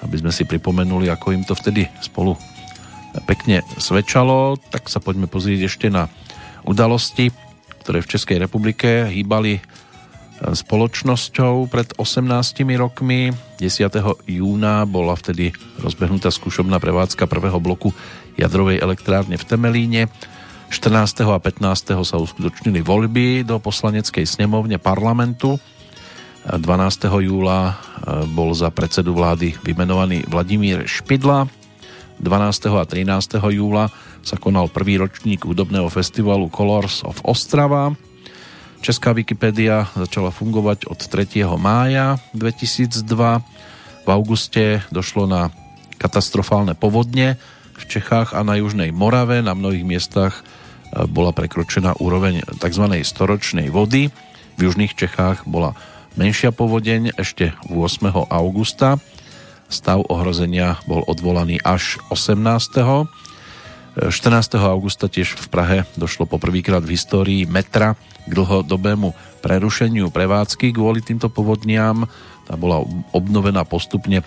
aby 0.00 0.16
sme 0.16 0.32
si 0.32 0.48
pripomenuli, 0.48 1.12
ako 1.12 1.36
im 1.36 1.44
to 1.44 1.52
vtedy 1.52 1.84
spolu 2.00 2.40
pekne 3.28 3.60
svedčalo, 3.76 4.56
tak 4.72 4.88
sa 4.88 5.00
poďme 5.00 5.28
pozrieť 5.28 5.68
ešte 5.68 5.88
na 5.92 6.08
udalosti, 6.66 7.30
ktoré 7.80 8.02
v 8.02 8.10
Českej 8.10 8.42
republike 8.42 9.06
hýbali 9.06 9.58
e, 9.58 9.60
spoločnosťou 10.52 11.70
pred 11.70 11.94
18 11.96 12.66
rokmi. 12.76 13.30
10. 13.62 14.26
júna 14.26 14.84
bola 14.84 15.14
vtedy 15.14 15.54
rozbehnutá 15.80 16.34
skúšobná 16.34 16.82
prevádzka 16.82 17.30
prvého 17.30 17.62
bloku 17.62 17.94
jadrovej 18.34 18.82
elektrárne 18.82 19.38
v 19.38 19.46
Temelíne. 19.46 20.02
14. 20.68 21.22
a 21.30 21.38
15. 21.38 21.94
sa 22.02 22.16
uskutočnili 22.18 22.82
voľby 22.82 23.46
do 23.46 23.62
poslaneckej 23.62 24.26
snemovne 24.26 24.82
parlamentu. 24.82 25.62
12. 26.42 26.58
júla 27.22 27.70
e, 27.70 27.74
bol 28.34 28.50
za 28.50 28.74
predsedu 28.74 29.14
vlády 29.14 29.54
vymenovaný 29.62 30.26
Vladimír 30.26 30.84
Špidla 30.90 31.46
12. 32.20 32.80
a 32.80 32.84
13. 32.84 33.36
júla 33.52 33.92
sa 34.26 34.34
konal 34.34 34.66
prvý 34.66 34.98
ročník 34.98 35.46
hudobného 35.46 35.86
festivalu 35.86 36.50
Colors 36.50 37.06
of 37.06 37.22
Ostrava. 37.22 37.94
Česká 38.82 39.14
Wikipedia 39.14 39.86
začala 39.94 40.34
fungovať 40.34 40.90
od 40.90 40.98
3. 40.98 41.46
mája 41.54 42.18
2002. 42.34 43.06
V 44.02 44.08
auguste 44.10 44.82
došlo 44.90 45.30
na 45.30 45.54
katastrofálne 46.02 46.74
povodne 46.74 47.38
v 47.78 47.84
Čechách 47.86 48.34
a 48.34 48.42
na 48.42 48.58
Južnej 48.58 48.90
Morave. 48.90 49.46
Na 49.46 49.54
mnohých 49.54 49.86
miestach 49.86 50.42
e, 50.42 51.06
bola 51.06 51.30
prekročená 51.30 51.94
úroveň 52.02 52.42
tzv. 52.58 52.84
storočnej 53.06 53.70
vody. 53.70 54.10
V 54.58 54.60
Južných 54.66 54.98
Čechách 54.98 55.46
bola 55.46 55.78
menšia 56.18 56.50
povodeň 56.50 57.14
ešte 57.14 57.54
8. 57.70 58.10
augusta 58.26 58.98
Stav 59.66 60.06
ohrozenia 60.06 60.78
bol 60.86 61.02
odvolaný 61.10 61.58
až 61.66 61.98
18. 62.14 62.38
14. 63.96 64.60
augusta 64.60 65.08
tiež 65.08 65.40
v 65.40 65.46
Prahe 65.48 65.78
došlo 65.96 66.28
poprvýkrát 66.28 66.84
v 66.84 66.92
histórii 66.92 67.42
metra 67.48 67.96
k 68.28 68.30
dlhodobému 68.32 69.16
prerušeniu 69.40 70.12
prevádzky 70.12 70.76
kvôli 70.76 71.00
týmto 71.00 71.32
povodniam. 71.32 72.04
Tá 72.44 72.60
bola 72.60 72.84
obnovená 73.16 73.64
postupne 73.64 74.20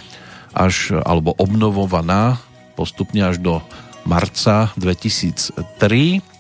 až, 0.58 0.98
alebo 1.06 1.38
obnovovaná 1.38 2.42
postupne 2.74 3.22
až 3.22 3.38
do 3.38 3.62
marca 4.10 4.74
2003 4.74 6.40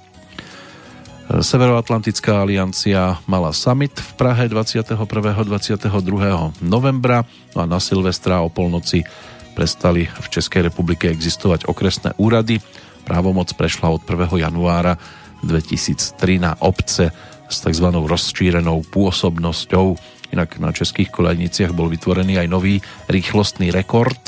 Severoatlantická 1.29 2.41
aliancia 2.41 3.21
mala 3.29 3.53
summit 3.53 3.93
v 3.93 4.11
Prahe 4.17 4.49
21. 4.49 4.97
22. 4.97 5.85
novembra 6.65 7.21
no 7.53 7.61
a 7.61 7.69
na 7.69 7.77
Silvestra 7.77 8.41
o 8.41 8.49
polnoci 8.49 9.05
prestali 9.53 10.09
v 10.09 10.25
Českej 10.25 10.73
republike 10.73 11.05
existovať 11.05 11.69
okresné 11.69 12.17
úrady. 12.17 12.57
Právomoc 13.09 13.49
prešla 13.57 13.89
od 13.89 14.05
1. 14.05 14.37
januára 14.37 14.93
2003 15.41 16.45
na 16.45 16.53
obce 16.61 17.09
s 17.49 17.57
tzv. 17.65 17.89
rozšírenou 17.89 18.85
pôsobnosťou. 18.85 19.97
Inak 20.29 20.61
na 20.61 20.69
českých 20.69 21.09
kolejniciach 21.09 21.73
bol 21.73 21.89
vytvorený 21.89 22.37
aj 22.37 22.45
nový 22.45 22.77
rýchlostný 23.09 23.73
rekord 23.73 24.21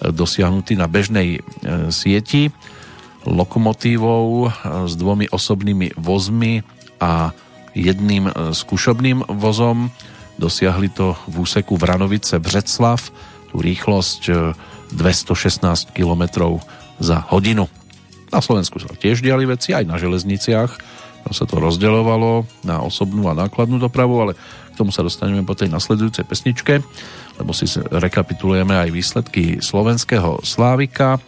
dosiahnutý 0.00 0.72
na 0.72 0.88
bežnej 0.88 1.36
e, 1.36 1.40
sieti 1.92 2.48
lokomotívou 3.28 4.48
s 4.88 4.96
dvomi 4.96 5.28
osobnými 5.28 5.92
vozmi 6.00 6.64
a 7.04 7.28
jedným 7.76 8.32
skúšobným 8.56 9.20
vozom. 9.36 9.92
Dosiahli 10.40 10.88
to 10.88 11.12
v 11.28 11.44
úseku 11.44 11.76
Vranovice 11.76 12.40
Břeclav, 12.40 13.04
tú 13.52 13.60
rýchlosť 13.60 14.22
216 14.96 15.60
e, 15.60 15.92
km 15.92 16.24
za 16.96 17.20
hodinu. 17.28 17.68
Na 18.34 18.42
Slovensku 18.42 18.82
sa 18.82 18.90
tiež 18.90 19.22
diali 19.22 19.46
veci, 19.46 19.70
aj 19.70 19.86
na 19.86 19.94
železniciach. 19.94 20.70
Tam 21.22 21.32
sa 21.32 21.46
to 21.46 21.62
rozdeľovalo 21.62 22.42
na 22.66 22.82
osobnú 22.82 23.30
a 23.30 23.38
nákladnú 23.38 23.78
dopravu, 23.78 24.18
ale 24.18 24.32
k 24.34 24.74
tomu 24.74 24.90
sa 24.90 25.06
dostaneme 25.06 25.46
po 25.46 25.54
tej 25.54 25.70
nasledujúcej 25.70 26.26
pesničke, 26.26 26.82
lebo 27.38 27.54
si 27.54 27.70
rekapitulujeme 27.78 28.74
aj 28.74 28.90
výsledky 28.90 29.62
slovenského 29.62 30.42
Slávika 30.42 31.22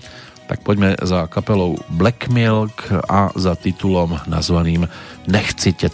tak 0.47 0.63
poďme 0.63 0.95
za 1.03 1.27
kapelou 1.27 1.75
Black 1.91 2.31
Milk 2.31 2.87
a 3.11 3.35
za 3.35 3.59
titulom 3.59 4.15
nazvaným 4.31 4.89
Nechci 5.27 5.73
tě 5.73 5.91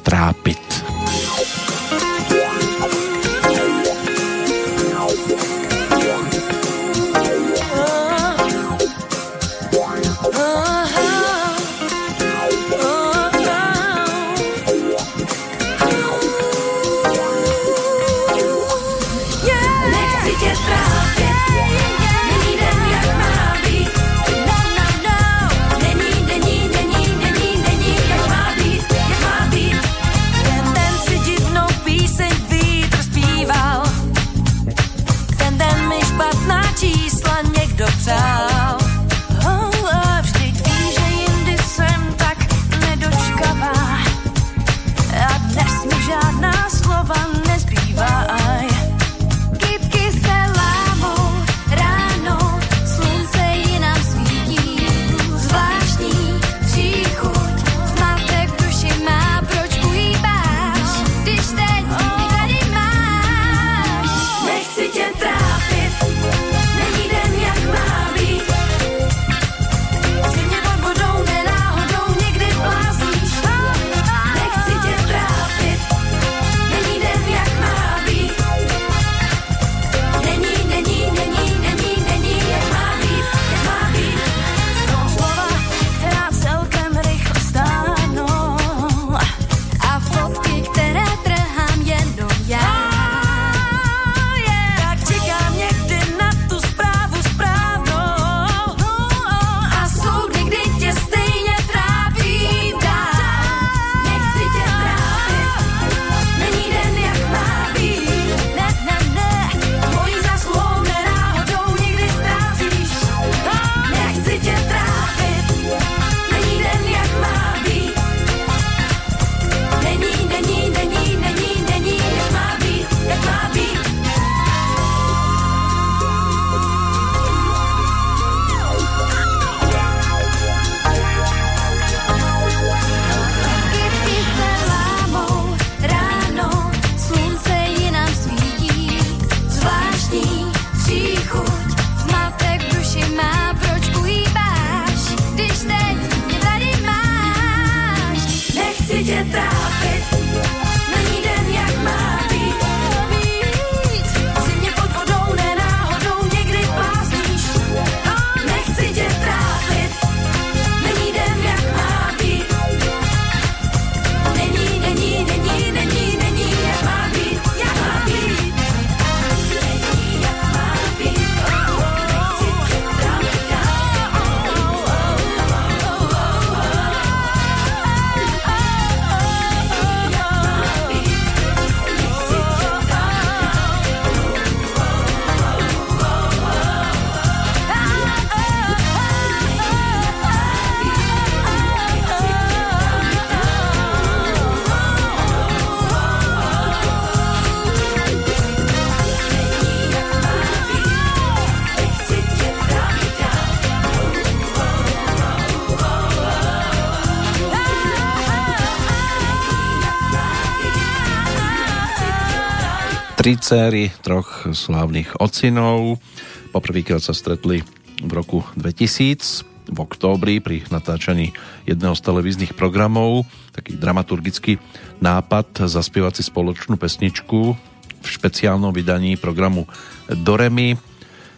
Tri 213.22 213.38
céry 213.38 213.86
troch 214.02 214.50
slávnych 214.50 215.14
ocinov. 215.22 216.02
Poprvýkrát 216.50 216.98
sa 216.98 217.14
stretli 217.14 217.62
v 218.02 218.10
roku 218.10 218.42
2000 218.58 219.46
v 219.70 219.78
októbri 219.78 220.42
pri 220.42 220.66
natáčaní 220.74 221.30
jedného 221.62 221.94
z 221.94 222.02
televíznych 222.02 222.58
programov. 222.58 223.22
Taký 223.54 223.78
dramaturgický 223.78 224.58
nápad 224.98 225.70
zaspievať 225.70 226.18
si 226.18 226.22
spoločnú 226.26 226.74
pesničku 226.74 227.54
v 228.02 228.06
špeciálnom 228.10 228.74
vydaní 228.74 229.14
programu 229.14 229.70
Doremi. 230.10 230.74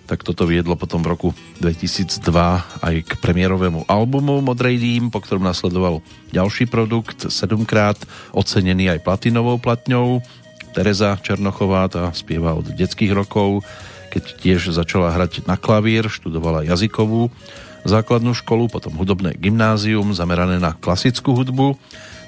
Tak 0.09 0.25
toto 0.25 0.49
viedlo 0.49 0.81
potom 0.81 1.05
v 1.05 1.13
roku 1.13 1.29
2002 1.61 2.17
aj 2.81 2.95
k 3.05 3.13
premiérovému 3.21 3.85
albumu 3.93 4.41
Modrej 4.41 4.81
dým, 4.81 5.13
po 5.13 5.21
ktorom 5.21 5.45
nasledoval 5.45 6.01
ďalší 6.33 6.65
produkt, 6.65 7.29
sedmkrát 7.29 8.01
ocenený 8.33 8.89
aj 8.89 9.05
platinovou 9.05 9.61
platňou. 9.61 10.25
Tereza 10.75 11.15
Černochová, 11.23 11.87
tá 11.87 12.11
spieva 12.11 12.59
od 12.59 12.67
detských 12.75 13.15
rokov, 13.15 13.63
keď 14.11 14.25
tiež 14.43 14.61
začala 14.75 15.15
hrať 15.15 15.47
na 15.47 15.55
klavír, 15.55 16.11
študovala 16.11 16.67
jazykovú 16.67 17.31
základnú 17.87 18.35
školu, 18.35 18.67
potom 18.67 18.97
hudobné 18.99 19.39
gymnázium 19.39 20.11
zamerané 20.17 20.59
na 20.59 20.75
klasickú 20.75 21.37
hudbu. 21.37 21.79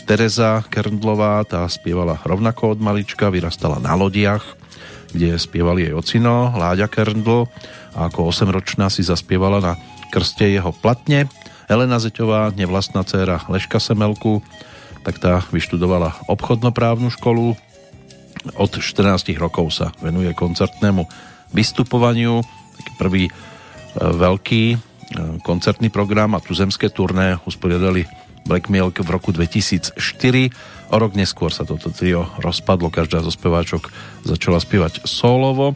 Tereza 0.06 0.62
Kerndlová, 0.70 1.42
tá 1.42 1.66
spievala 1.66 2.22
rovnako 2.22 2.76
od 2.76 2.78
malička, 2.78 3.32
vyrastala 3.32 3.82
na 3.82 3.98
lodiach, 3.98 4.44
kde 5.10 5.34
spievali 5.40 5.90
jej 5.90 5.94
ocino, 5.96 6.54
Láďa 6.54 6.86
Kerndl 6.86 7.50
a 7.96 8.06
ako 8.06 8.30
8-ročná 8.30 8.86
si 8.92 9.02
zaspievala 9.02 9.58
na 9.58 9.72
krste 10.14 10.46
jeho 10.46 10.70
platne. 10.70 11.26
Elena 11.66 11.98
Zeťová, 11.98 12.54
nevlastná 12.54 13.02
dcéra 13.02 13.42
Leška 13.50 13.82
Semelku, 13.82 14.44
tak 15.02 15.18
tá 15.18 15.42
vyštudovala 15.50 16.14
obchodnoprávnu 16.30 17.10
školu, 17.10 17.58
od 18.54 18.78
14 18.78 19.34
rokov 19.34 19.74
sa 19.74 19.90
venuje 19.98 20.30
koncertnému 20.30 21.02
vystupovaniu. 21.50 22.46
Taký 22.78 22.92
prvý 22.94 23.24
e, 23.26 23.32
veľký 23.98 24.64
e, 24.72 24.76
koncertný 25.42 25.90
program 25.90 26.38
a 26.38 26.44
tuzemské 26.44 26.94
turné 26.94 27.42
usporiadali 27.42 28.06
Black 28.46 28.70
Milk 28.70 29.02
v 29.02 29.10
roku 29.10 29.34
2004. 29.34 29.98
O 30.94 30.96
rok 31.02 31.18
neskôr 31.18 31.50
sa 31.50 31.66
toto 31.66 31.90
trio 31.90 32.30
rozpadlo, 32.38 32.94
každá 32.94 33.18
zo 33.26 33.34
speváčok 33.34 33.90
začala 34.22 34.62
spievať 34.62 35.02
solovo, 35.02 35.74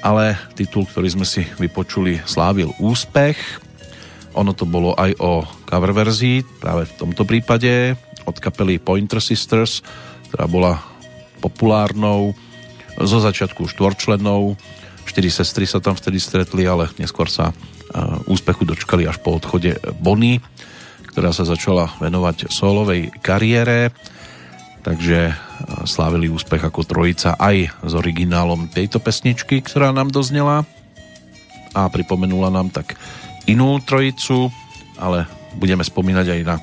ale 0.00 0.40
titul, 0.56 0.88
ktorý 0.88 1.12
sme 1.12 1.26
si 1.28 1.44
vypočuli, 1.60 2.24
slávil 2.24 2.72
úspech. 2.80 3.36
Ono 4.32 4.56
to 4.56 4.64
bolo 4.64 4.96
aj 4.96 5.12
o 5.20 5.44
cover 5.68 5.92
verzii, 5.92 6.40
práve 6.60 6.88
v 6.88 6.96
tomto 6.96 7.28
prípade 7.28 7.96
od 8.24 8.36
kapely 8.40 8.80
Pointer 8.80 9.20
Sisters, 9.20 9.84
ktorá 10.32 10.44
bola 10.48 10.72
populárnou, 11.38 12.34
zo 12.96 13.18
začiatku 13.20 13.68
štvorčlennou, 13.68 14.56
štyri 15.04 15.28
sestry 15.28 15.68
sa 15.68 15.84
tam 15.84 15.92
vtedy 15.92 16.16
stretli, 16.16 16.64
ale 16.64 16.88
neskôr 16.96 17.28
sa 17.28 17.52
úspechu 18.26 18.64
dočkali 18.64 19.04
až 19.06 19.20
po 19.20 19.36
odchode 19.36 19.78
Bonnie, 20.00 20.40
ktorá 21.12 21.32
sa 21.32 21.48
začala 21.48 21.92
venovať 22.00 22.52
solovej 22.52 23.08
kariére, 23.24 23.92
takže 24.84 25.32
slávili 25.88 26.28
úspech 26.28 26.60
ako 26.60 26.84
trojica 26.84 27.36
aj 27.40 27.72
s 27.84 27.92
originálom 27.96 28.68
tejto 28.68 29.00
pesničky, 29.00 29.64
ktorá 29.64 29.92
nám 29.92 30.12
doznela. 30.12 30.68
A 31.76 31.88
pripomenula 31.92 32.48
nám 32.52 32.72
tak 32.72 32.96
inú 33.48 33.80
trojicu, 33.84 34.48
ale 34.96 35.28
budeme 35.56 35.84
spomínať 35.84 36.26
aj 36.36 36.40
na 36.44 36.56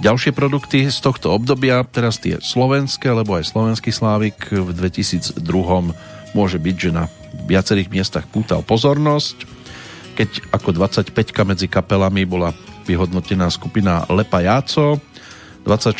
Ďalšie 0.00 0.32
produkty 0.32 0.88
z 0.88 0.96
tohto 0.96 1.28
obdobia, 1.36 1.84
teraz 1.84 2.16
tie 2.16 2.40
slovenské, 2.40 3.12
lebo 3.12 3.36
aj 3.36 3.52
slovenský 3.52 3.92
Slávik 3.92 4.48
v 4.48 4.72
2002 4.72 5.44
môže 6.32 6.56
byť, 6.56 6.76
že 6.80 6.90
na 6.96 7.04
viacerých 7.44 7.92
miestach 7.92 8.24
pútal 8.24 8.64
pozornosť. 8.64 9.44
Keď 10.16 10.56
ako 10.56 10.72
25 10.72 11.12
medzi 11.44 11.68
kapelami 11.68 12.24
bola 12.24 12.56
vyhodnotená 12.88 13.52
skupina 13.52 14.08
Lepa 14.08 14.40
Jáco, 14.40 15.04
24 15.68 15.92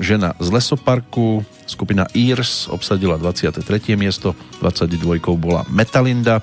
žena 0.00 0.32
z 0.40 0.48
lesoparku, 0.48 1.44
skupina 1.68 2.08
Ears 2.16 2.72
obsadila 2.72 3.20
23. 3.20 4.00
miesto, 4.00 4.32
22 4.64 4.96
bola 5.36 5.68
Metalinda 5.68 6.40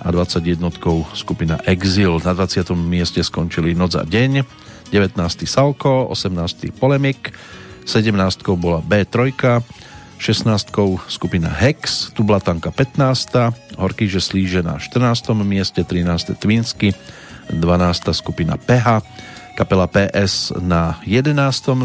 a 0.00 0.08
21 0.08 0.72
skupina 1.12 1.60
Exil. 1.68 2.24
Na 2.24 2.32
20. 2.32 2.72
mieste 2.72 3.20
skončili 3.20 3.76
Noc 3.76 4.00
a 4.00 4.04
deň 4.08 4.64
19. 4.90 5.46
Salko, 5.46 6.06
18. 6.10 6.70
Polemik, 6.78 7.32
17. 7.86 8.12
bola 8.58 8.82
B3, 8.82 9.32
16. 10.18 10.72
skupina 11.08 11.52
Hex, 11.52 12.10
Tublatanka 12.16 12.72
15. 12.72 13.76
Horký, 13.76 14.08
že 14.08 14.24
slíže 14.24 14.64
na 14.64 14.80
14. 14.80 15.36
mieste, 15.44 15.84
13. 15.84 16.34
Twinsky, 16.34 16.96
12. 17.52 18.16
skupina 18.16 18.56
PH, 18.56 19.04
kapela 19.56 19.88
PS 19.88 20.52
na 20.60 21.00
11. 21.04 21.32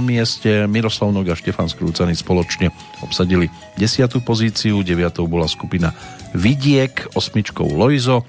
mieste, 0.04 0.68
Miroslav 0.68 1.12
Noga 1.12 1.36
a 1.36 1.40
Štefan 1.40 1.72
Skrúcany 1.72 2.16
spoločne 2.16 2.72
obsadili 3.00 3.48
10. 3.80 4.12
pozíciu, 4.24 4.84
9. 4.84 5.24
bola 5.28 5.48
skupina 5.48 5.96
Vidiek, 6.36 7.12
osmičkou 7.16 7.68
Lojzo, 7.68 8.28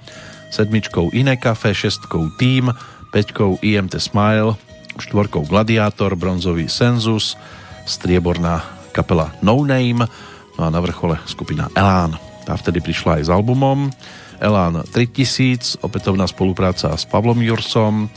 sedmičkou 0.50 1.10
Iné 1.14 1.38
kafe, 1.38 1.74
6. 1.74 2.06
Tým, 2.38 2.70
Peťkou 3.12 3.60
IMT 3.60 4.00
Smile, 4.00 4.56
štvorkou 4.96 5.44
Gladiator, 5.44 6.16
bronzový 6.16 6.66
Sensus, 6.72 7.36
strieborná 7.84 8.64
kapela 8.96 9.36
No 9.44 9.60
Name, 9.60 10.08
no 10.56 10.60
a 10.64 10.72
na 10.72 10.80
vrchole 10.80 11.20
skupina 11.28 11.68
Elán. 11.76 12.16
Tá 12.48 12.56
vtedy 12.56 12.80
prišla 12.80 13.20
aj 13.20 13.22
s 13.28 13.30
albumom 13.30 13.92
Elán 14.40 14.80
3000, 14.90 15.84
opätovná 15.84 16.24
spolupráca 16.24 16.90
s 16.96 17.04
Pavlom 17.04 17.38
Jursom, 17.44 18.08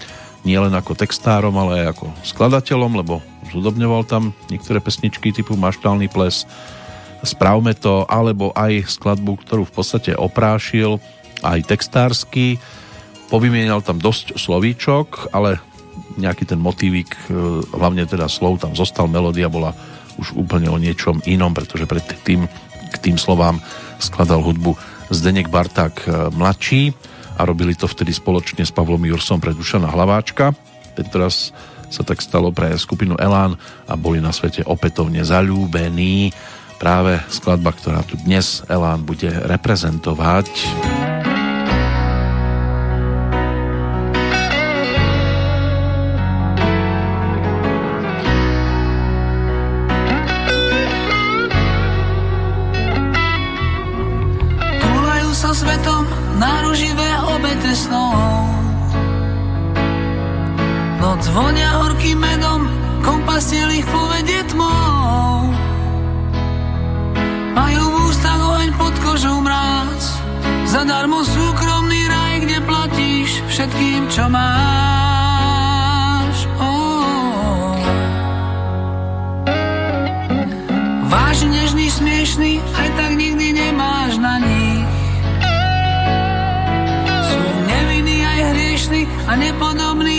nielen 0.47 0.71
ako 0.71 0.95
textárom, 0.95 1.53
ale 1.59 1.85
aj 1.85 1.99
ako 1.99 2.05
skladateľom, 2.23 2.91
lebo 2.95 3.19
zudobňoval 3.51 4.07
tam 4.07 4.31
niektoré 4.47 4.79
pesničky 4.79 5.35
typu 5.35 5.59
Maštálny 5.59 6.07
ples, 6.07 6.47
Správme 7.25 7.73
to, 7.73 8.05
alebo 8.05 8.53
aj 8.53 8.85
skladbu, 8.85 9.41
ktorú 9.41 9.65
v 9.65 9.73
podstate 9.73 10.11
oprášil, 10.13 11.01
aj 11.41 11.65
textársky, 11.65 12.61
povymienal 13.27 13.81
tam 13.81 13.97
dosť 13.97 14.37
slovíčok, 14.37 15.33
ale 15.33 15.59
nejaký 16.15 16.47
ten 16.47 16.59
motívík, 16.59 17.11
e, 17.11 17.19
hlavne 17.75 18.07
teda 18.07 18.29
slov 18.31 18.63
tam 18.63 18.75
zostal, 18.75 19.11
melódia 19.11 19.51
bola 19.51 19.75
už 20.15 20.35
úplne 20.35 20.71
o 20.71 20.79
niečom 20.79 21.19
inom, 21.27 21.51
pretože 21.51 21.87
pred 21.87 22.03
tým 22.23 22.47
k 22.95 22.97
tým 23.01 23.19
slovám 23.19 23.59
skladal 23.99 24.39
hudbu 24.39 24.77
Zdenek 25.11 25.51
Barták 25.51 26.07
e, 26.07 26.31
mladší 26.31 26.95
a 27.35 27.43
robili 27.43 27.75
to 27.75 27.85
vtedy 27.85 28.15
spoločne 28.15 28.63
s 28.63 28.71
Pavlom 28.71 29.03
Jursom 29.03 29.43
pre 29.43 29.51
Dušana 29.51 29.91
Hlaváčka. 29.91 30.55
Tentoraz 30.95 31.51
sa 31.91 32.01
tak 32.01 32.23
stalo 32.23 32.49
pre 32.55 32.71
skupinu 32.79 33.19
Elán 33.19 33.59
a 33.85 33.93
boli 33.99 34.23
na 34.23 34.31
svete 34.31 34.63
opätovne 34.63 35.21
zalúbení. 35.21 36.31
práve 36.75 37.23
skladba, 37.31 37.71
ktorá 37.71 38.03
tu 38.03 38.19
dnes 38.19 38.63
Elán 38.67 39.07
bude 39.07 39.31
reprezentovať. 39.31 41.14
Vonia 61.35 61.83
horkým 61.83 62.15
medom, 62.15 62.63
kompastiel 63.03 63.67
ich 63.75 63.83
povedie 63.91 64.39
tmou. 64.55 65.51
Majú 67.51 67.83
v 67.83 67.95
ústach 68.07 68.39
oheň 68.39 68.71
pod 68.79 68.95
kožou 69.03 69.43
mráz, 69.43 70.15
zadarmo 70.71 71.27
súkromný 71.27 72.07
raj, 72.07 72.39
kde 72.47 72.57
platíš 72.63 73.43
všetkým, 73.51 74.07
čo 74.07 74.31
máš. 74.31 74.47
Oh. 76.55 77.75
Vážny, 81.11 81.51
nežný, 81.51 81.91
smiešný, 81.91 82.63
aj 82.63 82.89
tak 82.95 83.11
nikdy 83.19 83.51
nemáš 83.51 84.15
na 84.23 84.39
nich. 84.39 84.87
Sú 87.27 87.43
nevinní 87.67 88.23
aj 88.23 88.39
hriešní 88.55 89.03
a 89.27 89.35
nepodobní 89.35 90.14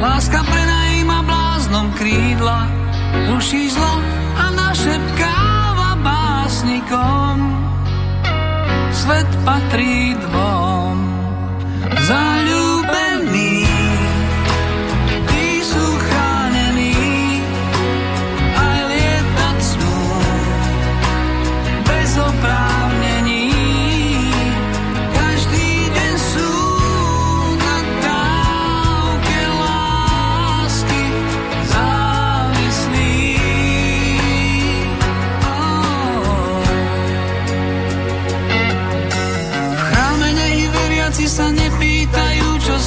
Láska 0.00 0.42
prenajíma 0.42 1.22
bláznom 1.22 1.92
krídla, 1.94 2.68
ruší 3.34 3.70
zlo 3.70 3.94
a 4.36 4.50
našepkáva 4.50 5.94
básnikom. 6.02 7.36
Svet 8.92 9.30
patrí 9.44 10.14
dvom, 10.18 10.96
zalúbený. 12.06 12.63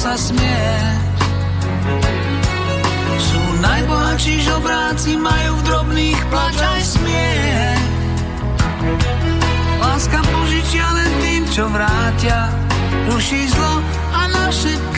Sa 0.08 0.32
smie. 0.32 0.72
Sú 3.20 3.42
najbohatší 3.60 4.34
žobráci, 4.40 5.20
majú 5.20 5.52
v 5.52 5.62
drobných 5.68 6.20
plač 6.32 6.56
aj 6.56 6.80
smiech. 6.96 7.82
Láska 9.84 10.20
požičia 10.24 10.86
len 10.96 11.12
tým, 11.20 11.42
čo 11.52 11.68
vrátia, 11.68 12.48
ruší 13.12 13.52
zlo 13.52 13.84
a 14.16 14.20
našepkáva 14.32 14.97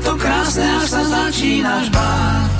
to 0.00 0.12
krásne, 0.16 0.64
až 0.64 0.88
sa 0.88 1.02
začínaš 1.04 1.86
báť. 1.92 2.58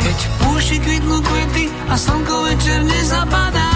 Keď 0.00 0.18
v 0.18 0.32
púšti 0.40 0.76
kvitnú 0.80 1.18
kvety 1.20 1.64
a 1.88 1.94
slnko 1.94 2.36
večer 2.48 2.80
nezapadá. 2.84 3.72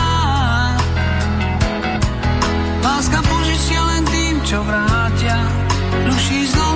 Láska 2.80 3.18
požičia 3.24 3.80
len 3.84 4.04
tým, 4.08 4.34
čo 4.44 4.58
vrátia. 4.64 5.36
Ruší 6.04 6.48
zlo 6.52 6.73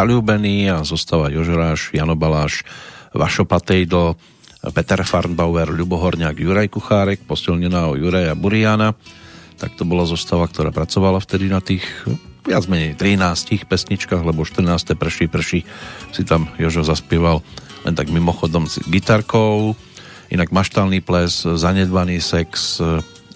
Zalúbený 0.00 0.72
a 0.72 0.80
zostáva 0.80 1.28
Jožoráš, 1.28 1.92
Jano 1.92 2.16
Baláš, 2.16 2.64
Vašo 3.12 3.44
Patejdl, 3.44 4.16
Peter 4.72 5.04
Farnbauer, 5.04 5.68
Ľubo 5.68 6.00
Horňák, 6.00 6.40
Juraj 6.40 6.72
Kuchárek, 6.72 7.20
posilnená 7.28 7.92
o 7.92 8.00
Juraja 8.00 8.32
Buriana. 8.32 8.96
Tak 9.60 9.76
to 9.76 9.84
bola 9.84 10.08
zostava, 10.08 10.48
ktorá 10.48 10.72
pracovala 10.72 11.20
vtedy 11.20 11.52
na 11.52 11.60
tých 11.60 11.84
viac 12.48 12.64
menej 12.64 12.96
13 12.96 13.68
pesničkách, 13.68 14.24
lebo 14.24 14.40
14. 14.40 14.96
prší 14.96 15.28
prší 15.28 15.68
si 16.16 16.22
tam 16.24 16.48
Jožo 16.56 16.80
zaspieval 16.80 17.44
len 17.84 17.92
tak 17.92 18.08
mimochodom 18.08 18.72
s 18.72 18.80
gitarkou. 18.88 19.76
Inak 20.32 20.48
maštálny 20.48 21.04
ples, 21.04 21.44
zanedbaný 21.44 22.24
sex, 22.24 22.80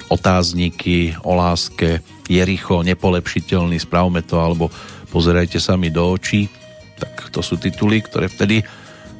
otázniky 0.09 1.12
o 1.28 1.36
láske, 1.36 2.01
Jericho, 2.24 2.81
nepolepšiteľný, 2.81 3.77
spravme 3.85 4.24
to, 4.24 4.41
alebo 4.41 4.73
pozerajte 5.15 5.62
sa 5.62 5.78
mi 5.78 5.95
do 5.95 6.03
očí. 6.11 6.51
Tak 6.99 7.31
to 7.31 7.39
sú 7.39 7.55
tituly, 7.55 8.03
ktoré 8.03 8.27
vtedy 8.27 8.66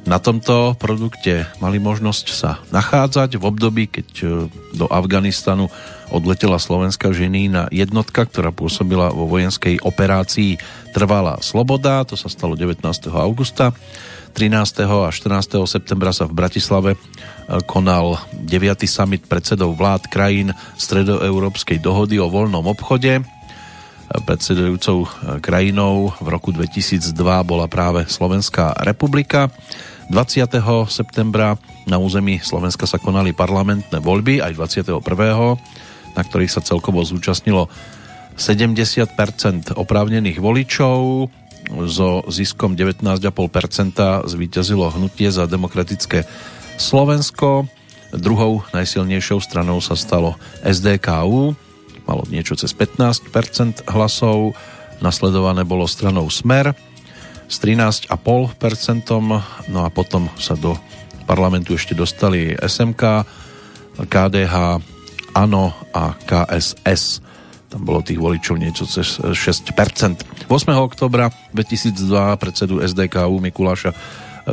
na 0.05 0.21
tomto 0.21 0.77
produkte 0.77 1.49
mali 1.57 1.81
možnosť 1.81 2.25
sa 2.29 2.61
nachádzať 2.69 3.41
v 3.41 3.43
období, 3.49 3.83
keď 3.89 4.07
e, 4.21 4.25
do 4.77 4.85
Afganistanu 4.85 5.65
odletela 6.13 6.61
slovenská 6.61 7.09
ženína 7.09 7.73
jednotka, 7.73 8.29
ktorá 8.29 8.53
pôsobila 8.53 9.09
vo 9.09 9.25
vojenskej 9.25 9.81
operácii 9.81 10.61
Trvalá 10.93 11.41
sloboda, 11.41 12.05
to 12.05 12.13
sa 12.13 12.29
stalo 12.29 12.53
19. 12.53 12.85
augusta. 13.17 13.73
13. 14.37 14.85
a 14.85 15.09
14. 15.09 15.63
septembra 15.65 16.13
sa 16.13 16.29
v 16.29 16.37
Bratislave 16.37 16.91
e, 16.93 16.97
konal 17.65 18.21
9. 18.45 18.85
summit 18.85 19.25
predsedov 19.25 19.73
vlád 19.73 20.05
krajín 20.13 20.53
Stredoeurópskej 20.77 21.81
dohody 21.81 22.21
o 22.21 22.29
voľnom 22.29 22.69
obchode. 22.69 23.25
E, 24.05 24.21
predsedujúcou 24.21 25.09
krajinou 25.41 26.13
v 26.21 26.27
roku 26.29 26.53
2002 26.53 27.11
bola 27.41 27.65
práve 27.65 28.05
Slovenská 28.05 28.77
republika. 28.85 29.49
20. 30.13 30.61
septembra 30.85 31.57
na 31.89 31.97
území 31.97 32.37
Slovenska 32.37 32.85
sa 32.85 33.01
konali 33.01 33.33
parlamentné 33.33 33.97
voľby, 33.97 34.37
aj 34.37 34.53
21. 34.53 35.01
na 36.13 36.21
ktorých 36.21 36.53
sa 36.53 36.61
celkovo 36.61 37.01
zúčastnilo 37.01 37.65
70% 38.37 39.09
oprávnených 39.73 40.37
voličov, 40.37 41.25
so 41.89 42.21
ziskom 42.29 42.77
19,5% 42.77 44.29
zvíťazilo 44.29 44.93
hnutie 44.93 45.33
za 45.33 45.49
demokratické 45.49 46.29
Slovensko. 46.77 47.65
Druhou 48.13 48.61
najsilnejšou 48.71 49.41
stranou 49.41 49.81
sa 49.81 49.97
stalo 49.97 50.37
SDKU, 50.61 51.57
malo 52.05 52.23
niečo 52.29 52.53
cez 52.57 52.71
15% 52.73 53.89
hlasov, 53.89 54.53
nasledované 55.03 55.67
bolo 55.67 55.89
stranou 55.89 56.29
Smer 56.31 56.71
s 57.45 57.61
13,5%, 57.61 58.09
no 59.69 59.79
a 59.85 59.89
potom 59.93 60.29
sa 60.39 60.57
do 60.57 60.73
parlamentu 61.25 61.73
ešte 61.77 61.97
dostali 61.97 62.53
SMK, 62.53 63.25
KDH, 64.05 64.55
ANO 65.35 65.73
a 65.91 66.15
KSS. 66.15 67.21
Tam 67.69 67.81
bolo 67.83 68.05
tých 68.05 68.21
voličov 68.21 68.55
niečo 68.55 68.87
cez 68.87 69.19
6%. 69.19 70.47
8. 70.47 70.53
oktobra 70.79 71.27
2002 71.51 72.41
predsedu 72.41 72.79
SDKU 72.79 73.35
Mikuláša 73.41 73.91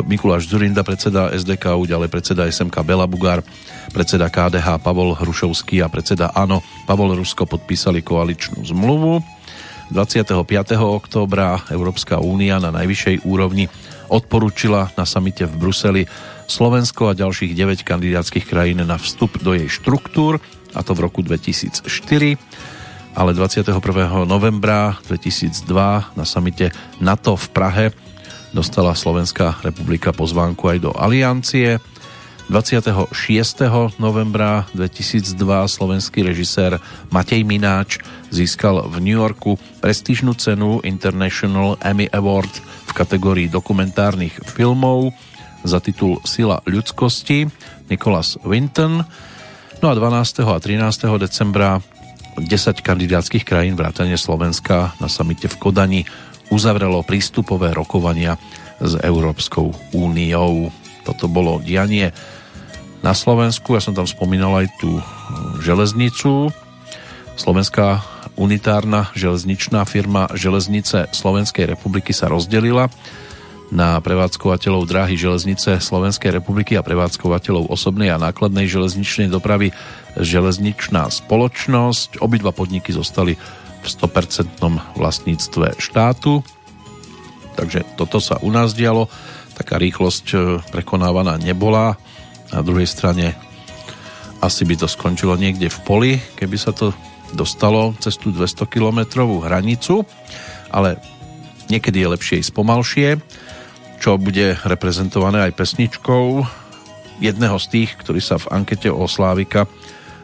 Mikuláš 0.01 0.49
Zurinda, 0.49 0.81
predseda 0.81 1.29
SDKU, 1.37 1.85
ďalej 1.85 2.09
predseda 2.09 2.49
SMK 2.49 2.81
Bela 2.81 3.05
Bugár, 3.05 3.45
predseda 3.93 4.33
KDH 4.33 4.81
Pavol 4.81 5.13
Hrušovský 5.13 5.85
a 5.85 5.93
predseda 5.93 6.33
ANO 6.33 6.65
Pavol 6.89 7.13
Rusko 7.13 7.45
podpísali 7.45 8.01
koaličnú 8.01 8.65
zmluvu. 8.65 9.21
25. 9.93 10.33
októbra 10.81 11.69
Európska 11.69 12.17
únia 12.17 12.57
na 12.57 12.73
najvyššej 12.73 13.29
úrovni 13.29 13.69
odporúčila 14.09 14.89
na 14.97 15.05
samite 15.05 15.45
v 15.45 15.55
Bruseli 15.61 16.03
Slovensko 16.49 17.13
a 17.13 17.19
ďalších 17.19 17.53
9 17.53 17.85
kandidátskych 17.85 18.49
krajín 18.49 18.81
na 18.81 18.97
vstup 18.97 19.37
do 19.45 19.53
jej 19.53 19.69
štruktúr, 19.69 20.41
a 20.73 20.81
to 20.81 20.97
v 20.97 21.05
roku 21.05 21.21
2004 21.21 21.85
ale 23.13 23.37
21. 23.37 23.77
novembra 24.25 24.97
2002 25.05 25.69
na 26.17 26.25
samite 26.25 26.73
NATO 26.97 27.37
v 27.37 27.47
Prahe 27.53 27.85
dostala 28.53 28.93
Slovenská 28.93 29.65
republika 29.65 30.13
pozvánku 30.13 30.69
aj 30.69 30.79
do 30.79 30.91
aliancie. 30.93 31.81
26. 32.53 33.09
novembra 33.97 34.69
2002 34.77 35.33
slovenský 35.73 36.21
režisér 36.21 36.77
Matej 37.09 37.49
Mináč 37.49 37.97
získal 38.29 38.85
v 38.93 39.01
New 39.01 39.17
Yorku 39.17 39.57
prestížnú 39.81 40.37
cenu 40.37 40.85
International 40.85 41.81
Emmy 41.81 42.13
Award 42.13 42.53
v 42.61 42.93
kategórii 42.93 43.49
dokumentárnych 43.49 44.37
filmov 44.45 45.17
za 45.65 45.81
titul 45.81 46.21
Sila 46.29 46.61
ľudskosti 46.69 47.49
Nicholas 47.89 48.37
Winton. 48.45 49.01
No 49.81 49.87
a 49.89 49.95
12. 49.97 50.45
a 50.45 50.61
13. 50.61 51.09
decembra 51.17 51.81
10 52.37 52.85
kandidátskych 52.85 53.45
krajín 53.45 53.77
vrátane 53.77 54.17
Slovenska 54.17 54.97
na 55.01 55.09
samite 55.09 55.49
v 55.49 55.57
Kodani 55.57 56.01
uzavrelo 56.53 57.01
prístupové 57.01 57.73
rokovania 57.73 58.37
s 58.77 59.01
Európskou 59.01 59.73
úniou. 59.97 60.69
Toto 61.09 61.33
bolo 61.33 61.57
dianie 61.65 62.13
na 63.01 63.17
Slovensku. 63.17 63.73
Ja 63.73 63.81
som 63.81 63.97
tam 63.97 64.05
spomínal 64.05 64.53
aj 64.61 64.69
tú 64.77 65.01
železnicu. 65.65 66.53
Slovenská 67.41 68.05
unitárna 68.37 69.09
železničná 69.17 69.89
firma 69.89 70.29
Železnice 70.37 71.09
Slovenskej 71.17 71.73
republiky 71.73 72.13
sa 72.13 72.29
rozdelila 72.29 72.93
na 73.73 73.97
prevádzkovateľov 74.05 74.85
dráhy 74.85 75.17
železnice 75.17 75.81
Slovenskej 75.81 76.29
republiky 76.29 76.77
a 76.77 76.85
prevádzkovateľov 76.85 77.73
osobnej 77.73 78.13
a 78.13 78.21
nákladnej 78.21 78.69
železničnej 78.69 79.33
dopravy 79.33 79.73
železničná 80.21 81.09
spoločnosť. 81.09 82.21
Obidva 82.21 82.53
podniky 82.53 82.93
zostali 82.93 83.41
v 83.83 83.87
100% 83.91 84.63
vlastníctve 84.95 85.77
štátu. 85.83 86.47
Takže 87.59 87.85
toto 87.99 88.23
sa 88.23 88.39
u 88.41 88.49
nás 88.49 88.73
dialo. 88.73 89.11
Taká 89.59 89.77
rýchlosť 89.77 90.27
e, 90.33 90.37
prekonávaná 90.73 91.37
nebola. 91.37 92.01
Na 92.55 92.65
druhej 92.65 92.89
strane 92.89 93.37
asi 94.43 94.67
by 94.67 94.75
to 94.75 94.89
skončilo 94.91 95.39
niekde 95.39 95.71
v 95.71 95.79
poli, 95.87 96.13
keby 96.35 96.57
sa 96.59 96.75
to 96.75 96.91
dostalo 97.33 97.95
cez 98.03 98.19
tú 98.19 98.35
200 98.35 98.67
kilometrovú 98.69 99.41
hranicu, 99.41 100.05
ale 100.69 100.99
niekedy 101.71 102.03
je 102.03 102.13
lepšie 102.13 102.37
ísť 102.43 102.53
pomalšie, 102.53 103.09
čo 104.03 104.19
bude 104.19 104.59
reprezentované 104.67 105.47
aj 105.47 105.57
pesničkou 105.57 106.43
jedného 107.23 107.57
z 107.63 107.67
tých, 107.71 107.91
ktorí 108.03 108.19
sa 108.19 108.37
v 108.43 108.51
ankete 108.51 108.91
o 108.91 109.07
Slávika 109.07 109.71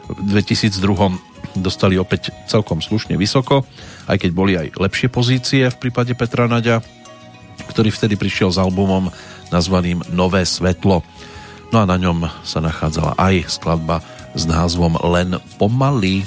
v 0.09 0.19
2002 0.35 1.28
dostali 1.57 1.97
opäť 1.97 2.33
celkom 2.45 2.81
slušne 2.83 3.17
vysoko, 3.17 3.65
aj 4.09 4.17
keď 4.21 4.31
boli 4.33 4.53
aj 4.57 4.77
lepšie 4.77 5.09
pozície 5.09 5.65
v 5.69 5.79
prípade 5.79 6.13
Petra 6.13 6.45
Naďa, 6.45 6.81
ktorý 7.69 7.89
vtedy 7.93 8.17
prišiel 8.17 8.53
s 8.53 8.61
albumom 8.61 9.09
nazvaným 9.49 10.05
Nové 10.13 10.45
svetlo. 10.45 11.01
No 11.69 11.77
a 11.81 11.85
na 11.85 11.97
ňom 11.97 12.25
sa 12.41 12.61
nachádzala 12.61 13.17
aj 13.17 13.49
skladba 13.49 14.01
s 14.33 14.45
názvom 14.45 14.97
Len 15.09 15.37
pomaly. 15.57 16.25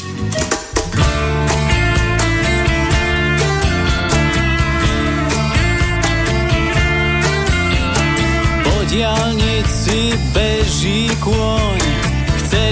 diálnici 8.92 10.12
beží 10.36 11.08
kôň 11.24 12.01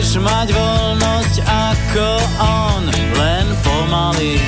Chceš 0.01 0.17
mať 0.25 0.49
voľnosť 0.57 1.37
ako 1.45 2.09
on. 2.41 2.89
Len 3.21 3.47
pomaly, 3.61 4.41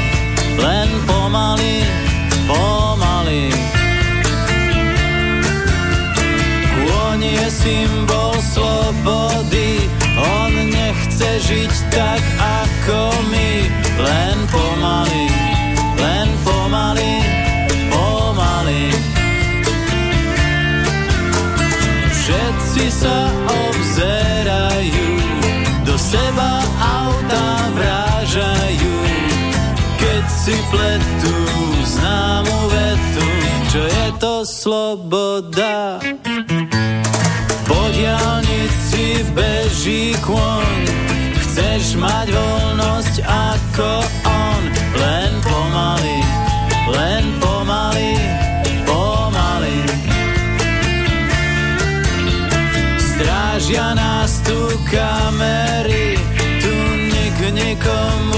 len 0.56 0.88
pomaly, 1.04 1.84
pomaly. 2.48 3.52
Kôň 6.72 7.20
je 7.20 7.46
symbol 7.52 8.32
slobody 8.48 9.92
On 10.16 10.56
nechce 10.72 11.28
žiť 11.44 11.72
tak 11.92 12.24
ako 12.40 13.12
my. 13.28 13.52
Len 14.00 14.36
pomaly, 14.48 15.24
len 16.00 16.28
pomaly, 16.48 17.12
pomaly. 17.92 18.88
Všetci 22.08 22.84
sa 22.88 23.41
si 30.42 30.58
pletú 30.74 31.38
známu 31.86 32.56
vetu, 32.66 33.26
čo 33.70 33.82
je 33.86 34.06
to 34.18 34.34
sloboda. 34.42 36.02
Po 37.62 37.80
diálnici 37.94 39.22
beží 39.38 40.18
kôň, 40.26 40.78
chceš 41.46 41.94
mať 41.94 42.26
voľnosť 42.34 43.14
ako 43.22 43.90
on, 44.26 44.62
len 44.98 45.30
pomaly, 45.46 46.18
len 46.90 47.24
pomaly, 47.38 48.12
pomaly. 48.82 49.78
Strážia 52.98 53.94
nás 53.94 54.42
tu 54.42 54.58
kamery, 54.90 56.18
tu 56.58 56.74
nik 57.14 57.36
nikomu 57.54 58.31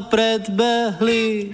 predbehli. 0.00 1.52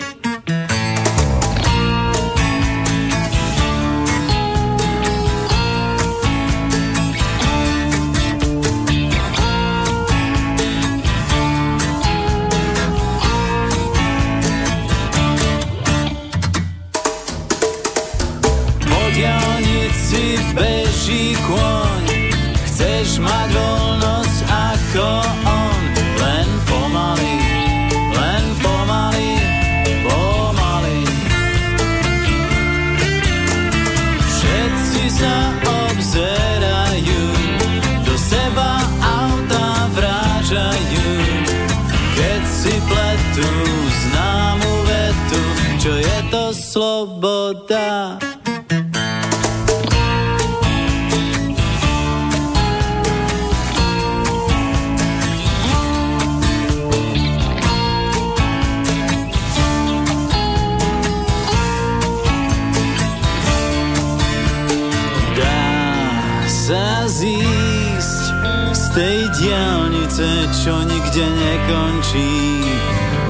Sa 66.71 67.03
zísť 67.03 68.25
z 68.71 68.85
tej 68.95 69.19
diálnice, 69.43 70.29
čo 70.63 70.75
nikde 70.87 71.27
nekončí. 71.27 72.31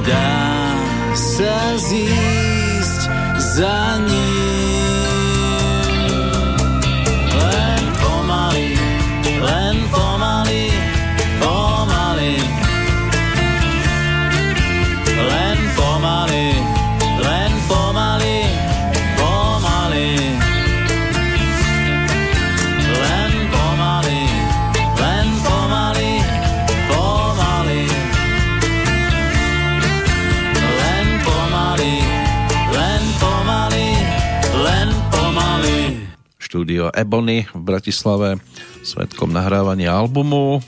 Dá 0.05 0.37
sa 1.17 1.73
zísť 1.81 2.70
za 3.51 3.97
ním. 3.97 4.60
Štúdio 36.51 36.91
Ebony 36.91 37.47
v 37.47 37.61
Bratislave 37.63 38.35
svetkom 38.83 39.31
nahrávania 39.31 39.95
albumu. 39.95 40.59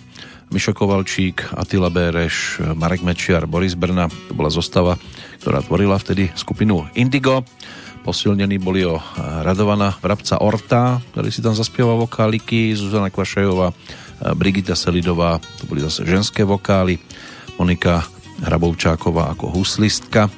Mišo 0.47 0.71
Kovalčík, 0.71 1.51
Attila 1.59 1.91
Béreš, 1.91 2.63
Marek 2.71 3.03
Mečiar, 3.03 3.43
Boris 3.43 3.75
Brna. 3.75 4.07
To 4.07 4.31
bola 4.31 4.47
zostava, 4.47 4.95
ktorá 5.43 5.59
tvorila 5.59 5.99
vtedy 5.99 6.31
skupinu 6.39 6.87
Indigo. 6.95 7.43
Posilnení 7.99 8.63
boli 8.63 8.87
o 8.87 8.95
Radovana 9.43 9.91
Vrabca 9.99 10.39
Orta, 10.39 11.03
ktorý 11.11 11.27
si 11.27 11.43
tam 11.43 11.51
zaspieval 11.51 11.99
vokáliky, 12.07 12.71
Zuzana 12.79 13.11
Kvašajová, 13.11 13.75
Brigita 14.39 14.79
Selidová, 14.79 15.43
to 15.59 15.67
boli 15.67 15.83
zase 15.83 16.07
ženské 16.07 16.47
vokály, 16.47 16.95
Monika 17.59 18.07
Hrabovčáková 18.39 19.35
ako 19.35 19.51
huslistka. 19.51 20.31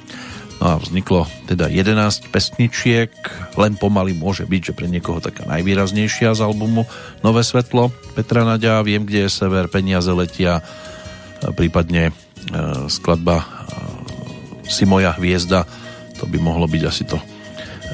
A 0.56 0.80
vzniklo 0.80 1.28
teda 1.44 1.68
11 1.68 2.32
pesničiek, 2.32 3.12
len 3.60 3.76
pomaly 3.76 4.16
môže 4.16 4.48
byť, 4.48 4.72
že 4.72 4.76
pre 4.76 4.88
niekoho 4.88 5.20
taká 5.20 5.44
najvýraznejšia 5.44 6.32
z 6.32 6.40
albumu 6.40 6.88
Nové 7.20 7.44
svetlo 7.44 7.92
Petra 8.16 8.42
Naďa, 8.48 8.80
Viem, 8.80 9.04
kde 9.04 9.28
je 9.28 9.30
sever, 9.30 9.68
Peniaze 9.68 10.08
letia, 10.16 10.64
e, 11.44 11.52
prípadne 11.52 12.08
e, 12.08 12.12
skladba 12.88 13.44
e, 13.44 13.46
Si 14.72 14.88
moja 14.88 15.12
hviezda, 15.14 15.68
to 16.16 16.24
by 16.24 16.40
mohlo 16.40 16.64
byť 16.66 16.82
asi 16.88 17.04
to 17.04 17.20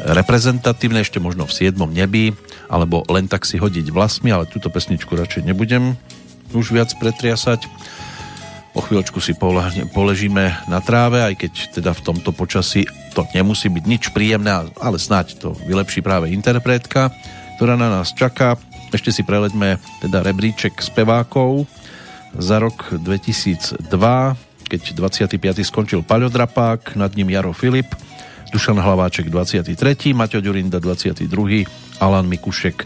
reprezentatívne, 0.09 1.05
ešte 1.05 1.23
možno 1.23 1.47
v 1.47 1.53
7. 1.53 1.77
nebi, 1.87 2.35
alebo 2.67 3.05
len 3.13 3.29
tak 3.29 3.45
si 3.45 3.61
hodiť 3.61 3.93
vlasmi, 3.93 4.33
ale 4.33 4.51
túto 4.51 4.73
pesničku 4.73 5.13
radšej 5.15 5.47
nebudem 5.47 5.95
už 6.57 6.73
viac 6.75 6.91
pretriasať. 6.97 7.65
O 8.73 8.81
chvíľočku 8.81 9.21
si 9.21 9.37
pole- 9.37 9.85
poležíme 9.93 10.65
na 10.65 10.81
tráve, 10.81 11.21
aj 11.21 11.35
keď 11.37 11.53
teda 11.77 11.91
v 11.93 12.05
tomto 12.09 12.33
počasí 12.33 12.89
to 13.13 13.29
nemusí 13.37 13.69
byť 13.69 13.85
nič 13.85 14.05
príjemné, 14.17 14.73
ale 14.81 14.97
snáď 14.97 15.37
to 15.37 15.53
vylepší 15.69 16.01
práve 16.01 16.33
interpretka, 16.33 17.13
ktorá 17.61 17.77
na 17.77 17.93
nás 17.93 18.17
čaká. 18.17 18.57
Ešte 18.89 19.13
si 19.13 19.23
preleďme 19.25 19.77
teda 20.01 20.25
rebríček 20.25 20.81
spevákov 20.81 21.69
za 22.33 22.65
rok 22.65 22.97
2002, 22.97 23.85
keď 24.69 24.83
25. 24.97 25.37
skončil 25.61 26.01
Paľodrapák, 26.01 26.97
nad 26.97 27.13
ním 27.13 27.29
Jaro 27.29 27.53
Filip, 27.53 27.93
Dušan 28.53 28.81
Hlaváček 28.81 29.29
23., 29.29 30.17
Maťo 30.17 30.41
Ďurinda 30.41 30.81
22., 30.81 31.25
Alan 32.01 32.29
Mikušek 32.29 32.85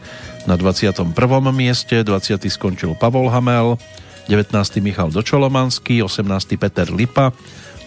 na 0.51 0.55
21. 0.55 1.15
mieste, 1.55 2.03
20. 2.03 2.47
skončil 2.51 2.95
Pavol 2.99 3.31
Hamel, 3.31 3.79
19. 4.27 4.83
Michal 4.83 5.15
Dočolomanský, 5.15 6.03
18. 6.03 6.59
Peter 6.59 6.91
Lipa, 6.91 7.31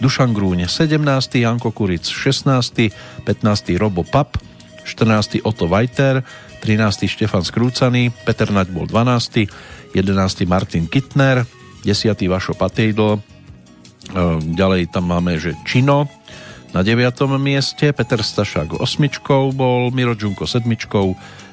Dušan 0.00 0.32
Grúň 0.32 0.64
17. 0.64 0.96
Janko 1.40 1.70
Kuric 1.70 2.08
16. 2.08 3.24
15. 3.24 3.76
Robo 3.76 4.02
Pap, 4.02 4.40
14. 4.88 5.44
Otto 5.44 5.68
Vajter, 5.68 6.24
13. 6.64 7.08
Štefan 7.08 7.44
Skrúcaný, 7.44 8.12
Peter 8.24 8.48
Naď 8.48 8.72
bol 8.72 8.88
12. 8.88 9.48
11. 9.92 10.48
Martin 10.48 10.88
Kittner, 10.88 11.44
10. 11.84 12.16
Vašo 12.28 12.56
Patejdl, 12.56 13.20
ďalej 14.56 14.90
tam 14.90 15.12
máme, 15.12 15.36
že 15.36 15.54
Čino 15.68 16.08
na 16.70 16.86
9. 16.86 17.02
mieste, 17.42 17.90
Peter 17.90 18.22
Stašák 18.22 18.78
8. 18.78 19.10
bol, 19.52 19.90
Miro 19.90 20.14
Džunko 20.14 20.46
7. 20.46 20.64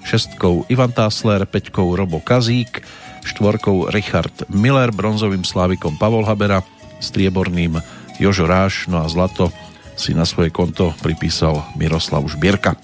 6. 0.07 0.72
Ivan 0.72 0.91
Tásler, 0.93 1.43
5. 1.43 1.73
Robo 1.76 2.22
Kazík, 2.22 2.85
štvorkou 3.28 3.91
Richard 3.91 4.48
Miller, 4.48 4.95
bronzovým 4.95 5.44
slávikom 5.44 5.99
Pavol 5.99 6.24
Habera, 6.24 6.64
strieborným 7.04 7.76
Jožo 8.18 8.48
Ráš, 8.48 8.88
no 8.88 9.04
a 9.04 9.08
zlato 9.12 9.52
si 9.99 10.16
na 10.16 10.24
svoje 10.24 10.49
konto 10.54 10.95
pripísal 11.04 11.68
Miroslav 11.76 12.24
Žbierka. 12.26 12.80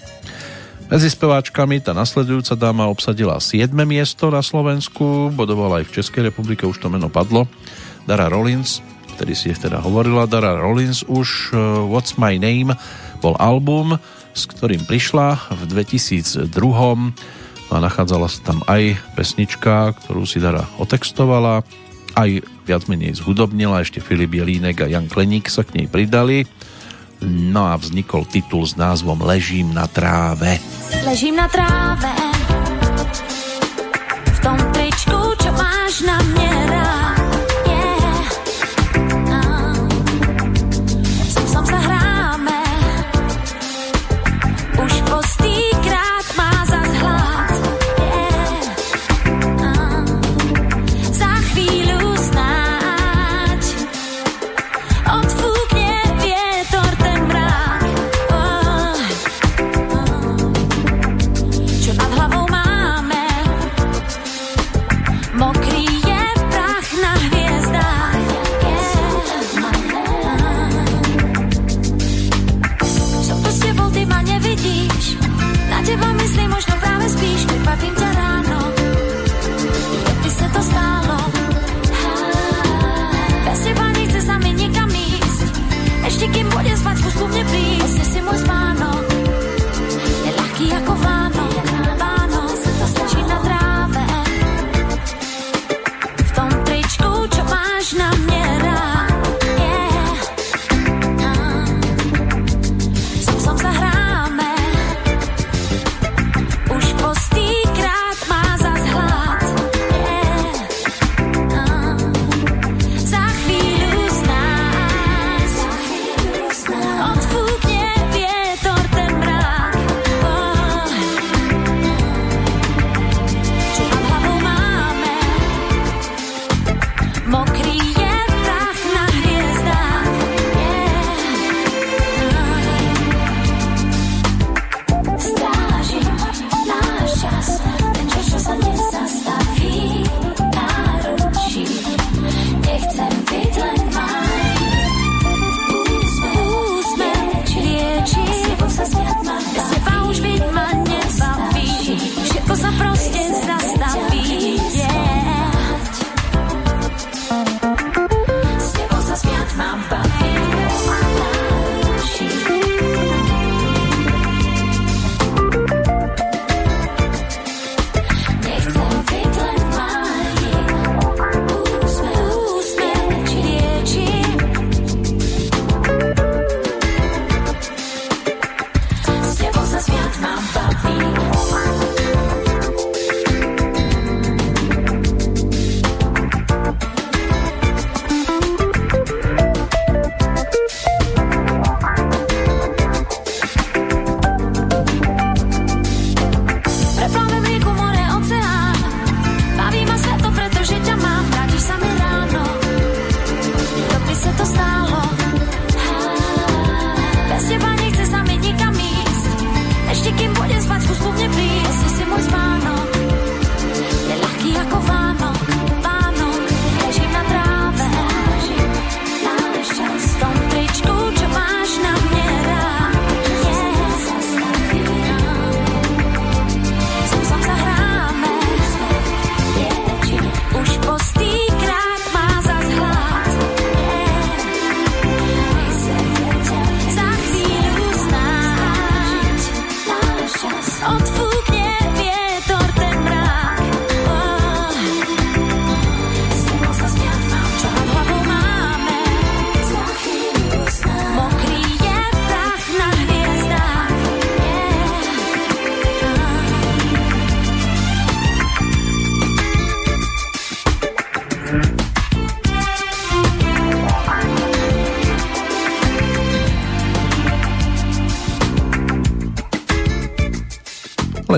Medzi 0.92 1.08
speváčkami 1.08 1.80
tá 1.80 1.96
nasledujúca 1.96 2.52
dáma 2.54 2.92
obsadila 2.92 3.40
7. 3.40 3.72
miesto 3.88 4.28
na 4.28 4.44
Slovensku, 4.44 5.32
bodovala 5.32 5.80
aj 5.80 5.88
v 5.88 5.94
Českej 5.96 6.22
republike, 6.28 6.68
už 6.68 6.76
to 6.76 6.92
meno 6.92 7.08
padlo. 7.08 7.48
Dara 8.04 8.28
Rollins, 8.28 8.84
ktorý 9.16 9.32
si 9.32 9.48
teda 9.56 9.80
hovorila, 9.80 10.28
Dara 10.28 10.60
Rollins 10.60 11.00
už 11.08 11.56
uh, 11.56 11.88
What's 11.88 12.20
My 12.20 12.36
Name 12.36 12.76
bol 13.24 13.32
album, 13.40 13.96
s 14.36 14.44
ktorým 14.44 14.84
prišla 14.84 15.56
v 15.56 15.62
2002 15.72 16.52
a 17.74 17.82
nachádzala 17.82 18.30
sa 18.30 18.40
tam 18.54 18.62
aj 18.70 18.96
pesnička, 19.18 19.92
ktorú 19.98 20.22
si 20.22 20.38
Dara 20.38 20.62
otextovala, 20.78 21.66
aj 22.14 22.46
viac 22.62 22.86
menej 22.86 23.18
zhudobnila, 23.18 23.82
ešte 23.82 23.98
Filip 23.98 24.30
Jelínek 24.30 24.86
a 24.86 24.90
Jan 24.90 25.10
Kleník 25.10 25.50
sa 25.50 25.66
k 25.66 25.82
nej 25.82 25.86
pridali. 25.90 26.46
No 27.24 27.66
a 27.66 27.74
vznikol 27.74 28.26
titul 28.30 28.62
s 28.62 28.78
názvom 28.78 29.22
Ležím 29.26 29.74
na 29.74 29.90
tráve. 29.90 30.62
Ležím 31.02 31.40
na 31.40 31.48
tráve 31.50 32.12
V 34.28 34.38
tom 34.44 34.58
tričku, 34.76 35.18
čo 35.40 35.50
máš 35.56 36.04
na 36.04 36.18
mne 36.20 36.52
rád 36.68 37.23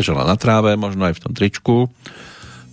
Ležela 0.07 0.23
na 0.23 0.39
tráve, 0.39 0.71
možno 0.79 1.03
aj 1.03 1.19
v 1.19 1.23
tom 1.27 1.35
tričku, 1.35 1.91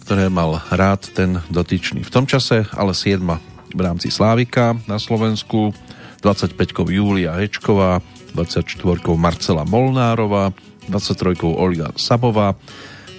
ktoré 0.06 0.30
mal 0.30 0.62
rád 0.70 1.02
ten 1.18 1.42
dotyčný. 1.50 2.06
V 2.06 2.14
tom 2.14 2.30
čase 2.30 2.70
ale 2.78 2.94
7 2.94 3.26
v 3.74 3.82
rámci 3.82 4.14
Slávika 4.14 4.78
na 4.86 5.02
Slovensku, 5.02 5.74
25 6.22 6.54
Júlia 6.94 7.34
Hečková, 7.34 8.06
24 8.38 8.70
Marcela 9.18 9.66
Molnárová, 9.66 10.54
23 10.94 11.58
Olga 11.58 11.90
Sabová, 11.98 12.54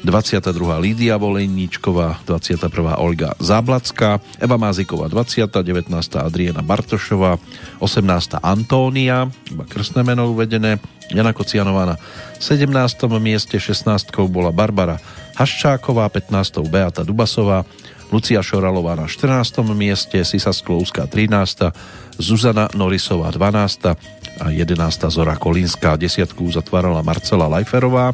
22. 0.07 0.55
Lídia 0.79 1.19
Volejníčková, 1.19 2.23
21. 2.23 2.95
Olga 3.03 3.35
Záblacká, 3.43 4.23
Eva 4.39 4.55
Máziková 4.55 5.11
20. 5.11 5.51
19. 5.51 5.91
Adriana 6.23 6.63
Bartošová, 6.63 7.35
18. 7.83 8.39
Antónia, 8.47 9.27
iba 9.51 9.67
krstné 9.67 10.07
meno 10.07 10.31
uvedené, 10.31 10.79
Jana 11.11 11.35
Kocianová 11.35 11.83
na 11.83 11.97
17. 12.45 13.09
mieste, 13.25 13.57
16. 13.57 14.13
bola 14.29 14.53
Barbara 14.53 15.01
Haščáková, 15.33 16.05
15. 16.13 16.61
Beata 16.69 17.01
Dubasová, 17.01 17.65
Lucia 18.13 18.45
Šoralová 18.45 19.01
na 19.01 19.09
14. 19.09 19.65
mieste, 19.73 20.21
Sisa 20.29 20.53
Sklouská 20.53 21.09
13. 21.09 21.73
Zuzana 22.21 22.69
Norisová 22.77 23.33
12. 23.33 23.97
a 24.45 24.47
11. 24.53 25.09
Zora 25.09 25.41
Kolínská, 25.41 25.97
desiatku 25.97 26.45
zatvárala 26.53 27.01
Marcela 27.01 27.49
Lajferová, 27.49 28.13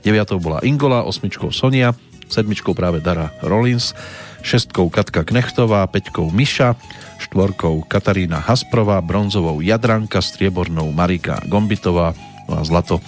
9. 0.00 0.40
bola 0.40 0.64
Ingola, 0.64 1.04
8. 1.04 1.52
Sonia, 1.52 1.92
7. 2.32 2.48
práve 2.72 3.04
Dara 3.04 3.28
Rollins, 3.44 3.92
6. 4.40 4.72
Katka 4.88 5.20
Knechtová, 5.20 5.84
5. 5.84 6.32
Miša, 6.32 6.80
4. 7.28 7.84
Katarína 7.92 8.40
Hasprová, 8.40 9.04
bronzovou 9.04 9.60
Jadranka, 9.60 10.24
striebornou 10.24 10.88
Marika 10.96 11.44
Gombitová, 11.44 12.16
no 12.48 12.56
a 12.56 12.64
zlato 12.64 13.02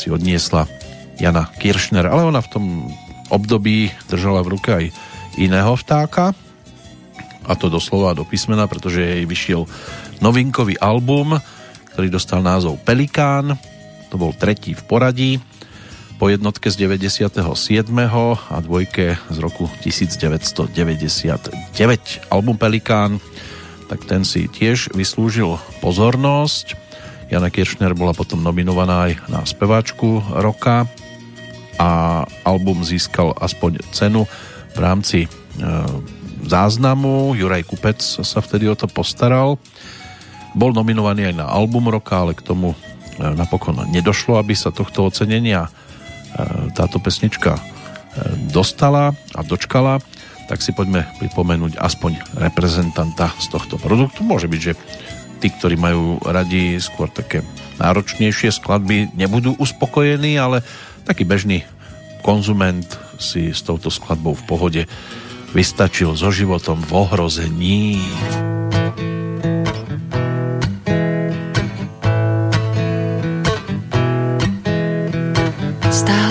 si 0.00 0.08
odniesla 0.08 0.64
Jana 1.20 1.52
Kiršner, 1.60 2.08
ale 2.08 2.24
ona 2.24 2.40
v 2.40 2.48
tom 2.48 2.64
období 3.28 3.92
držala 4.08 4.40
v 4.40 4.56
ruke 4.56 4.70
aj 4.72 4.86
iného 5.36 5.76
vtáka, 5.76 6.32
a 7.44 7.52
to 7.58 7.66
doslova 7.66 8.14
do 8.14 8.22
písmena, 8.22 8.70
pretože 8.70 9.02
jej 9.02 9.24
vyšiel 9.26 9.66
novinkový 10.22 10.78
album, 10.78 11.36
ktorý 11.92 12.08
dostal 12.08 12.40
názov 12.40 12.78
Pelikán, 12.86 13.58
to 14.08 14.16
bol 14.16 14.30
tretí 14.30 14.72
v 14.72 14.82
poradí, 14.86 15.32
po 16.20 16.28
jednotke 16.28 16.68
z 16.68 16.76
97. 16.84 17.40
a 17.96 18.56
dvojke 18.60 19.16
z 19.16 19.38
roku 19.40 19.72
1999. 19.80 21.56
Album 22.28 22.60
Pelikán, 22.60 23.16
tak 23.88 24.04
ten 24.04 24.28
si 24.28 24.44
tiež 24.44 24.92
vyslúžil 24.92 25.56
pozornosť. 25.80 26.76
Jana 27.30 27.48
Kiršner 27.48 27.94
bola 27.94 28.10
potom 28.10 28.42
nominovaná 28.42 29.10
aj 29.10 29.12
na 29.30 29.40
speváčku 29.46 30.20
roka 30.42 30.84
a 31.78 32.22
album 32.42 32.82
získal 32.82 33.32
aspoň 33.38 33.80
cenu 33.94 34.26
v 34.74 34.78
rámci 34.78 35.18
e, 35.24 35.28
záznamu. 36.44 37.38
Juraj 37.38 37.64
Kupec 37.70 38.02
sa 38.02 38.38
vtedy 38.42 38.66
o 38.66 38.74
to 38.74 38.90
postaral. 38.90 39.56
Bol 40.58 40.74
nominovaný 40.74 41.30
aj 41.30 41.34
na 41.38 41.46
album 41.46 41.86
roka, 41.86 42.18
ale 42.18 42.34
k 42.34 42.42
tomu 42.42 42.74
e, 42.74 42.76
napokon 43.22 43.78
nedošlo, 43.88 44.36
aby 44.36 44.52
sa 44.52 44.74
tohto 44.74 45.06
ocenenia 45.06 45.70
E, 46.30 46.70
táto 46.78 47.02
pesnička 47.02 47.58
e, 47.58 47.62
dostala 48.54 49.10
a 49.34 49.40
dočkala, 49.42 49.98
tak 50.46 50.62
si 50.62 50.70
poďme 50.70 51.06
pripomenúť 51.18 51.74
aspoň 51.78 52.22
reprezentanta 52.38 53.34
z 53.42 53.46
tohto 53.50 53.78
produktu. 53.82 54.22
Môže 54.22 54.46
byť, 54.46 54.60
že 54.62 54.78
tí, 55.40 55.48
ktorí 55.48 55.80
majú 55.80 56.20
radi 56.22 56.76
skôr 56.76 57.08
také 57.08 57.40
náročnejšie 57.80 58.52
skladby, 58.52 59.16
nebudú 59.16 59.56
uspokojení, 59.56 60.36
ale 60.36 60.60
taký 61.08 61.24
bežný 61.24 61.64
konzument 62.20 62.86
si 63.16 63.56
s 63.56 63.64
touto 63.64 63.88
skladbou 63.88 64.36
v 64.36 64.44
pohode 64.44 64.82
vystačil 65.56 66.12
so 66.14 66.28
životom 66.28 66.78
v 66.84 66.90
ohrození. 66.92 68.04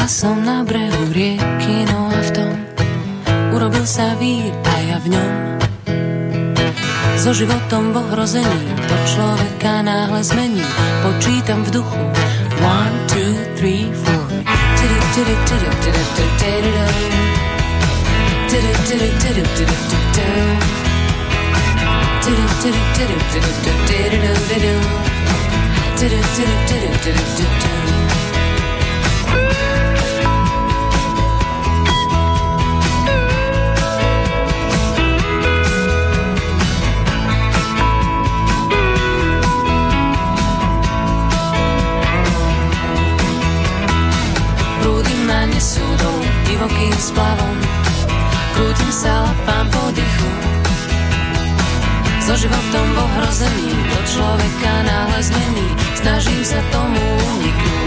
som 0.10 0.41
na 0.41 0.65
brehu 0.65 1.14
rieky, 1.14 1.86
no 1.86 2.10
a 2.10 2.19
v 2.26 2.30
tom 2.34 2.53
urobil 3.53 3.86
sa 3.86 4.18
vír 4.18 4.49
a 4.65 4.73
ja 4.90 4.98
v 5.06 5.14
ňom. 5.14 5.48
So 7.19 7.35
životom 7.35 7.91
v 7.91 7.99
ohrození 7.99 8.79
to 8.87 8.95
človeka 9.11 9.83
náhle 9.83 10.23
zmení. 10.23 10.63
Počítam 11.03 11.67
v 11.67 11.83
duchu. 11.83 11.99
One, 12.63 12.95
two, 13.11 13.35
three, 13.59 13.91
four. 13.91 14.19
Divokým 46.60 46.91
splavom. 46.99 47.56
Krútim 48.52 48.91
sa, 48.91 49.23
lapám 49.23 49.64
po 49.72 49.95
dychu. 49.95 50.31
So 52.19 52.36
životom 52.36 52.84
v 52.84 52.98
ohrození 52.99 53.72
to 53.88 53.99
človeka 54.11 54.73
náhle 54.84 55.19
zmení. 55.23 55.68
Snažím 56.03 56.44
sa 56.44 56.60
tomu 56.76 56.99
uniknúť. 57.40 57.80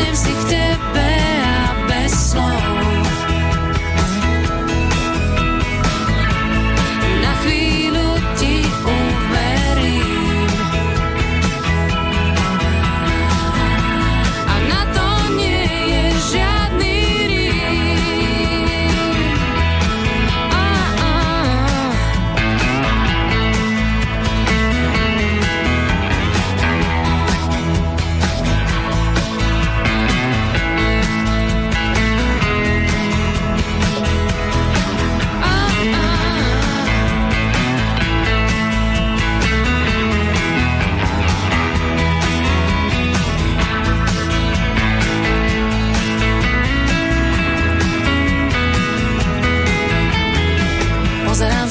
Sadnem 0.00 0.14
si 0.16 0.32
k 0.32 0.42
tebe 0.48 1.10
a 1.44 1.86
bez 1.88 2.12
slov. 2.32 2.99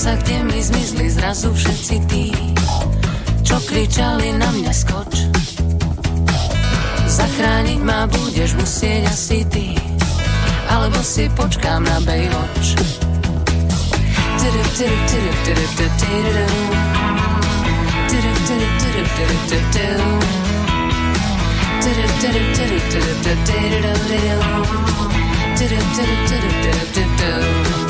Sa, 0.10 0.18
kde 0.26 0.42
mi 0.42 0.58
zmizli 0.58 1.06
zrazu 1.14 1.54
všetci 1.54 1.96
tí, 2.10 2.34
čo 3.46 3.62
kričali 3.62 4.34
na 4.42 4.50
mňa 4.50 4.74
skoč. 4.74 5.30
Zachrániť 7.06 7.80
ma 7.86 8.10
budeš 8.10 8.58
musieť 8.58 9.06
asi 9.06 9.46
ty, 9.54 9.78
alebo 10.66 10.98
si 11.06 11.30
počkám 11.38 11.86
na 11.86 12.02
Baywatch. 12.02 12.74
Tyru, 14.42 14.64
tyru, 14.74 14.98
tyru, 15.06 15.34
tyru, 15.46 15.66
tyru, 15.78 15.94
tyru. 16.02 16.46
Tyru, 18.10 18.34
tyru, 18.50 18.66
tyru, 18.82 19.06
tyru, 19.06 19.06
tyru, 19.14 19.38
tyru. 19.70 20.10
Tyru, 26.90 27.89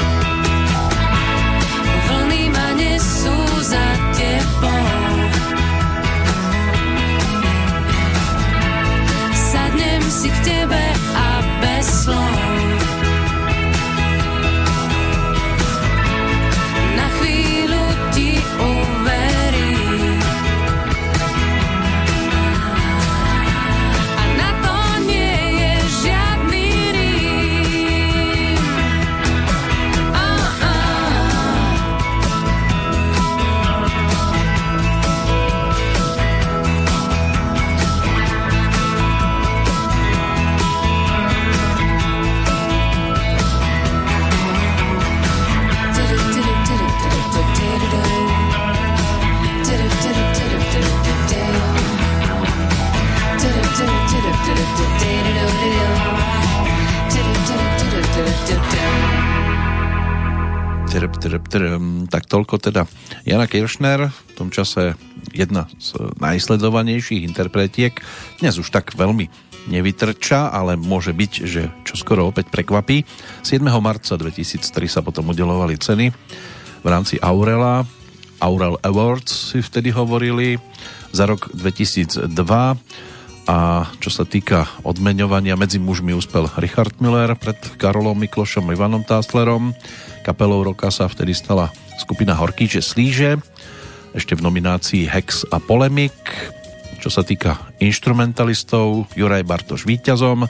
si 10.19 10.27
k 10.27 10.37
tebe 10.43 10.83
a 11.15 11.39
bez 11.63 12.03
slov. 12.03 12.98
Tak 62.09 62.25
toľko 62.25 62.57
teda 62.57 62.89
Jana 63.21 63.45
Kiršner, 63.45 64.09
v 64.09 64.31
tom 64.33 64.49
čase 64.49 64.97
jedna 65.29 65.69
z 65.77 65.93
najsledovanejších 66.17 67.21
interpretiek. 67.21 67.93
Dnes 68.41 68.57
už 68.57 68.73
tak 68.73 68.97
veľmi 68.97 69.29
nevytrča, 69.69 70.49
ale 70.49 70.73
môže 70.73 71.13
byť, 71.13 71.31
že 71.45 71.69
čo 71.85 71.93
skoro 72.01 72.25
opäť 72.25 72.49
prekvapí. 72.49 73.05
7. 73.45 73.61
marca 73.77 74.17
2003 74.17 74.65
sa 74.89 75.05
potom 75.05 75.29
udelovali 75.29 75.77
ceny 75.77 76.09
v 76.81 76.87
rámci 76.89 77.21
Aurela. 77.21 77.85
Aurel 78.41 78.81
Awards 78.81 79.53
si 79.53 79.61
vtedy 79.61 79.93
hovorili 79.93 80.57
za 81.13 81.29
rok 81.29 81.53
2002 81.53 82.25
a 83.45 83.87
čo 84.03 84.09
sa 84.11 84.27
týka 84.27 84.67
odmeňovania 84.83 85.55
medzi 85.55 85.79
mužmi 85.79 86.11
uspel 86.11 86.49
Richard 86.59 86.97
Miller 86.99 87.37
pred 87.37 87.55
Karolom 87.79 88.19
Miklošom 88.19 88.67
Ivanom 88.73 89.05
Táslerom. 89.05 89.71
Kapelou 90.25 90.65
roka 90.65 90.91
sa 90.91 91.07
vtedy 91.07 91.31
stala 91.31 91.71
skupina 92.01 92.35
Horkýče 92.35 92.83
Slíže, 92.83 93.39
ešte 94.15 94.33
v 94.33 94.43
nominácii 94.43 95.05
Hex 95.07 95.47
a 95.53 95.61
Polemik. 95.61 96.15
Čo 96.99 97.07
sa 97.07 97.23
týka 97.23 97.55
instrumentalistov, 97.79 99.07
Juraj 99.15 99.47
Bartoš 99.47 99.87
víťazom, 99.87 100.43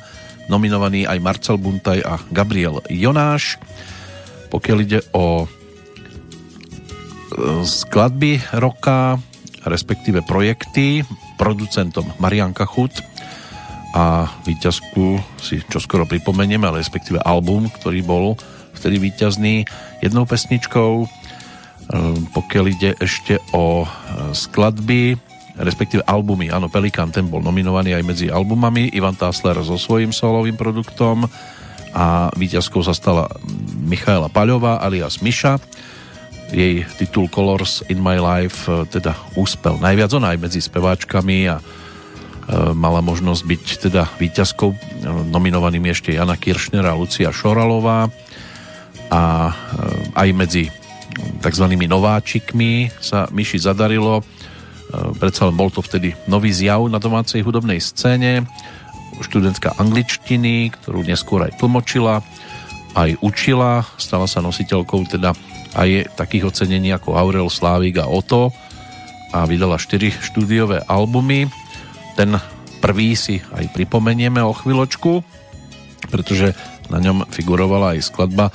nominovaný 0.49 1.05
aj 1.05 1.21
Marcel 1.21 1.61
Buntaj 1.61 2.01
a 2.01 2.17
Gabriel 2.33 2.81
Jonáš. 2.89 3.61
Pokiaľ 4.49 4.77
ide 4.81 5.05
o 5.13 5.45
e, 5.45 5.47
skladby 7.61 8.57
roka, 8.57 9.21
respektíve 9.61 10.25
projekty, 10.25 11.05
producentom 11.39 12.03
Marian 12.19 12.51
Kachut 12.51 12.91
a 13.95 14.27
víťazku 14.43 15.17
si 15.39 15.63
čoskoro 15.65 16.05
pripomenieme, 16.05 16.67
respektíve 16.69 17.23
album, 17.23 17.71
ktorý 17.71 18.03
bol 18.05 18.25
vtedy 18.77 19.01
víťazný 19.01 19.65
jednou 20.03 20.27
pesničkou. 20.29 21.07
Ehm, 21.89 22.29
pokiaľ 22.29 22.65
ide 22.69 22.91
ešte 23.01 23.41
o 23.49 23.81
e, 23.81 23.87
skladby, 24.37 25.17
respektíve 25.57 26.05
albumy, 26.05 26.53
áno, 26.53 26.69
Pelikán, 26.69 27.09
ten 27.09 27.25
bol 27.25 27.41
nominovaný 27.41 27.97
aj 27.97 28.03
medzi 28.05 28.25
albumami, 28.29 28.93
Ivan 28.93 29.17
Tásler 29.17 29.57
so 29.65 29.75
svojím 29.75 30.13
solovým 30.13 30.53
produktom 30.53 31.25
a 31.89 32.29
víťazkou 32.37 32.85
sa 32.85 32.93
stala 32.93 33.25
Michaela 33.81 34.29
Paľová 34.29 34.77
alias 34.85 35.25
Miša. 35.25 35.57
Jej 36.49 36.81
titul 36.97 37.29
Colors 37.29 37.85
in 37.93 38.01
my 38.01 38.17
life 38.17 38.65
e, 38.65 38.85
teda 38.89 39.13
úspel 39.37 39.77
najviac, 39.77 40.09
ona 40.17 40.33
aj 40.33 40.39
medzi 40.41 40.59
speváčkami 40.59 41.45
a 41.45 41.61
e, 41.61 41.63
mala 42.73 43.05
možnosť 43.05 43.41
byť 43.45 43.63
teda 43.89 44.03
víťazkou 44.17 44.69
nominovanými 45.29 45.93
ešte 45.93 46.17
Jana 46.17 46.35
Kiršner 46.35 46.85
a 46.89 46.97
Lucia 46.97 47.29
Šoralová 47.29 48.09
a 49.09 49.53
aj 50.13 50.29
medzi 50.37 50.69
tzv. 51.41 51.65
nováčikmi 51.65 52.93
sa 53.01 53.25
Myši 53.33 53.59
zadarilo. 53.61 54.21
Predsa 55.21 55.49
len 55.49 55.57
bol 55.57 55.69
to 55.69 55.85
vtedy 55.85 56.17
nový 56.25 56.49
zjav 56.49 56.81
na 56.89 56.97
domácej 56.97 57.45
hudobnej 57.45 57.77
scéne. 57.81 58.45
Študentka 59.21 59.77
angličtiny, 59.77 60.73
ktorú 60.73 61.05
neskôr 61.05 61.45
aj 61.45 61.61
tlmočila, 61.61 62.21
aj 62.97 63.17
učila. 63.21 63.85
Stala 63.97 64.25
sa 64.25 64.41
nositeľkou 64.41 65.05
teda 65.09 65.35
aj 65.77 66.15
takých 66.17 66.49
ocenení 66.49 66.89
ako 66.93 67.17
Aurel 67.17 67.49
Slávik 67.51 68.01
a 68.01 68.09
Oto 68.09 68.49
a 69.29 69.45
vydala 69.45 69.77
4 69.77 70.23
štúdiové 70.25 70.81
albumy. 70.89 71.45
Ten 72.17 72.37
prvý 72.81 73.13
si 73.13 73.43
aj 73.53 73.69
pripomenieme 73.75 74.41
o 74.41 74.55
chvíľočku, 74.55 75.21
pretože 76.09 76.57
na 76.89 76.97
ňom 76.97 77.29
figurovala 77.29 77.93
aj 77.93 78.09
skladba 78.09 78.49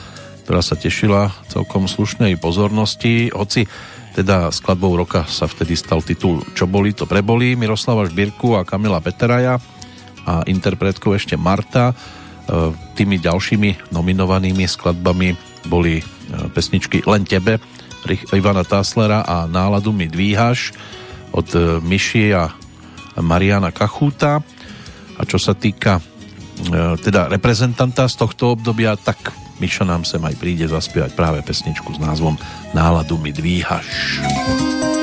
ktorá 0.44 0.60
sa 0.60 0.76
tešila 0.76 1.32
celkom 1.48 1.88
slušnej 1.88 2.36
pozornosti, 2.36 3.32
hoci 3.32 3.64
teda 4.12 4.52
skladbou 4.52 4.92
roka 4.94 5.24
sa 5.26 5.48
vtedy 5.48 5.74
stal 5.74 6.04
titul 6.04 6.44
Čo 6.54 6.70
boli, 6.70 6.94
to 6.94 7.08
preboli 7.08 7.56
Miroslava 7.58 8.06
Žbírku 8.06 8.54
a 8.54 8.62
Kamila 8.62 9.00
Peteraja 9.02 9.58
a 10.28 10.44
interpretkou 10.46 11.16
ešte 11.16 11.34
Marta. 11.34 11.90
E, 11.90 11.94
tými 12.94 13.18
ďalšími 13.18 13.90
nominovanými 13.90 14.68
skladbami 14.70 15.34
boli 15.66 16.00
e, 16.00 16.04
pesničky 16.52 17.04
Len 17.04 17.24
tebe 17.24 17.60
Ivana 18.36 18.64
Táslera 18.64 19.24
a 19.24 19.48
Náladu 19.48 19.88
mi 19.88 20.08
dvíhaš 20.08 20.76
od 21.32 21.48
e, 21.56 21.80
Myši 21.80 22.36
a 22.36 22.52
Mariana 23.20 23.70
Kachúta. 23.72 24.42
A 25.14 25.22
čo 25.22 25.38
sa 25.38 25.54
týka 25.54 26.02
teda 27.02 27.26
reprezentanta 27.30 28.06
z 28.06 28.14
tohto 28.14 28.54
obdobia, 28.54 28.94
tak 28.94 29.34
Miša 29.62 29.86
nám 29.86 30.02
sem 30.02 30.22
aj 30.22 30.34
príde 30.38 30.66
zaspievať 30.66 31.14
práve 31.14 31.42
pesničku 31.46 31.94
s 31.94 32.02
názvom 32.02 32.34
Náladu 32.74 33.18
mi 33.18 33.30
dvíhaš. 33.30 33.86
Mm-hmm. 33.86 34.54
There's 34.54 34.70
something 34.70 34.93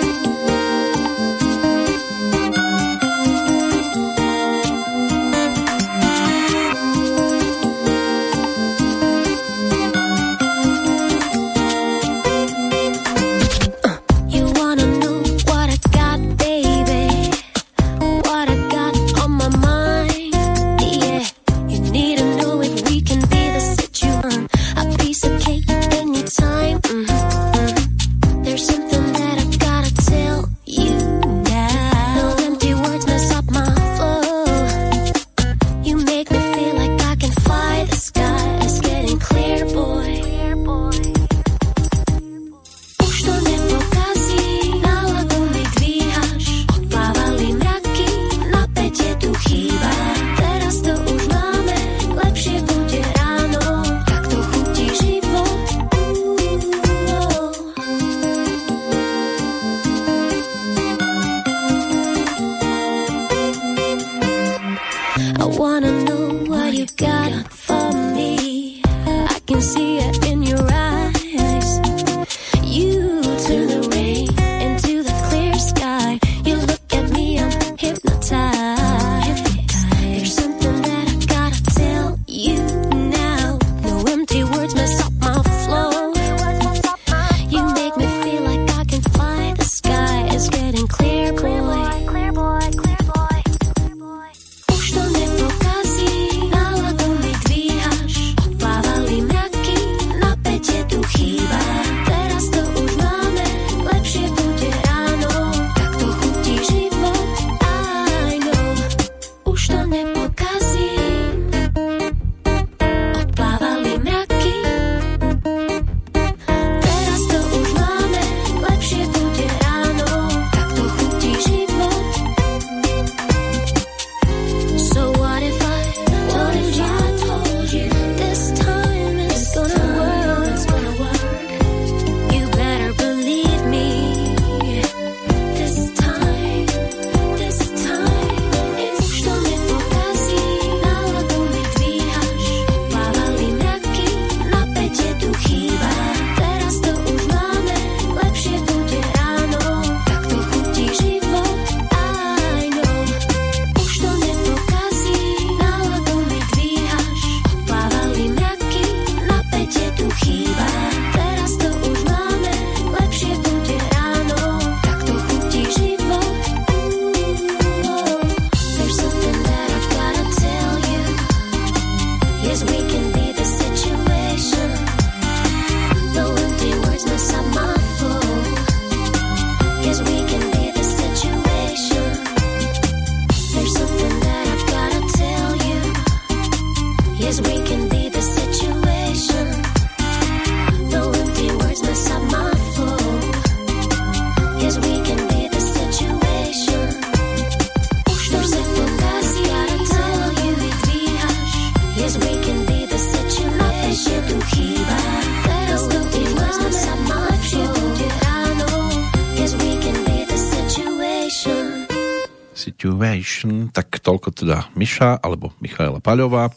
teda 214.42 214.68
Miša, 214.74 215.22
alebo 215.22 215.54
Michaela 215.62 216.02
Paľová. 216.02 216.50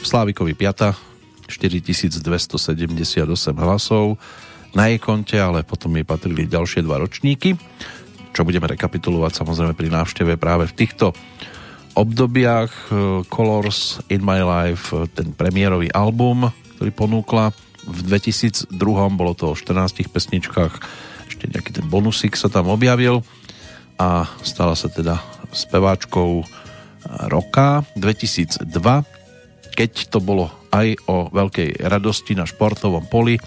V 0.00 0.04
Slávikovi 0.04 0.56
5. 0.56 1.08
4278 1.48 3.24
hlasov 3.56 4.20
na 4.76 4.92
jej 4.92 5.00
konte, 5.00 5.40
ale 5.40 5.64
potom 5.64 5.96
jej 5.96 6.04
patrili 6.04 6.44
ďalšie 6.44 6.84
dva 6.84 7.00
ročníky, 7.00 7.56
čo 8.36 8.44
budeme 8.44 8.68
rekapitulovať 8.68 9.32
samozrejme 9.40 9.72
pri 9.72 9.88
návšteve 9.88 10.36
práve 10.36 10.68
v 10.68 10.76
týchto 10.76 11.16
obdobiach 11.96 12.70
eh, 12.92 13.24
Colors 13.32 14.04
in 14.12 14.20
My 14.20 14.44
Life, 14.44 14.92
eh, 14.92 15.08
ten 15.08 15.32
premiérový 15.32 15.88
album, 15.96 16.52
ktorý 16.76 16.92
ponúkla 16.92 17.56
v 17.88 17.98
2002, 18.04 18.76
bolo 19.16 19.32
to 19.32 19.50
o 19.50 19.56
14 19.56 20.04
pesničkách, 20.12 20.72
ešte 21.32 21.48
nejaký 21.48 21.80
ten 21.80 21.86
bonusik 21.88 22.36
sa 22.36 22.52
tam 22.52 22.68
objavil 22.68 23.24
a 23.96 24.28
stala 24.44 24.76
sa 24.76 24.92
teda 24.92 25.18
speváčkou 25.48 26.44
roka 27.38 27.86
2002, 27.94 28.66
keď 29.78 29.92
to 30.10 30.18
bolo 30.18 30.50
aj 30.74 30.98
o 31.06 31.30
veľkej 31.30 31.86
radosti 31.86 32.34
na 32.34 32.42
športovom 32.42 33.06
poli. 33.06 33.38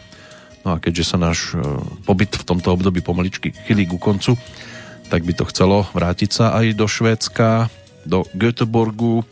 No 0.64 0.78
a 0.78 0.80
keďže 0.80 1.04
sa 1.12 1.18
náš 1.20 1.52
eh, 1.52 1.60
pobyt 2.08 2.32
v 2.40 2.48
tomto 2.48 2.72
období 2.72 3.04
pomaličky 3.04 3.52
chylí 3.68 3.84
ku 3.92 4.00
koncu, 4.00 4.40
tak 5.12 5.28
by 5.28 5.34
to 5.36 5.44
chcelo 5.52 5.84
vrátiť 5.92 6.30
sa 6.32 6.56
aj 6.56 6.72
do 6.72 6.88
Švédska, 6.88 7.68
do 8.08 8.24
Göteborgu, 8.32 9.28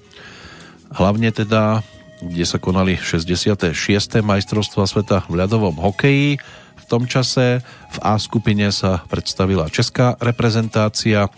hlavne 0.91 1.31
teda, 1.31 1.79
kde 2.19 2.43
sa 2.43 2.59
konali 2.59 2.99
66. 2.99 3.71
majstrovstva 4.19 4.83
sveta 4.83 5.23
v 5.31 5.39
ľadovom 5.39 5.79
hokeji. 5.79 6.35
V 6.75 6.83
tom 6.91 7.07
čase 7.07 7.63
v 7.63 7.97
A 8.03 8.19
skupine 8.19 8.67
sa 8.75 9.07
predstavila 9.07 9.71
česká 9.71 10.19
reprezentácia 10.19 11.31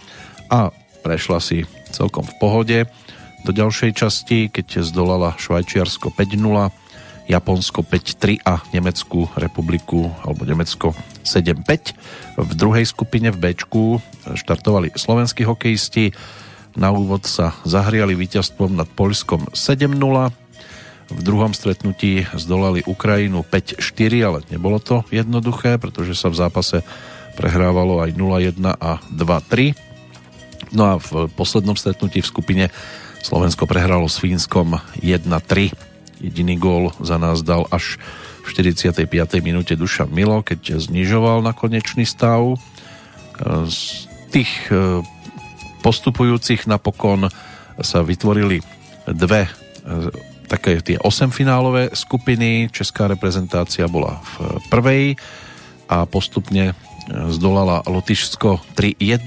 a 0.49 0.73
prešla 1.06 1.38
si 1.38 1.69
celkom 1.93 2.26
v 2.26 2.34
pohode 2.41 2.80
do 3.41 3.51
ďalšej 3.51 3.91
časti, 3.97 4.49
keď 4.53 4.85
zdolala 4.85 5.34
Švajčiarsko 5.38 6.13
5-0, 6.13 6.69
Japonsko 7.30 7.85
5-3 7.85 8.43
a 8.43 8.59
Nemeckú 8.76 9.30
republiku 9.39 10.11
alebo 10.26 10.43
Nemecko 10.43 10.91
7-5. 11.23 12.41
V 12.41 12.51
druhej 12.53 12.85
skupine 12.85 13.31
v 13.31 13.38
B 13.39 13.45
štartovali 14.35 14.93
slovenskí 14.93 15.47
hokejisti, 15.47 16.11
na 16.72 16.91
úvod 16.95 17.27
sa 17.27 17.51
zahriali 17.68 18.15
víťazstvom 18.15 18.80
nad 18.80 18.88
Poľskom 18.88 19.51
7-0. 19.51 19.91
V 21.11 21.19
druhom 21.19 21.51
stretnutí 21.51 22.23
zdolali 22.31 22.80
Ukrajinu 22.88 23.43
5-4, 23.43 23.84
ale 24.23 24.39
nebolo 24.47 24.80
to 24.80 25.03
jednoduché, 25.11 25.76
pretože 25.76 26.15
sa 26.15 26.31
v 26.31 26.39
zápase 26.39 26.77
prehrávalo 27.35 27.99
aj 27.99 28.15
0-1 28.15 28.55
a 28.80 29.03
2-3. 29.11 29.76
No 30.72 30.88
a 30.88 30.93
v 30.95 31.27
poslednom 31.35 31.76
stretnutí 31.76 32.23
v 32.23 32.31
skupine 32.31 32.65
Slovensko 33.22 33.69
prehralo 33.69 34.10
s 34.10 34.18
Fínskom 34.18 34.81
1-3. 34.98 35.72
Jediný 36.22 36.57
gól 36.57 36.89
za 36.98 37.22
nás 37.22 37.45
dal 37.45 37.69
až 37.69 38.02
v 38.41 38.49
45. 38.49 39.06
minúte 39.45 39.77
Dušan 39.77 40.10
Milo, 40.10 40.41
keď 40.41 40.81
znižoval 40.81 41.45
na 41.45 41.53
konečný 41.53 42.10
stav. 42.10 42.57
Z 43.69 44.10
tých 44.34 44.49
postupujúcich 45.81 46.65
napokon 46.65 47.30
sa 47.81 48.06
vytvorili 48.06 48.61
dve 49.10 49.45
e, 49.45 49.52
také 50.45 50.77
tie 50.81 50.98
osemfinálové 51.02 51.93
skupiny. 51.98 52.69
Česká 52.69 53.10
reprezentácia 53.10 53.89
bola 53.89 54.22
v 54.38 54.61
prvej 54.69 55.06
a 55.89 56.06
postupne 56.06 56.72
e, 56.72 56.73
zdolala 57.34 57.81
Lotyšsko 57.89 58.77
3-1. 58.77 59.26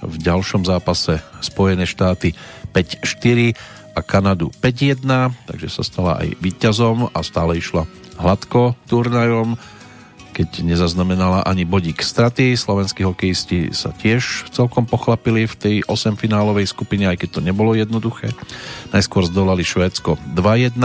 V 0.00 0.14
ďalšom 0.16 0.64
zápase 0.66 1.22
Spojené 1.44 1.86
štáty 1.86 2.34
5-4 2.70 3.54
a 3.94 4.00
Kanadu 4.06 4.54
5-1, 4.62 5.02
takže 5.50 5.68
sa 5.68 5.82
stala 5.82 6.22
aj 6.22 6.38
víťazom 6.38 7.10
a 7.10 7.18
stále 7.26 7.58
išla 7.58 7.84
hladko 8.16 8.78
turnajom 8.86 9.58
keď 10.30 10.64
nezaznamenala 10.64 11.44
ani 11.44 11.68
bodík 11.68 12.00
straty. 12.00 12.56
Slovenskí 12.56 13.04
hokejisti 13.04 13.76
sa 13.76 13.92
tiež 13.92 14.48
celkom 14.54 14.86
pochlapili 14.86 15.44
v 15.44 15.54
tej 15.58 15.76
8 15.84 16.16
finálovej 16.16 16.64
skupine, 16.70 17.04
aj 17.10 17.20
keď 17.20 17.28
to 17.28 17.40
nebolo 17.44 17.76
jednoduché. 17.76 18.32
Najskôr 18.94 19.26
zdolali 19.28 19.66
Švédsko 19.66 20.16
2-1, 20.32 20.80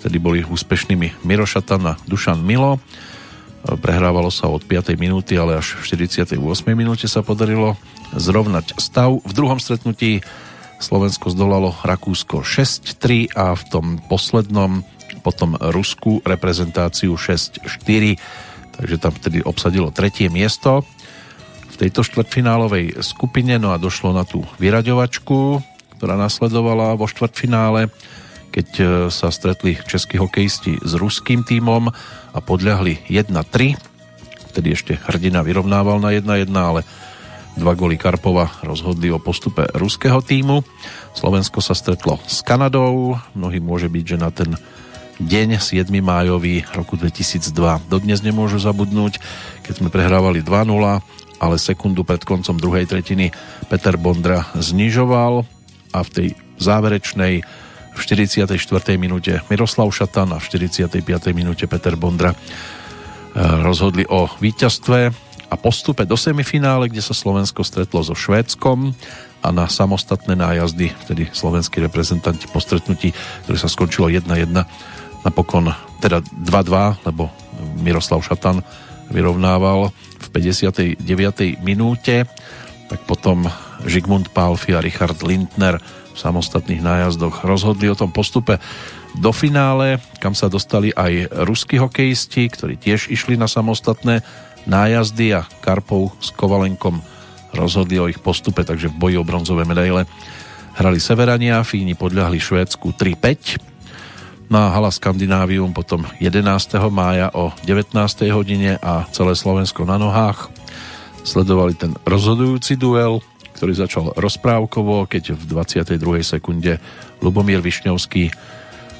vtedy 0.00 0.16
boli 0.18 0.42
úspešnými 0.42 1.22
Mirošatan 1.22 1.82
a 1.86 1.98
Dušan 2.08 2.42
Milo. 2.42 2.82
Prehrávalo 3.62 4.32
sa 4.34 4.50
od 4.50 4.66
5. 4.66 4.98
minúty, 4.98 5.38
ale 5.38 5.62
až 5.62 5.78
v 5.78 6.10
48. 6.10 6.34
minúte 6.74 7.06
sa 7.06 7.22
podarilo 7.22 7.78
zrovnať 8.10 8.74
stav. 8.82 9.22
V 9.22 9.32
druhom 9.36 9.62
stretnutí 9.62 10.18
Slovensko 10.82 11.30
zdolalo 11.30 11.78
Rakúsko 11.86 12.42
6-3 12.42 13.30
a 13.38 13.54
v 13.54 13.62
tom 13.70 13.86
poslednom 14.10 14.82
potom 15.22 15.54
ruskú 15.54 16.18
reprezentáciu 16.26 17.14
6-4, 17.14 18.18
takže 18.74 18.96
tam 18.98 19.14
vtedy 19.14 19.38
obsadilo 19.46 19.94
tretie 19.94 20.26
miesto 20.26 20.82
v 21.70 21.74
tejto 21.78 22.02
štvrtfinálovej 22.02 22.98
skupine, 23.00 23.62
no 23.62 23.70
a 23.70 23.78
došlo 23.78 24.10
na 24.10 24.26
tú 24.26 24.42
vyraďovačku, 24.58 25.62
ktorá 25.96 26.18
nasledovala 26.18 26.98
vo 26.98 27.06
štvrtfinále, 27.06 27.86
keď 28.50 28.68
e, 28.76 28.84
sa 29.08 29.30
stretli 29.30 29.78
českí 29.86 30.18
hokejisti 30.18 30.82
s 30.82 30.92
ruským 30.98 31.46
tímom 31.46 31.88
a 32.34 32.38
podľahli 32.42 33.06
1-3. 33.08 33.78
Vtedy 34.52 34.68
ešte 34.74 34.92
hrdina 35.08 35.40
vyrovnával 35.46 36.02
na 36.02 36.12
1-1, 36.12 36.50
ale 36.52 36.82
dva 37.56 37.76
goly 37.76 38.00
Karpova 38.00 38.48
rozhodli 38.64 39.12
o 39.12 39.20
postupe 39.20 39.68
ruského 39.76 40.24
týmu. 40.24 40.64
Slovensko 41.12 41.60
sa 41.60 41.76
stretlo 41.76 42.16
s 42.24 42.40
Kanadou, 42.40 43.20
mnohý 43.36 43.60
môže 43.60 43.92
byť, 43.92 44.04
že 44.04 44.16
na 44.16 44.30
ten 44.32 44.56
deň 45.20 45.60
7. 45.60 45.86
májový 46.00 46.64
roku 46.72 46.96
2002. 46.96 47.52
Dodnes 47.86 48.24
nemôžu 48.24 48.58
zabudnúť, 48.58 49.20
keď 49.62 49.74
sme 49.78 49.88
prehrávali 49.92 50.40
2-0, 50.40 50.72
ale 51.42 51.54
sekundu 51.58 52.06
pred 52.06 52.22
koncom 52.22 52.56
druhej 52.56 52.86
tretiny 52.88 53.34
Peter 53.66 53.98
Bondra 53.98 54.48
znižoval 54.56 55.44
a 55.92 55.98
v 56.00 56.10
tej 56.10 56.28
záverečnej 56.56 57.42
v 57.92 58.00
44. 58.00 58.48
minúte 58.96 59.44
Miroslav 59.52 59.92
Šatan 59.92 60.32
a 60.32 60.40
v 60.40 60.46
45. 60.48 61.04
minúte 61.36 61.68
Peter 61.68 61.92
Bondra 61.98 62.32
eh, 62.32 62.38
rozhodli 63.60 64.08
o 64.08 64.30
víťazstve 64.40 65.31
a 65.52 65.54
postupe 65.60 66.08
do 66.08 66.16
semifinále, 66.16 66.88
kde 66.88 67.04
sa 67.04 67.12
Slovensko 67.12 67.60
stretlo 67.60 68.00
so 68.00 68.16
Švédskom 68.16 68.96
a 69.44 69.48
na 69.52 69.68
samostatné 69.68 70.32
nájazdy, 70.32 70.88
vtedy 71.04 71.28
slovenskí 71.28 71.76
reprezentanti 71.84 72.48
po 72.48 72.56
stretnutí, 72.56 73.12
ktoré 73.44 73.60
sa 73.60 73.68
skončilo 73.68 74.08
1-1, 74.08 74.48
napokon 75.28 75.68
teda 76.00 76.24
2-2, 76.24 77.04
lebo 77.04 77.28
Miroslav 77.84 78.24
Šatan 78.24 78.64
vyrovnával 79.12 79.92
v 79.92 80.26
59. 80.32 81.60
minúte, 81.60 82.24
tak 82.88 83.04
potom 83.04 83.44
Žigmund 83.84 84.32
Pálfi 84.32 84.72
a 84.72 84.80
Richard 84.80 85.20
Lindner 85.20 85.76
v 86.12 86.16
samostatných 86.16 86.80
nájazdoch 86.80 87.44
rozhodli 87.44 87.92
o 87.92 87.98
tom 87.98 88.08
postupe 88.08 88.56
do 89.12 89.28
finále, 89.36 90.00
kam 90.24 90.32
sa 90.32 90.48
dostali 90.48 90.88
aj 90.96 91.44
ruskí 91.44 91.76
hokejisti, 91.76 92.48
ktorí 92.48 92.80
tiež 92.80 93.12
išli 93.12 93.36
na 93.36 93.44
samostatné 93.44 94.24
nájazdy 94.66 95.36
a 95.36 95.46
Karpov 95.62 96.14
s 96.22 96.30
Kovalenkom 96.34 97.02
rozhodli 97.52 98.00
o 98.00 98.08
ich 98.08 98.18
postupe, 98.18 98.64
takže 98.64 98.88
v 98.88 98.98
boji 98.98 99.16
o 99.20 99.24
bronzové 99.24 99.68
medaile 99.68 100.08
hrali 100.76 100.98
Severania, 100.98 101.60
Fíni 101.66 101.92
podľahli 101.92 102.40
Švédsku 102.40 102.96
3-5 102.96 103.72
na 104.52 104.68
Hala 104.68 104.92
Skandinávium 104.92 105.72
potom 105.72 106.04
11. 106.20 106.44
mája 106.92 107.32
o 107.32 107.56
19. 107.64 107.96
hodine 108.36 108.76
a 108.84 109.08
celé 109.08 109.32
Slovensko 109.32 109.88
na 109.88 109.96
nohách. 109.96 110.52
Sledovali 111.24 111.72
ten 111.72 111.96
rozhodujúci 112.04 112.76
duel, 112.76 113.24
ktorý 113.56 113.72
začal 113.72 114.04
rozprávkovo, 114.12 115.08
keď 115.08 115.32
v 115.40 115.42
22. 115.48 116.20
sekunde 116.20 116.76
Lubomír 117.24 117.64
Višňovský 117.64 118.28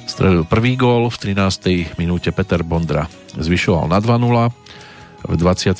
strelil 0.09 0.41
prvý 0.49 0.73
gól, 0.73 1.13
v 1.13 1.35
13. 1.37 2.01
minúte 2.01 2.33
Peter 2.33 2.65
Bondra 2.65 3.05
zvyšoval 3.37 3.93
na 3.93 4.01
2-0, 4.01 4.49
v 5.23 5.33
24. 5.39 5.79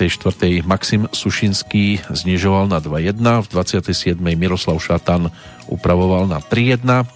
Maxim 0.64 1.08
Sušinský 1.12 2.04
znižoval 2.08 2.72
na 2.72 2.80
2-1, 2.80 3.20
v 3.20 3.48
27. 3.52 4.16
Miroslav 4.18 4.80
Šatan 4.80 5.30
upravoval 5.68 6.32
na 6.32 6.40
3-1, 6.40 7.08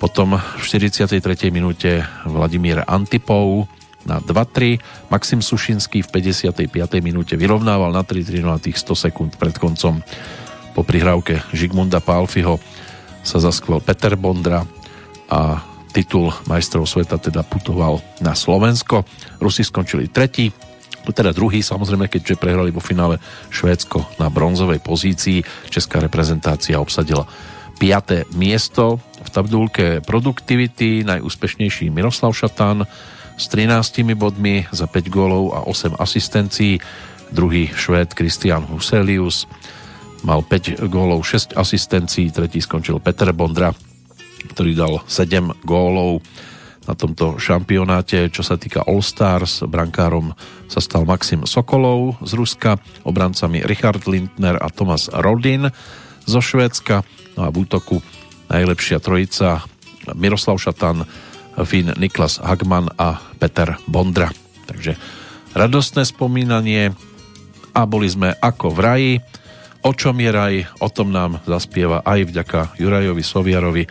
potom 0.00 0.40
v 0.40 0.62
43. 0.64 1.20
minúte 1.52 2.04
Vladimír 2.24 2.80
Antipov 2.88 3.68
na 4.08 4.20
2-3. 4.20 4.80
Maxim 5.12 5.44
Sušinský 5.44 6.00
v 6.04 6.08
55. 6.08 6.56
minúte 7.04 7.36
vyrovnával 7.36 7.92
na 7.92 8.00
3-3 8.00 8.40
no 8.40 8.56
a 8.56 8.62
tých 8.62 8.80
100 8.80 9.08
sekúnd 9.08 9.36
pred 9.36 9.56
koncom 9.60 10.00
po 10.72 10.86
prihrávke 10.86 11.44
Žigmunda 11.52 12.00
Pálfiho 12.00 12.56
sa 13.20 13.36
zaskvel 13.36 13.84
Peter 13.84 14.16
Bondra 14.16 14.64
a 15.28 15.60
titul 15.92 16.32
majstrov 16.46 16.86
sveta 16.86 17.18
teda 17.18 17.42
putoval 17.44 18.00
na 18.22 18.32
Slovensko. 18.32 19.04
Rusi 19.42 19.66
skončili 19.66 20.08
tretí, 20.08 20.48
teda 21.08 21.32
druhý 21.32 21.64
samozrejme, 21.64 22.06
keďže 22.06 22.36
prehrali 22.36 22.68
vo 22.68 22.84
finále 22.84 23.16
Švédsko 23.48 24.20
na 24.20 24.28
bronzovej 24.28 24.84
pozícii. 24.84 25.42
Česká 25.72 25.98
reprezentácia 25.98 26.76
obsadila 26.76 27.24
5. 27.80 28.36
miesto 28.36 29.00
v 29.24 29.28
tabulke 29.32 29.86
produktivity, 30.04 31.00
najúspešnejší 31.08 31.88
Miroslav 31.88 32.36
Šatán 32.36 32.84
s 33.40 33.44
13 33.48 34.04
bodmi 34.20 34.68
za 34.68 34.84
5 34.84 35.08
gólov 35.08 35.56
a 35.56 35.64
8 35.64 35.96
asistencií. 35.96 36.76
Druhý 37.32 37.72
Švéd 37.72 38.12
Christian 38.12 38.68
Huselius 38.68 39.48
mal 40.20 40.44
5 40.44 40.84
gólov, 40.92 41.24
6 41.24 41.56
asistencií, 41.56 42.28
tretí 42.28 42.60
skončil 42.60 43.00
Peter 43.00 43.32
Bondra, 43.32 43.72
ktorý 44.52 44.76
dal 44.76 44.94
7 45.08 45.64
gólov 45.64 46.20
na 46.90 46.98
tomto 46.98 47.38
šampionáte. 47.38 48.26
Čo 48.34 48.42
sa 48.42 48.58
týka 48.58 48.82
All 48.82 48.98
Stars, 48.98 49.62
brankárom 49.62 50.34
sa 50.66 50.82
stal 50.82 51.06
Maxim 51.06 51.46
Sokolov 51.46 52.18
z 52.26 52.34
Ruska, 52.34 52.82
obrancami 53.06 53.62
Richard 53.62 54.10
Lindner 54.10 54.58
a 54.58 54.66
Thomas 54.74 55.06
Rodin 55.06 55.70
zo 56.26 56.42
Švédska. 56.42 57.06
No 57.38 57.46
a 57.46 57.54
v 57.54 57.62
útoku 57.62 58.02
najlepšia 58.50 58.98
trojica 58.98 59.62
Miroslav 60.18 60.58
Šatan, 60.58 61.06
Finn 61.62 61.94
Niklas 61.94 62.42
Hagman 62.42 62.90
a 62.98 63.22
Peter 63.38 63.78
Bondra. 63.86 64.34
Takže 64.66 64.98
radostné 65.54 66.02
spomínanie 66.02 66.90
a 67.70 67.86
boli 67.86 68.10
sme 68.10 68.34
ako 68.34 68.74
v 68.74 68.78
raji. 68.82 69.12
O 69.86 69.94
čom 69.94 70.18
je 70.18 70.30
raj, 70.34 70.54
o 70.82 70.90
tom 70.90 71.14
nám 71.14 71.38
zaspieva 71.46 72.02
aj 72.02 72.34
vďaka 72.34 72.60
Jurajovi 72.82 73.22
Soviarovi 73.22 73.84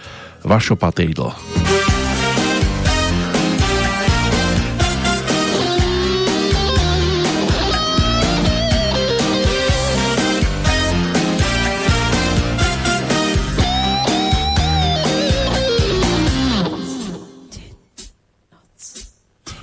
Vašo 0.44 0.76
Patejdl. 0.76 1.79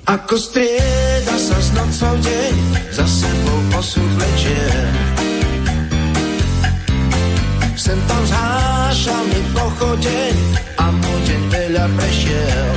Ako 0.06 0.38
strieda 0.38 1.34
sa 1.34 1.58
s 1.58 1.74
nocou 1.74 2.14
deň, 2.22 2.54
za 2.94 3.02
sebou 3.10 3.58
osud 3.74 4.06
vlečie. 4.14 4.70
Sem 7.74 7.98
tam 8.06 8.22
zhášal 8.22 9.22
mi 9.26 9.42
pochodeň 9.50 10.36
a 10.78 10.94
môj 10.94 11.20
deň 11.26 11.42
veľa 11.50 11.84
prešiel. 11.98 12.68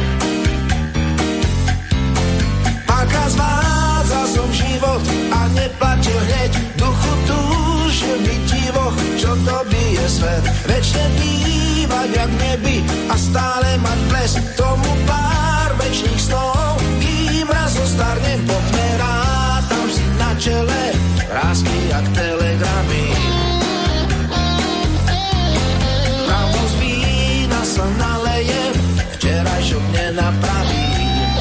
Paka 2.89 3.23
zvádza 3.29 4.21
som 4.33 4.49
život 4.49 5.01
a 5.29 5.39
neplatil 5.53 6.17
hneď 6.33 6.51
duchu 6.81 7.13
túžil 7.29 8.17
byť 8.25 8.41
divoch, 8.57 8.97
čo 9.21 9.37
to 9.45 9.57
bije 9.69 10.05
svet. 10.09 10.43
Večne 10.65 11.05
bývať 11.13 12.09
jak 12.09 12.31
nebi 12.41 12.81
a 13.05 13.13
stále 13.13 13.77
mať 13.85 13.99
ples, 14.09 14.31
tomu 14.57 14.89
pár 15.05 15.77
večných 15.77 16.21
snov, 16.25 16.81
kým 17.39 17.47
raz 17.55 17.71
zostarnem, 17.71 18.43
poďme 18.43 18.87
rátam 18.99 19.87
si 19.87 20.03
na 20.19 20.35
čele, 20.35 20.83
rásky 21.31 21.87
jak 21.87 22.03
telegramy. 22.11 23.03
Pravdu 26.27 26.61
z 26.67 26.73
vína 26.83 27.61
sa 27.63 27.87
nalejem, 27.95 28.75
včerajšok 29.15 29.83
nenapravím. 29.87 31.31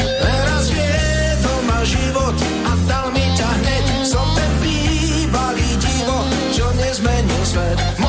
Teraz 0.00 0.64
viedol 0.72 1.60
ma 1.68 1.80
život 1.84 2.36
a 2.40 2.72
dal 2.88 3.12
mi 3.12 3.26
ťa 3.36 3.50
hneď. 3.52 3.84
Som 4.08 4.32
ten 4.32 4.48
divo, 4.64 6.24
čo 6.56 6.72
nezmenil 6.80 7.44
svet. 7.44 8.01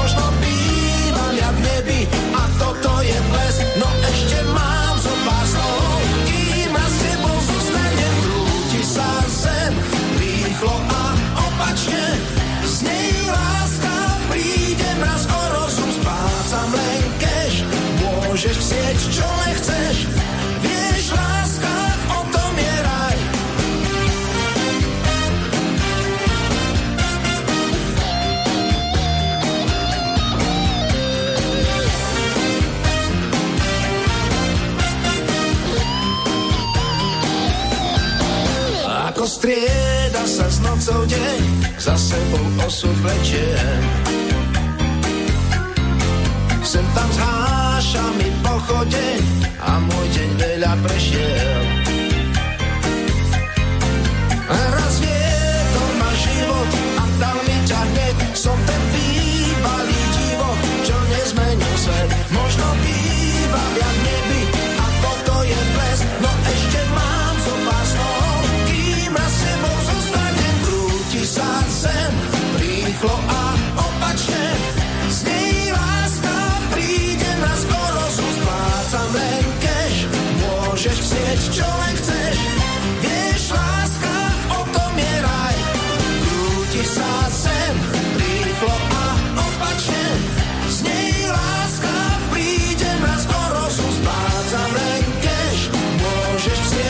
Strieda 39.34 40.24
sa 40.30 40.46
s 40.46 40.62
nocou 40.62 41.02
deň, 41.10 41.42
za 41.82 41.98
sebou 41.98 42.46
osud 42.70 42.94
vlečiem. 43.02 43.82
Sem 46.62 46.86
tam 46.94 47.10
zháša 47.18 48.06
mi 48.22 48.30
pochodeň 48.46 49.24
a 49.58 49.72
môj 49.82 50.08
deň 50.14 50.30
veľa 50.38 50.74
prešiel. 50.86 51.62
A 54.54 54.83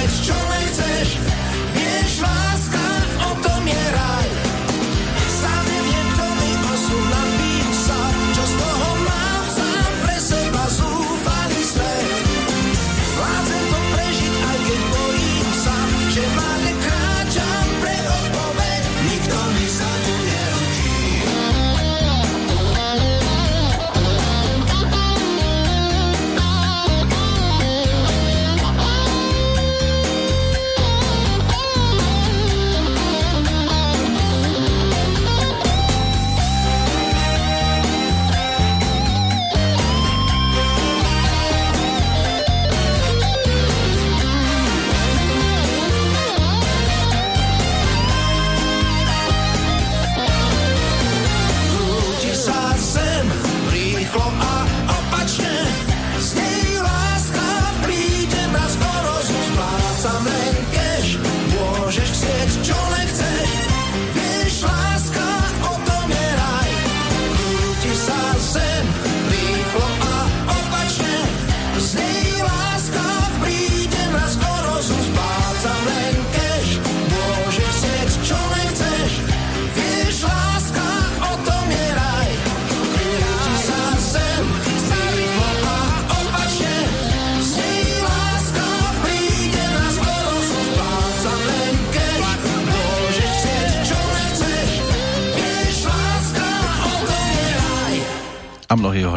Let's 0.04 0.28
try. 0.28 0.43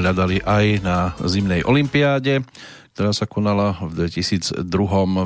Hľadali 0.06 0.38
aj 0.46 0.64
na 0.86 1.18
zimnej 1.18 1.66
olympiáde, 1.66 2.46
ktorá 2.94 3.10
sa 3.10 3.26
konala 3.26 3.74
v 3.82 4.06
2002 4.06 4.62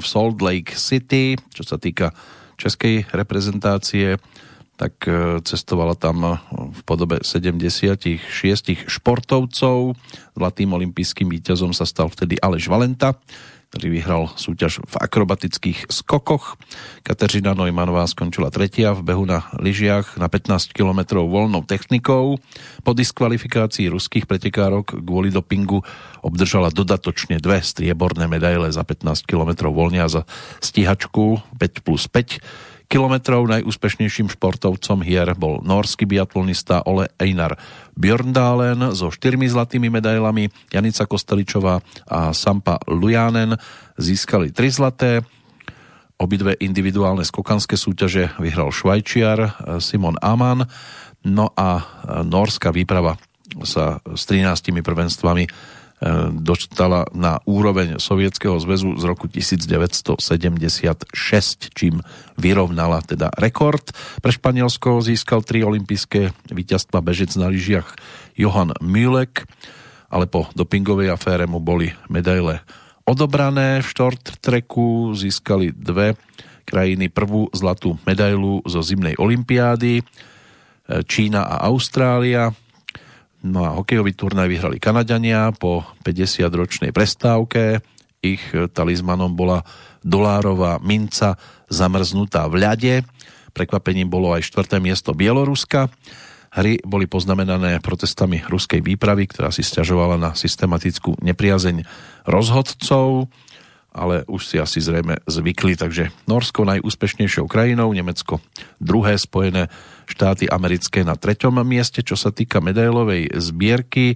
v 0.01 0.05
Salt 0.09 0.40
Lake 0.40 0.73
City, 0.73 1.36
čo 1.52 1.69
sa 1.69 1.77
týka 1.77 2.16
českej 2.57 3.05
reprezentácie 3.12 4.16
tak 4.81 4.97
e, 5.05 5.44
cestovala 5.44 5.93
tam 5.93 6.40
v 6.73 6.81
podobe 6.89 7.20
76 7.20 8.16
športovcov. 8.89 9.93
Zlatým 10.32 10.73
olympijským 10.73 11.28
víťazom 11.28 11.77
sa 11.77 11.85
stal 11.85 12.09
vtedy 12.09 12.40
Aleš 12.40 12.73
Valenta, 12.73 13.12
ktorý 13.71 13.87
vyhral 13.87 14.27
súťaž 14.35 14.83
v 14.83 14.95
akrobatických 14.99 15.87
skokoch. 15.87 16.59
Kateřina 17.07 17.55
Neumannová 17.55 18.03
skončila 18.11 18.51
tretia 18.51 18.91
v 18.91 19.07
behu 19.07 19.23
na 19.23 19.47
lyžiach 19.63 20.19
na 20.19 20.27
15 20.27 20.75
km 20.75 21.23
voľnou 21.23 21.63
technikou. 21.63 22.43
Po 22.83 22.93
diskvalifikácii 22.99 23.87
ruských 23.87 24.27
pretekárok 24.27 24.99
kvôli 25.07 25.31
dopingu 25.31 25.87
obdržala 26.19 26.75
dodatočne 26.75 27.39
dve 27.39 27.63
strieborné 27.63 28.27
medaile 28.27 28.75
za 28.75 28.83
15 28.83 29.23
km 29.23 29.71
voľnia 29.71 30.11
za 30.11 30.27
stíhačku 30.59 31.39
5 31.55 31.87
plus 31.87 32.11
5 32.11 32.70
kilometrov. 32.91 33.47
Najúspešnejším 33.47 34.35
športovcom 34.35 35.07
hier 35.07 35.31
bol 35.39 35.62
norský 35.62 36.11
biatlonista 36.11 36.83
Ole 36.83 37.15
Einar 37.23 37.55
Björndalen 37.95 38.91
so 38.99 39.15
štyrmi 39.15 39.47
zlatými 39.47 39.87
medailami. 39.87 40.51
Janica 40.75 41.07
Kosteličová 41.07 41.79
a 42.11 42.35
Sampa 42.35 42.83
Lujanen 42.91 43.55
získali 43.95 44.51
tri 44.51 44.75
zlaté. 44.75 45.23
Obidve 46.19 46.59
individuálne 46.59 47.23
skokanské 47.23 47.79
súťaže 47.79 48.35
vyhral 48.43 48.75
Švajčiar 48.75 49.57
Simon 49.79 50.19
Aman. 50.19 50.67
No 51.23 51.55
a 51.55 51.87
norská 52.27 52.75
výprava 52.75 53.17
sa 53.65 54.03
s 54.03 54.27
13 54.27 54.75
prvenstvami 54.83 55.47
dostala 56.32 57.05
na 57.12 57.44
úroveň 57.44 58.01
Sovietskeho 58.01 58.56
zväzu 58.56 58.97
z 58.97 59.05
roku 59.05 59.28
1976, 59.28 61.12
čím 61.77 62.01
vyrovnala 62.40 63.05
teda 63.05 63.28
rekord. 63.36 63.93
Pre 64.24 64.32
Španielsko 64.32 65.05
získal 65.05 65.44
tri 65.44 65.60
olympijské 65.60 66.32
víťazstva 66.48 67.05
bežec 67.05 67.36
na 67.36 67.52
lyžiach 67.52 68.01
Johan 68.32 68.72
Mülek, 68.81 69.44
ale 70.09 70.24
po 70.24 70.48
dopingovej 70.56 71.12
afére 71.12 71.44
mu 71.44 71.60
boli 71.60 71.93
medaile 72.09 72.64
odobrané. 73.05 73.85
V 73.85 73.89
short 73.93 74.40
tracku 74.40 75.12
získali 75.12 75.68
dve 75.77 76.16
krajiny 76.64 77.12
prvú 77.12 77.52
zlatú 77.52 78.01
medailu 78.09 78.64
zo 78.64 78.81
zimnej 78.81 79.20
olympiády, 79.20 80.01
e, 80.01 80.05
Čína 81.05 81.44
a 81.44 81.68
Austrália 81.68 82.56
No 83.41 83.65
a 83.65 83.73
hokejový 83.73 84.12
turnaj 84.12 84.53
vyhrali 84.53 84.77
Kanadania 84.77 85.49
po 85.57 85.85
50-ročnej 86.05 86.93
prestávke. 86.93 87.81
Ich 88.21 88.53
talizmanom 88.53 89.33
bola 89.33 89.65
dolárová 90.05 90.77
minca 90.85 91.41
zamrznutá 91.73 92.45
v 92.53 92.61
ľade. 92.61 92.95
Prekvapením 93.57 94.12
bolo 94.12 94.37
aj 94.37 94.45
štvrté 94.45 94.77
miesto 94.77 95.17
Bieloruska. 95.17 95.89
Hry 96.53 96.83
boli 96.85 97.09
poznamenané 97.09 97.81
protestami 97.81 98.45
ruskej 98.45 98.85
výpravy, 98.85 99.31
ktorá 99.31 99.49
si 99.49 99.65
stiažovala 99.65 100.21
na 100.21 100.31
systematickú 100.37 101.17
nepriazeň 101.23 101.87
rozhodcov, 102.29 103.31
ale 103.91 104.23
už 104.31 104.47
si 104.47 104.57
asi 104.62 104.79
zrejme 104.79 105.19
zvykli, 105.27 105.75
takže 105.75 106.15
Norsko 106.31 106.62
najúspešnejšou 106.62 107.51
krajinou, 107.51 107.91
Nemecko 107.91 108.39
druhé, 108.79 109.19
Spojené 109.19 109.67
štáty 110.07 110.47
americké 110.47 111.03
na 111.03 111.19
treťom 111.19 111.62
mieste, 111.67 112.03
čo 112.03 112.15
sa 112.15 112.31
týka 112.31 112.62
medailovej 112.62 113.35
zbierky. 113.35 114.15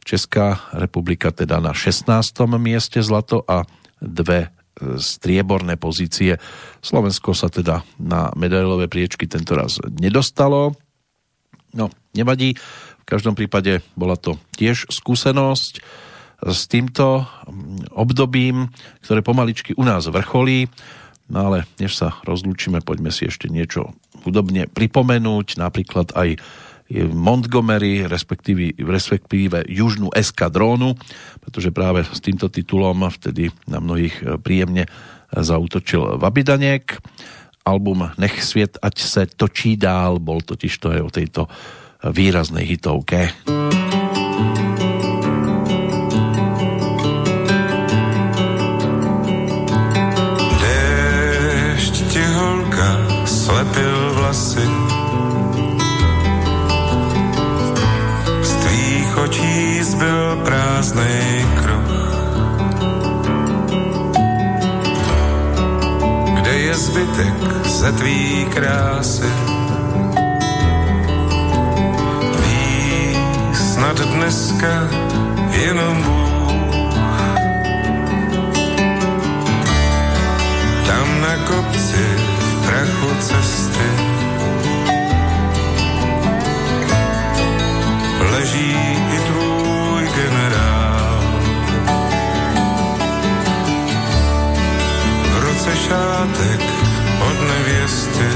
Česká 0.00 0.64
republika 0.72 1.28
teda 1.28 1.60
na 1.60 1.76
16. 1.76 2.08
mieste 2.56 3.04
zlato 3.04 3.44
a 3.44 3.68
dve 4.00 4.48
e, 4.48 4.96
strieborné 4.96 5.76
pozície. 5.76 6.40
Slovensko 6.80 7.36
sa 7.36 7.52
teda 7.52 7.84
na 8.00 8.32
medailové 8.32 8.88
priečky 8.88 9.28
tento 9.28 9.52
raz 9.52 9.76
nedostalo. 9.84 10.72
No, 11.76 11.92
nevadí. 12.16 12.56
V 13.00 13.04
každom 13.04 13.36
prípade 13.36 13.84
bola 13.92 14.16
to 14.16 14.40
tiež 14.56 14.88
skúsenosť 14.88 15.84
s 16.44 16.66
týmto 16.68 17.28
obdobím, 17.92 18.72
ktoré 19.04 19.20
pomaličky 19.20 19.76
u 19.76 19.84
nás 19.84 20.08
vrcholí. 20.08 20.68
No 21.30 21.52
ale 21.52 21.68
než 21.78 21.94
sa 21.94 22.18
rozlúčime, 22.26 22.82
poďme 22.82 23.14
si 23.14 23.30
ešte 23.30 23.46
niečo 23.46 23.94
hudobne 24.26 24.66
pripomenúť, 24.66 25.60
napríklad 25.60 26.10
aj 26.18 26.40
Montgomery, 26.90 28.10
respektíve, 28.10 28.74
respektíve 28.82 29.62
južnú 29.70 30.10
eskadrónu, 30.10 30.98
pretože 31.38 31.70
práve 31.70 32.02
s 32.02 32.18
týmto 32.18 32.50
titulom 32.50 33.06
vtedy 33.06 33.54
na 33.70 33.78
mnohých 33.78 34.16
e, 34.18 34.24
príjemne 34.42 34.90
zautočil 35.30 36.18
Vabidaniek. 36.18 36.98
Album 37.62 38.10
Nech 38.18 38.42
sviet, 38.42 38.74
ať 38.82 38.96
se 38.98 39.22
točí 39.30 39.78
dál, 39.78 40.18
bol 40.18 40.42
totiž 40.42 40.72
to 40.82 40.90
aj 40.90 41.00
o 41.06 41.10
tejto 41.14 41.42
výraznej 42.02 42.66
hitovke. 42.66 43.30
slepil 43.46 44.69
zbytek 66.90 67.34
ze 67.66 67.92
tvý 67.92 68.46
krásy? 68.50 69.30
Ví 72.42 73.16
snad 73.54 74.00
dneska 74.00 74.88
jenom 75.50 76.02
Bůh. 76.02 76.90
Tam 80.86 81.20
na 81.20 81.34
kopci 81.46 82.06
prachu 82.66 83.10
cesty. 83.20 83.90
Leží 88.30 88.76
i 89.14 89.18
tvůj 89.18 90.08
generál. 90.16 91.20
V 95.32 95.44
ruce 95.44 95.76
šátek 95.76 96.79
nevěsty. 97.72 98.28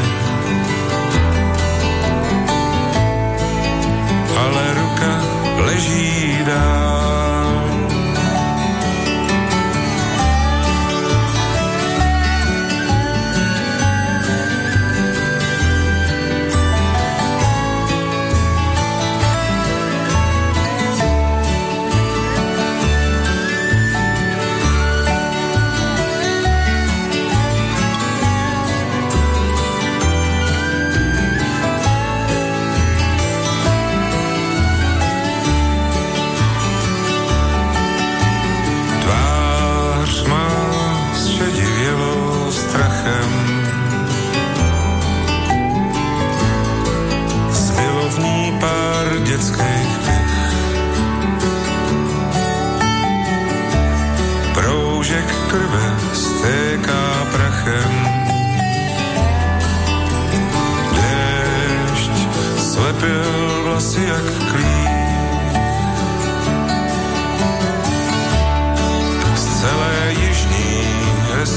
Ale 4.37 4.75
ruka 4.75 5.23
leží 5.57 6.39
dál. 6.47 6.84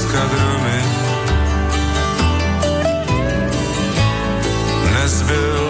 Eskadrony 0.08 0.82
nezbyl 4.94 5.67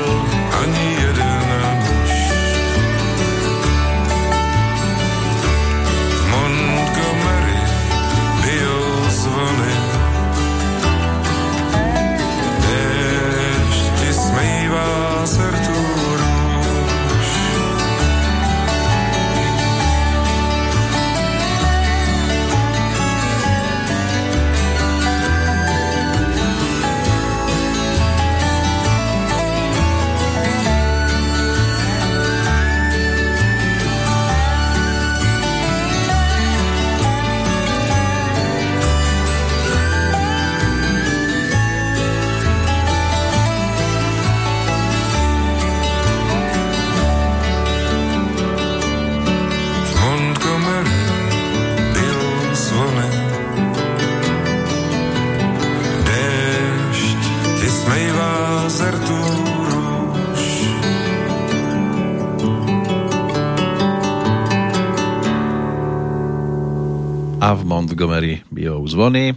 a 67.48 67.56
v 67.56 67.64
Montgomery 67.64 68.44
bijou 68.52 68.84
zvony, 68.84 69.32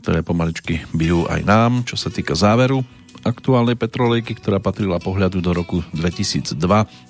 ktoré 0.00 0.24
pomaličky 0.24 0.88
bijú 0.96 1.28
aj 1.28 1.44
nám, 1.44 1.84
čo 1.84 2.00
sa 2.00 2.08
týka 2.08 2.32
záveru 2.32 2.80
aktuálnej 3.28 3.76
petrolejky, 3.76 4.40
ktorá 4.40 4.56
patrila 4.56 4.96
pohľadu 4.96 5.44
do 5.44 5.52
roku 5.52 5.84
2002, 5.92 6.56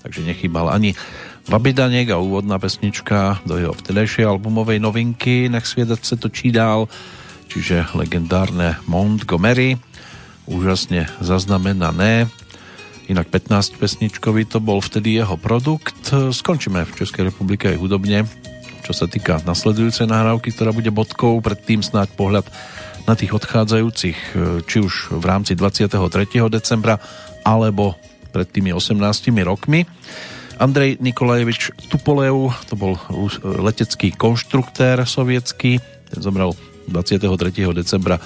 takže 0.02 0.20
nechýbal 0.27 0.66
ani 0.74 0.98
Babidaniek 1.47 2.10
a 2.10 2.19
úvodná 2.19 2.59
pesnička 2.59 3.39
do 3.47 3.55
jeho 3.55 3.70
vtedajšej 3.70 4.27
albumovej 4.27 4.82
novinky 4.82 5.47
Nech 5.47 5.66
svědec 5.66 6.02
se 6.02 6.19
točí 6.19 6.51
dál, 6.51 6.90
čiže 7.47 7.86
legendárne 7.94 8.82
Montgomery, 8.90 9.78
úžasne 10.51 11.06
zaznamenané. 11.23 12.27
Inak 13.06 13.31
15 13.31 13.78
pesničkový 13.78 14.51
to 14.51 14.59
bol 14.59 14.82
vtedy 14.82 15.23
jeho 15.23 15.39
produkt. 15.39 16.10
Skončíme 16.10 16.82
v 16.82 16.97
Českej 16.98 17.31
republike 17.31 17.70
aj 17.70 17.78
hudobne, 17.78 18.27
čo 18.93 19.09
sa 19.09 19.09
týka 19.09 19.40
nasledujúcej 19.48 20.05
nahrávky, 20.05 20.52
ktorá 20.52 20.69
bude 20.77 20.93
bodkou, 20.93 21.40
predtým 21.40 21.81
snáď 21.81 22.12
pohľad 22.12 22.44
na 23.09 23.16
tých 23.16 23.32
odchádzajúcich, 23.32 24.19
či 24.69 24.77
už 24.85 25.16
v 25.16 25.24
rámci 25.24 25.56
23. 25.56 25.97
decembra, 26.52 27.01
alebo 27.40 27.97
pred 28.36 28.44
tými 28.44 28.69
18 28.77 29.01
rokmi. 29.48 29.89
Andrej 30.60 31.01
Nikolajevič 31.01 31.89
Tupolev, 31.89 32.52
to 32.69 32.77
bol 32.77 33.01
letecký 33.43 34.12
konštruktér 34.12 35.09
sovietský, 35.09 35.81
ten 36.12 36.20
zomrel 36.20 36.52
23. 36.93 37.32
decembra 37.73 38.20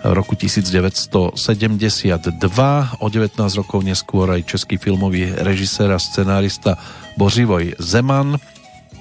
roku 0.00 0.32
1972. 0.32 1.36
O 3.04 3.06
19 3.12 3.36
rokov 3.36 3.84
neskôr 3.84 4.32
aj 4.32 4.48
český 4.48 4.80
filmový 4.80 5.28
režisér 5.28 5.92
a 5.92 6.00
scenárista 6.00 6.80
Bořivoj 7.20 7.76
Zeman. 7.76 8.40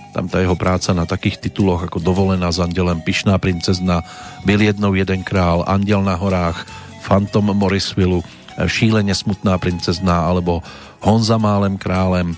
Tam 0.10 0.26
tá 0.26 0.42
jeho 0.42 0.58
práca 0.58 0.94
na 0.94 1.06
takých 1.06 1.50
tituloch 1.50 1.86
ako 1.86 2.02
Dovolená 2.02 2.50
s 2.50 2.58
andelem, 2.58 3.02
Pišná 3.02 3.38
princezna, 3.38 4.02
Byl 4.46 4.62
jednou 4.62 4.94
jeden 4.94 5.22
král, 5.24 5.64
Andel 5.68 6.02
na 6.02 6.18
horách, 6.18 6.66
Phantom 7.06 7.54
Morrisville, 7.54 8.26
Šílene 8.60 9.16
smutná 9.16 9.56
princezna 9.58 10.26
alebo 10.28 10.66
Honza 11.00 11.40
málem 11.40 11.78
králem 11.78 12.36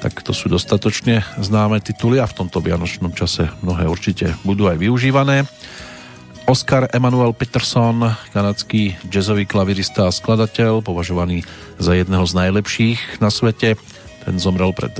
tak 0.00 0.24
to 0.24 0.32
sú 0.32 0.48
dostatočne 0.48 1.20
známe 1.36 1.76
tituly 1.84 2.16
a 2.16 2.26
v 2.26 2.32
tomto 2.32 2.64
vianočnom 2.64 3.12
čase 3.12 3.52
mnohé 3.60 3.84
určite 3.84 4.32
budú 4.48 4.64
aj 4.72 4.80
využívané. 4.80 5.44
Oscar 6.48 6.88
Emanuel 6.90 7.36
Peterson, 7.36 8.08
kanadský 8.32 8.96
jazzový 9.06 9.44
klavirista 9.44 10.08
a 10.08 10.14
skladateľ, 10.14 10.80
považovaný 10.80 11.44
za 11.76 11.92
jedného 11.92 12.24
z 12.24 12.32
najlepších 12.32 13.20
na 13.20 13.28
svete. 13.28 13.76
Ten 14.24 14.40
zomrel 14.40 14.72
pred 14.72 14.90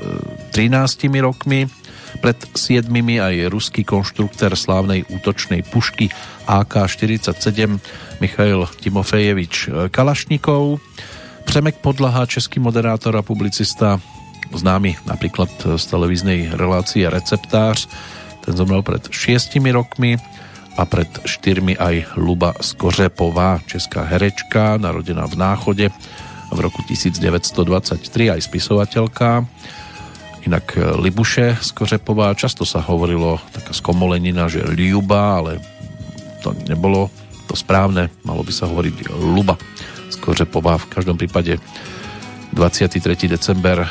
13 0.53 1.09
e, 1.09 1.19
rokmi. 1.25 1.67
Pred 2.21 2.53
7 2.53 2.85
aj 3.17 3.49
ruský 3.49 3.81
konštruktér 3.81 4.53
slávnej 4.53 5.09
útočnej 5.09 5.65
pušky 5.65 6.13
AK-47 6.45 7.81
Michail 8.21 8.69
Timofejevič 8.69 9.73
Kalašnikov. 9.89 10.85
Přemek 11.49 11.81
Podlaha, 11.81 12.29
český 12.29 12.61
moderátor 12.61 13.17
a 13.17 13.25
publicista, 13.25 13.97
známy 14.53 15.01
napríklad 15.09 15.51
z 15.81 15.85
televíznej 15.89 16.53
relácie 16.53 17.09
Receptář. 17.11 17.89
Ten 18.45 18.53
zomrel 18.57 18.85
pred 18.85 19.09
šiestimi 19.09 19.73
rokmi 19.73 20.21
a 20.77 20.85
pred 20.85 21.09
štyrmi 21.25 21.77
aj 21.77 22.17
Luba 22.17 22.55
Skořepová, 22.61 23.61
česká 23.67 24.05
herečka, 24.05 24.77
narodená 24.77 25.27
v 25.27 25.37
Náchode 25.37 25.87
v 26.51 26.59
roku 26.59 26.83
1923, 26.85 28.37
aj 28.37 28.41
spisovateľka. 28.43 29.47
Inak 30.49 30.79
Libuše 30.99 31.61
Skořepová, 31.61 32.33
často 32.33 32.65
sa 32.65 32.81
hovorilo 32.81 33.37
taká 33.53 33.77
skomolenina, 33.77 34.49
že 34.49 34.65
Liuba, 34.65 35.43
ale 35.43 35.61
to 36.41 36.57
nebolo 36.67 37.13
to 37.45 37.59
správne, 37.59 38.09
malo 38.25 38.41
by 38.41 38.53
sa 38.55 38.71
hovoriť 38.71 39.11
Luba 39.21 39.61
Skořepová. 40.09 40.81
V 40.81 40.91
každom 40.91 41.21
prípade 41.21 41.61
23. 42.57 43.31
december 43.31 43.85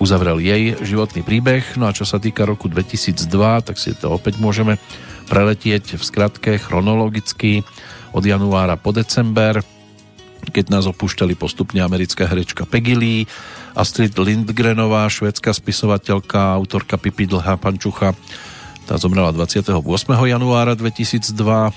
uzavrel 0.00 0.40
jej 0.40 0.76
životný 0.80 1.20
príbeh. 1.20 1.76
No 1.76 1.88
a 1.88 1.96
čo 1.96 2.08
sa 2.08 2.16
týka 2.16 2.48
roku 2.48 2.68
2002, 2.72 3.26
tak 3.66 3.76
si 3.76 3.92
to 3.92 4.16
opäť 4.16 4.40
môžeme 4.40 4.80
preletieť 5.28 6.00
v 6.00 6.02
skratke 6.02 6.56
chronologicky 6.58 7.62
od 8.10 8.24
januára 8.24 8.74
po 8.80 8.90
december, 8.90 9.62
keď 10.50 10.74
nás 10.74 10.84
opúšťali 10.90 11.38
postupne 11.38 11.80
americká 11.80 12.26
herečka 12.26 12.66
Peggy 12.66 12.94
Lee, 12.98 13.22
Astrid 13.78 14.12
Lindgrenová, 14.18 15.06
švedská 15.06 15.54
spisovateľka, 15.54 16.58
autorka 16.58 16.98
Pipi 16.98 17.30
Dlhá 17.30 17.56
Pančucha, 17.56 18.12
tá 18.90 18.98
zomrela 18.98 19.30
28. 19.30 19.70
januára 20.26 20.74
2002, 20.74 21.30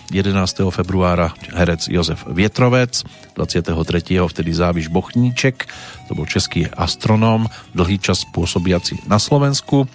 11. 0.10 0.74
februára 0.74 1.30
herec 1.54 1.86
Jozef 1.86 2.26
Vietrovec, 2.26 3.06
23. 3.38 3.70
vtedy 4.18 4.50
Záviš 4.50 4.90
Bochníček, 4.90 5.70
to 6.10 6.18
bol 6.18 6.26
český 6.26 6.66
astronóm, 6.74 7.46
dlhý 7.78 8.02
čas 8.02 8.26
pôsobiaci 8.34 9.06
na 9.06 9.22
Slovensku. 9.22 9.86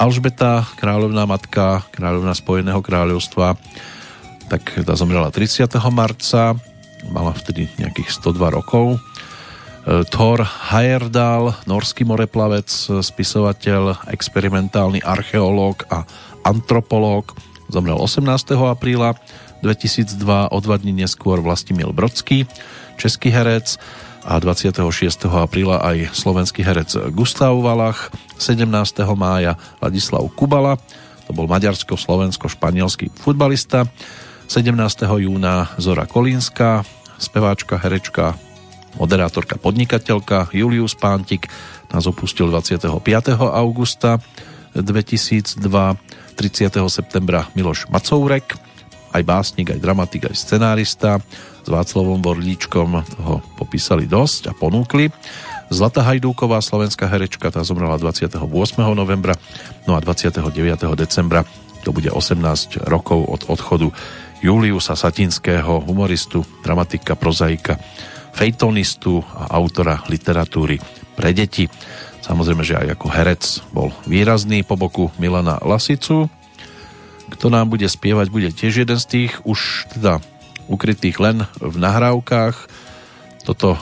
Alžbeta, 0.00 0.64
kráľovná 0.80 1.28
matka, 1.28 1.84
kráľovná 1.92 2.32
Spojeného 2.32 2.80
kráľovstva, 2.80 3.60
tak 4.48 4.80
tá 4.80 4.96
zomrela 4.96 5.28
30. 5.28 5.68
marca, 5.92 6.56
mala 7.10 7.32
vtedy 7.34 7.70
nejakých 7.78 8.20
102 8.22 8.58
rokov. 8.58 8.96
E, 8.96 8.98
Thor 10.10 10.42
Heyerdahl, 10.42 11.54
norský 11.66 12.02
moreplavec, 12.02 12.68
spisovateľ, 13.02 14.10
experimentálny 14.10 15.02
archeológ 15.02 15.86
a 15.90 16.02
antropológ, 16.46 17.34
zomrel 17.70 17.98
18. 17.98 18.54
apríla 18.66 19.18
2002, 19.62 20.52
o 20.52 20.58
dva 20.62 20.76
dní 20.78 20.94
neskôr 20.94 21.42
Vlastimil 21.42 21.90
Brodský, 21.90 22.46
český 23.00 23.34
herec 23.34 23.80
a 24.26 24.38
26. 24.42 24.82
apríla 25.30 25.82
aj 25.82 26.14
slovenský 26.14 26.66
herec 26.66 27.10
Gustav 27.14 27.54
Valach, 27.62 28.10
17. 28.38 28.66
mája 29.14 29.54
Ladislav 29.78 30.26
Kubala, 30.34 30.78
to 31.26 31.34
bol 31.34 31.50
maďarsko-slovensko-španielský 31.50 33.10
futbalista, 33.10 33.86
17. 34.46 34.78
júna 35.02 35.74
Zora 35.74 36.06
Kolínska, 36.06 36.86
speváčka, 37.18 37.82
herečka, 37.82 38.38
moderátorka, 38.94 39.58
podnikateľka 39.58 40.54
Julius 40.54 40.94
Pántik 40.94 41.50
nás 41.90 42.06
opustil 42.06 42.46
25. 42.54 42.94
augusta 43.42 44.22
2002 44.78 45.58
30. 46.38 46.78
septembra 46.86 47.50
Miloš 47.58 47.90
Macourek, 47.90 48.54
aj 49.10 49.22
básnik, 49.26 49.74
aj 49.74 49.82
dramatik, 49.82 50.30
aj 50.30 50.38
scenárista. 50.38 51.18
S 51.64 51.68
Václavom 51.72 52.22
Borlíčkom 52.22 53.02
ho 53.26 53.42
popísali 53.58 54.06
dosť 54.06 54.50
a 54.50 54.52
ponúkli. 54.54 55.10
Zlata 55.74 56.06
Hajdúková, 56.06 56.62
slovenská 56.62 57.10
herečka, 57.10 57.50
tá 57.50 57.66
zomrela 57.66 57.98
28. 57.98 58.38
novembra, 58.94 59.34
no 59.90 59.98
a 59.98 60.00
29. 60.04 60.38
decembra 60.94 61.42
to 61.82 61.94
bude 61.94 62.10
18 62.10 62.82
rokov 62.90 63.30
od 63.30 63.42
odchodu 63.46 63.94
Juliusa 64.46 64.94
Satinského, 64.94 65.82
humoristu, 65.82 66.46
dramatika, 66.62 67.18
prozaika, 67.18 67.82
fejtonistu 68.30 69.18
a 69.34 69.50
autora 69.58 70.06
literatúry 70.06 70.78
pre 71.18 71.34
deti. 71.34 71.66
Samozrejme, 72.22 72.62
že 72.62 72.78
aj 72.78 72.94
ako 72.94 73.06
herec 73.10 73.42
bol 73.74 73.90
výrazný 74.06 74.62
po 74.62 74.78
boku 74.78 75.10
Milana 75.18 75.58
Lasicu. 75.66 76.30
Kto 77.26 77.50
nám 77.50 77.74
bude 77.74 77.90
spievať, 77.90 78.26
bude 78.30 78.54
tiež 78.54 78.86
jeden 78.86 78.98
z 79.02 79.06
tých 79.10 79.32
už 79.42 79.90
teda 79.98 80.22
ukrytých 80.70 81.18
len 81.18 81.42
v 81.58 81.76
nahrávkach. 81.82 82.70
Toto, 83.42 83.74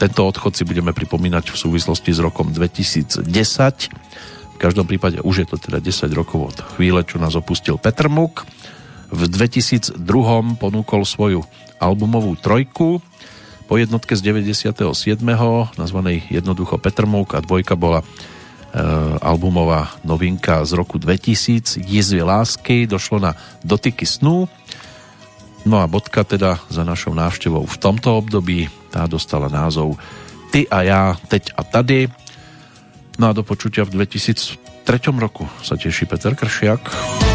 tento 0.00 0.24
odchod 0.24 0.56
si 0.56 0.64
budeme 0.64 0.96
pripomínať 0.96 1.52
v 1.52 1.60
súvislosti 1.60 2.16
s 2.16 2.24
rokom 2.24 2.56
2010. 2.56 3.20
V 3.28 4.56
každom 4.56 4.88
prípade 4.88 5.20
už 5.20 5.44
je 5.44 5.46
to 5.48 5.56
teda 5.60 5.84
10 5.84 6.08
rokov 6.16 6.56
od 6.56 6.58
chvíle, 6.76 7.04
čo 7.04 7.20
nás 7.20 7.36
opustil 7.36 7.76
Petr 7.76 8.08
Muk. 8.08 8.48
V 9.10 9.22
2002 9.26 9.98
ponúkol 10.56 11.02
svoju 11.02 11.42
albumovú 11.82 12.38
trojku 12.38 13.02
po 13.66 13.74
jednotke 13.78 14.14
z 14.18 14.22
97. 14.22 14.82
nazvanej 15.78 16.26
jednoducho 16.30 16.78
Petrmúk 16.78 17.34
a 17.34 17.42
dvojka 17.42 17.78
bola 17.78 18.02
e, 18.02 18.04
albumová 19.22 19.94
novinka 20.02 20.66
z 20.66 20.74
roku 20.74 20.98
2000 20.98 21.78
Jizvy 21.78 22.22
lásky, 22.22 22.90
došlo 22.90 23.18
na 23.22 23.32
Dotyky 23.62 24.06
snu 24.06 24.50
no 25.64 25.76
a 25.80 25.86
bodka 25.86 26.24
teda 26.24 26.58
za 26.72 26.84
našou 26.84 27.12
návštevou 27.12 27.66
v 27.66 27.76
tomto 27.76 28.16
období 28.16 28.72
tá 28.90 29.04
dostala 29.06 29.46
názov 29.46 30.00
Ty 30.50 30.66
a 30.66 30.78
ja, 30.82 31.02
teď 31.14 31.54
a 31.54 31.62
tady. 31.62 32.10
No 33.22 33.30
a 33.30 33.32
do 33.32 33.46
počutia 33.46 33.86
v 33.86 34.02
2003 34.02 34.58
roku 35.14 35.46
sa 35.62 35.78
teší 35.78 36.10
Peter 36.10 36.34
Kršiak 36.34 37.29